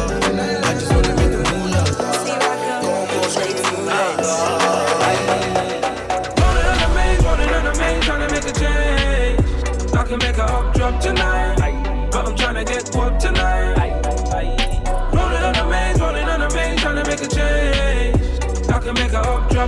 I 0.68 0.74
just 0.80 0.92
wanna 0.94 1.16
make 1.16 1.32
the 1.32 1.44
moolah 1.52 1.86
la. 2.00 2.10
Go 3.12 3.22
straight 3.30 3.56
to 3.56 3.64
the 3.64 3.72
moolah 3.72 4.10
la. 4.24 4.36
Rolling 6.40 6.68
on 6.72 6.78
the 6.84 6.90
main, 6.98 7.18
rolling 7.26 7.54
on 7.58 7.64
the 7.64 7.74
main, 7.80 8.02
trying 8.02 8.24
to 8.28 8.34
make 8.34 8.48
a 8.52 8.54
change. 8.62 9.94
I 9.94 10.04
can 10.04 10.20
make 10.20 10.38
a 10.38 10.44
up 10.44 10.74
drop 10.74 11.00
tonight, 11.02 12.10
but 12.12 12.28
I'm 12.28 12.36
trying 12.36 12.56
to 12.56 12.64
get 12.66 12.94
what 12.96 13.20
tonight. 13.20 13.81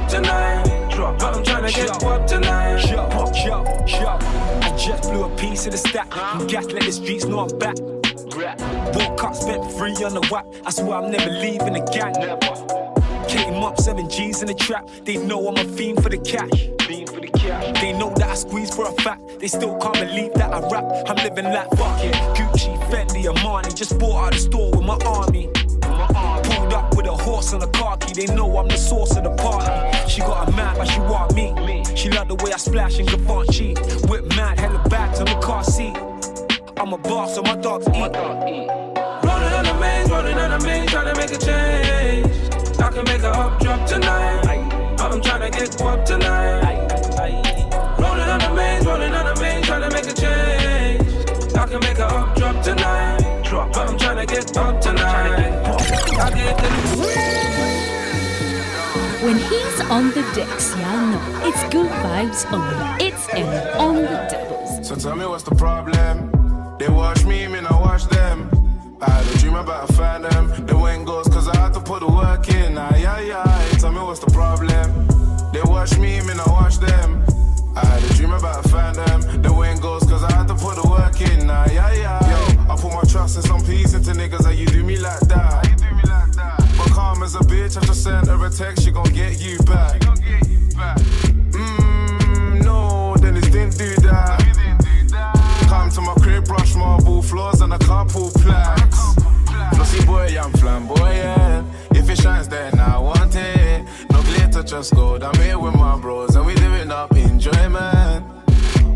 Up 0.03 0.91
drop 0.91 1.17
tonight, 1.17 1.19
but 1.19 1.35
I'm 1.35 1.43
trying 1.43 1.71
to 1.71 1.73
get 1.73 2.03
what 2.03 2.27
tonight. 2.27 2.85
Yo, 2.89 3.09
yo, 3.45 3.63
yo. 3.85 4.17
I 4.61 4.75
just 4.77 5.03
blew 5.03 5.23
a 5.23 5.35
piece 5.35 5.65
of 5.65 5.71
the 5.71 5.77
stack. 5.77 6.07
And 6.15 6.49
gas 6.49 6.65
let 6.65 6.83
the 6.83 6.91
streets 6.91 7.25
know 7.25 7.39
I'm 7.39 7.57
back. 7.59 7.75
Woke 8.95 9.23
up, 9.23 9.35
spent 9.35 9.71
free 9.73 9.93
on 10.03 10.13
the 10.13 10.27
whack. 10.31 10.45
I 10.65 10.71
swear 10.71 10.95
I'm 10.95 11.11
never 11.11 11.29
leaving 11.29 11.73
the 11.73 11.81
gang. 11.91 12.13
Came 13.27 13.63
up, 13.63 13.79
seven 13.79 14.09
G's 14.09 14.41
in 14.41 14.47
the 14.47 14.53
trap. 14.53 14.89
They 15.03 15.17
know 15.17 15.47
I'm 15.47 15.57
a 15.57 15.65
fiend 15.75 16.03
for 16.03 16.09
the 16.09 16.17
cash. 16.17 16.69
They 17.81 17.93
know 17.93 18.13
that 18.15 18.29
I 18.29 18.35
squeeze 18.35 18.73
for 18.73 18.87
a 18.87 18.91
fact. 19.01 19.39
They 19.39 19.47
still 19.47 19.77
can't 19.77 19.95
believe 19.95 20.33
that 20.35 20.53
I 20.53 20.59
rap. 20.69 20.85
I'm 21.07 21.15
living 21.17 21.45
like 21.45 21.69
fuck 21.71 22.03
it. 22.03 22.13
Gucci, 22.35 22.77
Fendi, 22.89 23.25
Armani. 23.25 23.73
Just 23.75 23.97
bought 23.99 24.25
out 24.25 24.33
the 24.33 24.39
store 24.39 24.71
with 24.71 24.85
my 24.85 24.97
army. 25.05 25.49
Horse 27.43 27.53
and 27.53 27.63
a 27.63 27.67
car 27.77 27.97
key. 27.97 28.13
They 28.13 28.33
know 28.33 28.57
I'm 28.57 28.67
the 28.67 28.77
source 28.77 29.15
of 29.17 29.23
the 29.23 29.31
party. 29.35 30.09
She 30.09 30.21
got 30.21 30.47
a 30.47 30.51
man, 30.51 30.75
but 30.77 30.87
she 30.87 30.99
want 30.99 31.33
me. 31.35 31.83
She 31.95 32.09
love 32.09 32.27
the 32.27 32.35
way 32.35 32.53
I 32.53 32.57
splash 32.57 32.99
in 32.99 33.05
Givenchy. 33.05 33.75
Whip 34.07 34.25
mad, 34.35 34.59
hella 34.59 34.81
bags 34.89 35.19
on 35.19 35.25
the 35.25 35.39
car 35.41 35.63
seat. 35.63 35.95
I'm 36.77 36.93
a 36.93 36.97
boss, 36.97 37.35
so 37.35 37.41
my 37.41 37.55
dogs 37.55 37.87
eat. 37.89 38.11
Rolling 39.25 39.53
on 39.59 39.65
the 39.65 39.77
main, 39.79 40.09
rolling 40.09 40.37
on 40.37 40.59
the 40.59 40.65
main, 40.65 40.87
trying 40.87 41.13
to 41.13 41.19
make 41.19 41.31
a 41.31 41.37
change. 41.37 42.27
I 42.79 42.89
can 42.89 43.05
make 43.05 43.23
a 43.23 43.29
up 43.29 43.59
drop 43.61 43.87
tonight, 43.87 44.45
I'm 44.99 45.21
trying 45.21 45.51
to 45.51 45.57
get 45.57 45.81
what 45.81 46.05
tonight. 46.05 46.89
Rolling 47.99 48.29
on 48.33 48.39
the 48.39 48.53
main, 48.55 48.83
rolling 48.83 49.13
on 49.13 49.25
the 49.33 49.41
main, 49.41 49.63
trying 49.63 49.89
to 49.89 49.95
make 49.95 50.05
a 50.05 50.13
change. 50.13 51.55
I 51.55 51.65
can 51.67 51.79
make 51.79 51.99
a 51.99 52.05
up 52.05 52.35
drop 52.35 52.61
tonight, 52.63 53.43
but 53.51 53.89
I'm 53.89 53.97
trying 53.97 54.25
to 54.25 54.33
get 54.33 54.57
up 54.57 54.81
tonight. 54.81 55.52
When 59.23 59.37
he's 59.37 59.79
on 59.89 60.09
the 60.09 60.21
decks, 60.35 60.75
y'all 60.75 61.07
know 61.07 61.41
it's 61.43 61.63
good 61.73 61.89
vibes 61.89 62.43
only. 62.51 63.07
It's 63.07 63.29
Emmy 63.29 63.69
on 63.79 63.95
the 63.95 64.27
doubles. 64.29 64.85
So 64.85 64.95
tell 64.95 65.15
me 65.15 65.25
what's 65.25 65.43
the 65.43 65.55
problem? 65.55 66.29
They 66.77 66.89
watch 66.89 67.23
me, 67.23 67.47
me 67.47 67.59
I 67.59 67.79
watch 67.79 68.03
them. 68.07 68.49
I 69.01 69.09
had 69.09 69.25
a 69.25 69.39
dream 69.39 69.55
about 69.55 69.87
find 69.93 70.25
them. 70.25 70.65
The 70.65 70.77
wind 70.77 71.07
goes 71.07 71.29
cause 71.29 71.47
I 71.47 71.55
had 71.55 71.73
to 71.75 71.79
put 71.79 72.01
the 72.01 72.07
work 72.07 72.49
in. 72.49 72.77
Aye, 72.77 73.05
aye, 73.05 73.31
aye. 73.33 73.77
Tell 73.79 73.93
me 73.93 74.01
what's 74.01 74.19
the 74.19 74.31
problem? 74.31 75.07
They 75.53 75.61
watch 75.63 75.97
me, 75.97 76.19
me 76.19 76.33
I 76.33 76.49
watch 76.51 76.79
them. 76.79 77.23
I 77.77 77.85
had 77.85 78.03
a 78.03 78.13
dream 78.15 78.33
about 78.33 78.65
find 78.69 78.97
them. 78.97 79.41
The 79.41 79.53
wind 79.53 79.81
goes 79.81 80.03
cause 80.03 80.23
I 80.23 80.31
had 80.33 80.49
to 80.49 80.55
put 80.55 80.75
the 80.75 80.87
work 80.89 81.21
in. 81.21 81.49
Aye, 81.49 81.77
aye, 81.79 82.05
aye. 82.05 82.29
Yo, 82.29 82.73
I 82.73 82.75
put 82.75 82.91
my 82.91 83.03
trust 83.09 83.37
in 83.37 83.43
some 83.43 83.63
peace 83.63 83.93
into 83.93 84.11
niggas 84.11 84.43
that 84.43 84.57
you 84.57 84.65
do 84.65 84.83
me 84.83 84.97
like 84.97 85.21
that. 85.21 85.72
But 87.23 87.27
as 87.27 87.35
a 87.35 87.39
bitch, 87.39 87.77
I 87.77 87.85
just 87.85 88.03
sent 88.03 88.27
her 88.27 88.45
a 88.45 88.49
text, 88.49 88.83
she 88.83 88.91
gon' 88.91 89.05
get 89.13 89.39
you 89.39 89.57
back. 89.59 90.01
Mmm, 91.51 92.61
no, 92.61 93.15
Dennis 93.17 93.49
didn't 93.49 93.77
do 93.77 93.95
that. 94.01 94.41
Come 95.69 95.89
to 95.91 96.01
my 96.01 96.15
crib, 96.15 96.43
brush 96.43 96.75
marble 96.75 97.21
floors 97.21 97.61
and 97.61 97.71
a 97.71 97.79
couple 97.79 98.29
plaques. 98.31 99.15
Flossy 99.73 100.05
boy, 100.05 100.35
I'm 100.37 100.51
flamboyant. 100.51 101.65
If 101.91 102.09
it 102.09 102.17
shines, 102.17 102.49
then 102.49 102.77
I 102.77 102.99
want 102.99 103.33
it. 103.37 103.85
No 104.11 104.21
glitter, 104.23 104.61
just 104.61 104.93
gold. 104.93 105.23
I'm 105.23 105.41
here 105.41 105.57
with 105.57 105.75
my 105.75 105.97
bros 105.97 106.35
and 106.35 106.45
we 106.45 106.55
living 106.55 106.91
up 106.91 107.15
enjoyment. 107.15 108.25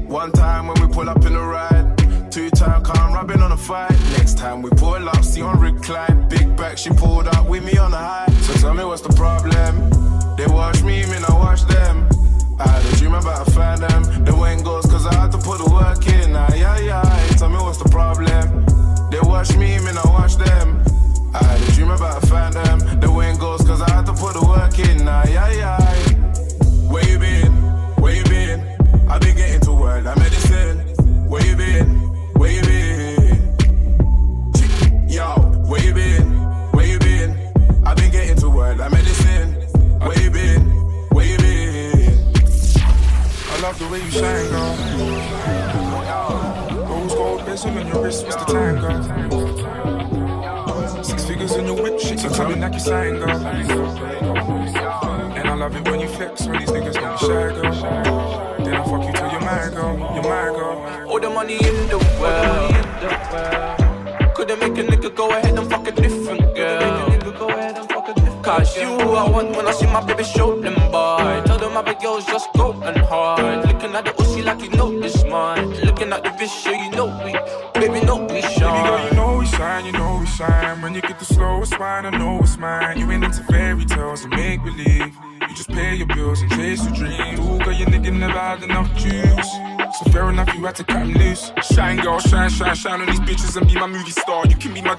One 0.05 0.33
time 0.33 0.67
when 0.67 0.75
we 0.81 0.93
pull 0.93 1.09
up 1.09 1.25
in 1.25 1.31
the 1.31 1.39
ride. 1.39 1.86
Two 2.37 2.51
time 2.51 2.83
calm 2.83 3.13
rubbing 3.13 3.41
on 3.41 3.51
a 3.51 3.57
fight. 3.57 3.99
Next 4.15 4.37
time 4.37 4.61
we 4.61 4.69
pull 4.69 5.09
up, 5.09 5.23
see 5.23 5.41
on 5.41 5.59
recline. 5.59 6.29
Big 6.29 6.55
back, 6.55 6.77
she 6.77 6.91
pulled 6.91 7.25
up 7.25 7.49
with 7.49 7.65
me 7.65 7.79
on 7.79 7.89
the 7.89 7.97
high. 7.97 8.31
So 8.43 8.53
tell 8.61 8.75
me 8.75 8.83
what's 8.83 9.01
the 9.01 9.11
problem? 9.13 9.89
They 10.37 10.45
watch 10.45 10.83
me, 10.83 11.03
me 11.07 11.17
I 11.27 11.33
watch 11.33 11.63
them. 11.63 12.07
I 12.59 12.67
had 12.69 12.93
a 12.93 12.95
dream 12.97 13.15
about 13.15 13.47
a 13.47 13.49
find 13.49 13.81
them. 13.81 14.23
The 14.23 14.35
wind 14.35 14.63
goes 14.63 14.85
cause 14.85 15.07
I 15.07 15.15
had 15.15 15.31
to 15.31 15.39
put 15.39 15.57
the 15.57 15.71
work 15.73 16.05
in. 16.13 16.35
Aye, 16.35 16.61
aye, 16.63 17.01
aye. 17.01 17.27
Tell 17.39 17.49
me 17.49 17.55
what's 17.55 17.81
the 17.81 17.89
problem? 17.89 18.65
They 19.09 19.19
watch 19.21 19.57
me, 19.57 19.79
me 19.79 19.89
I 19.97 20.07
watch 20.07 20.35
them. 20.35 20.83
I 21.33 21.43
had 21.43 21.59
a 21.59 21.71
dream 21.71 21.86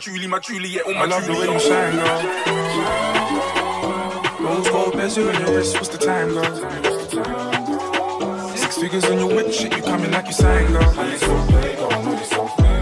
Julie, 0.08 0.26
my 0.26 0.38
Juliet, 0.38 0.86
all 0.86 0.94
my 0.94 1.00
I 1.00 1.04
love 1.04 1.26
the 1.26 1.32
way 1.34 1.52
you 1.52 1.60
shine, 1.60 1.96
girl. 1.96 2.22
Rose 4.40 4.68
gold 4.70 4.94
bezel 4.94 5.28
on 5.28 5.34
your 5.38 5.54
wrist, 5.54 5.74
what's 5.74 5.88
the 5.90 5.98
time, 5.98 6.28
girl? 6.30 6.54
Six 8.56 8.78
figures 8.78 9.04
on 9.04 9.18
your 9.18 9.28
whip, 9.28 9.52
shit, 9.52 9.76
you 9.76 9.82
coming 9.82 10.10
like 10.10 10.26
you 10.26 10.32
sign, 10.32 10.72
girl. 10.72 10.82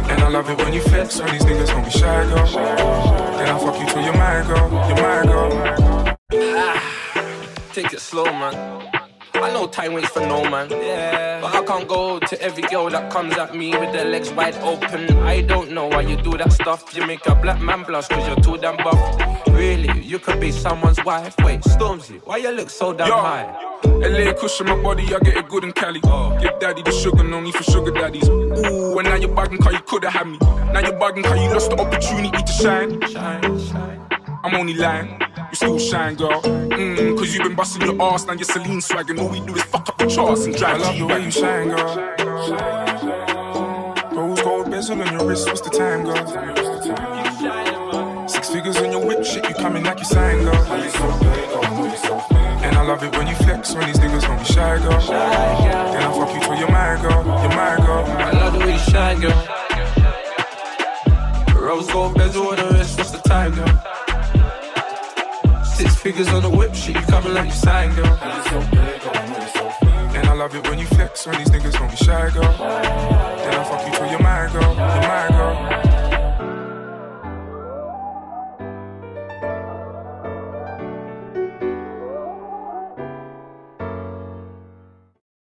And 0.08 0.20
I 0.22 0.28
love 0.28 0.48
it 0.50 0.56
when 0.58 0.72
you 0.72 0.82
flex, 0.82 1.18
all 1.18 1.28
these 1.28 1.42
niggas 1.42 1.66
gon' 1.66 1.82
be 1.82 1.90
shy, 1.90 2.24
girl. 2.26 2.46
Then 2.46 3.48
I 3.48 3.58
fuck 3.58 3.76
you 3.80 3.86
till 3.86 4.02
you're 4.04 4.12
my 4.14 4.42
girl, 4.46 4.70
you're 4.86 5.02
my 5.02 5.22
girl. 5.26 6.16
Ah, 6.32 6.80
Take 7.72 7.92
it 7.92 7.98
slow, 8.00 8.26
man. 8.26 8.95
I 9.42 9.52
know 9.52 9.66
time 9.66 9.92
waits 9.94 10.08
for 10.08 10.20
no 10.20 10.42
man. 10.48 10.70
Yeah. 10.70 11.40
But 11.40 11.54
I 11.54 11.64
can't 11.64 11.88
go 11.88 12.18
to 12.18 12.42
every 12.42 12.62
girl 12.64 12.88
that 12.90 13.10
comes 13.12 13.36
at 13.36 13.54
me 13.54 13.70
with 13.76 13.92
their 13.92 14.04
legs 14.04 14.30
wide 14.32 14.56
open. 14.56 15.10
I 15.18 15.42
don't 15.42 15.72
know 15.72 15.86
why 15.86 16.02
you 16.02 16.16
do 16.16 16.36
that 16.38 16.52
stuff. 16.52 16.96
You 16.96 17.06
make 17.06 17.26
a 17.26 17.34
black 17.34 17.60
man 17.60 17.82
blush 17.84 18.08
cause 18.08 18.26
you're 18.26 18.36
too 18.36 18.58
damn 18.58 18.76
buff. 18.76 19.46
Really, 19.48 20.00
you 20.02 20.18
could 20.18 20.40
be 20.40 20.50
someone's 20.52 21.02
wife. 21.04 21.34
Wait, 21.44 21.60
Stormzy, 21.62 22.20
why 22.24 22.38
you 22.38 22.50
look 22.50 22.70
so 22.70 22.92
damn 22.92 23.08
Yo. 23.08 23.16
high? 23.16 23.76
LA 23.84 24.32
cushion 24.34 24.66
my 24.66 24.80
body, 24.82 25.04
I 25.14 25.18
get 25.20 25.36
it 25.36 25.48
good 25.48 25.64
in 25.64 25.72
Cali. 25.72 26.00
Oh. 26.04 26.36
Give 26.40 26.58
daddy 26.58 26.82
the 26.82 26.92
sugar, 26.92 27.22
no 27.22 27.40
need 27.40 27.54
for 27.54 27.64
sugar 27.64 27.90
daddies. 27.90 28.28
Ooh, 28.28 28.98
and 28.98 29.08
now 29.08 29.16
you're 29.16 29.34
bugging 29.34 29.58
cause 29.58 29.72
you 29.72 29.80
coulda 29.80 30.10
had 30.10 30.26
me. 30.26 30.38
Now 30.72 30.80
you're 30.80 30.98
bugging 30.98 31.24
cause 31.24 31.40
you 31.40 31.50
lost 31.50 31.70
the 31.70 31.80
opportunity 31.80 32.42
to 32.42 32.52
shine. 32.52 33.00
Shine, 33.08 33.60
shine. 33.68 34.06
I'm 34.44 34.54
only 34.54 34.74
lying. 34.74 35.25
You 35.50 35.54
still 35.54 35.78
shine, 35.78 36.16
girl. 36.16 36.42
Mm, 36.42 37.16
cause 37.18 37.34
you've 37.34 37.44
been 37.44 37.54
busting 37.54 37.82
your 37.82 38.00
ass, 38.02 38.26
now 38.26 38.32
you're 38.32 38.44
Celine 38.44 38.80
swag, 38.80 39.10
and 39.10 39.18
all 39.20 39.28
we 39.28 39.40
do 39.40 39.54
is 39.54 39.62
fuck 39.64 39.88
up 39.88 39.98
the 39.98 40.06
charts 40.06 40.44
and 40.44 40.56
drive 40.56 40.80
I 40.80 40.84
love 40.84 40.98
the 40.98 41.06
way 41.06 41.24
you 41.24 41.30
shine, 41.30 41.68
girl. 41.68 42.16
fingers 44.86 44.90
all 44.90 45.02
on 45.02 45.12
your 45.18 45.28
wrist, 45.28 45.46
what's 45.46 45.60
the 45.60 45.70
time, 45.70 46.04
girl? 46.04 46.26
Six 48.28 48.50
figures 48.50 48.76
on 48.78 48.92
your 48.92 49.06
whip, 49.06 49.24
shit, 49.24 49.48
you 49.48 49.54
coming 49.54 49.84
like 49.84 49.98
you 49.98 50.04
sign, 50.04 50.44
girl. 50.44 50.54
And 52.62 52.76
I 52.76 52.82
love 52.82 53.02
it 53.02 53.16
when 53.16 53.26
you 53.26 53.34
flex 53.36 53.74
when 53.74 53.86
these 53.86 53.98
niggas 53.98 54.22
don't 54.22 54.38
be 54.38 54.44
shy, 54.44 54.78
girl. 54.78 55.00
Then 55.00 56.02
I 56.02 56.12
fuck 56.12 56.34
you 56.34 56.40
till 56.40 56.56
you're 56.56 56.70
my 56.70 56.96
girl, 57.00 57.24
you're 57.24 57.48
my 57.50 57.76
girl. 57.84 58.04
I 58.18 58.30
love 58.32 58.52
the 58.52 58.58
way 58.60 58.72
you 58.72 58.78
shine, 58.78 59.20
girl. 59.20 59.46
Rose 61.60 61.90
gold 61.90 62.14
bezel 62.14 62.48
on 62.48 62.58
your 62.58 62.70
wrist, 62.72 62.98
what's 62.98 63.10
the 63.10 63.18
time, 63.18 63.54
girl? 63.54 63.82
figures 66.06 66.28
on 66.28 66.40
the 66.40 66.48
whip, 66.48 66.72
shit, 66.72 66.94
you 66.94 67.02
coming 67.02 67.34
like 67.34 67.46
you 67.46 67.50
side 67.50 67.92
girl. 67.96 68.06
And 70.14 70.28
I 70.28 70.34
love 70.34 70.54
it 70.54 70.64
when 70.68 70.78
you 70.78 70.86
flex, 70.86 71.26
when 71.26 71.36
these 71.36 71.48
niggas 71.48 71.76
gon' 71.76 71.90
be 71.90 71.96
shy, 71.96 72.30
girl. 72.30 72.42
Then 72.42 73.54
I 73.54 73.64
fuck 73.64 73.84
you 73.88 73.92
for 73.98 74.06
your 74.06 74.22
mind, 74.22 74.52
girl, 74.52 74.72
your 74.72 75.02
mind, 75.02 75.34
girl. 75.34 75.95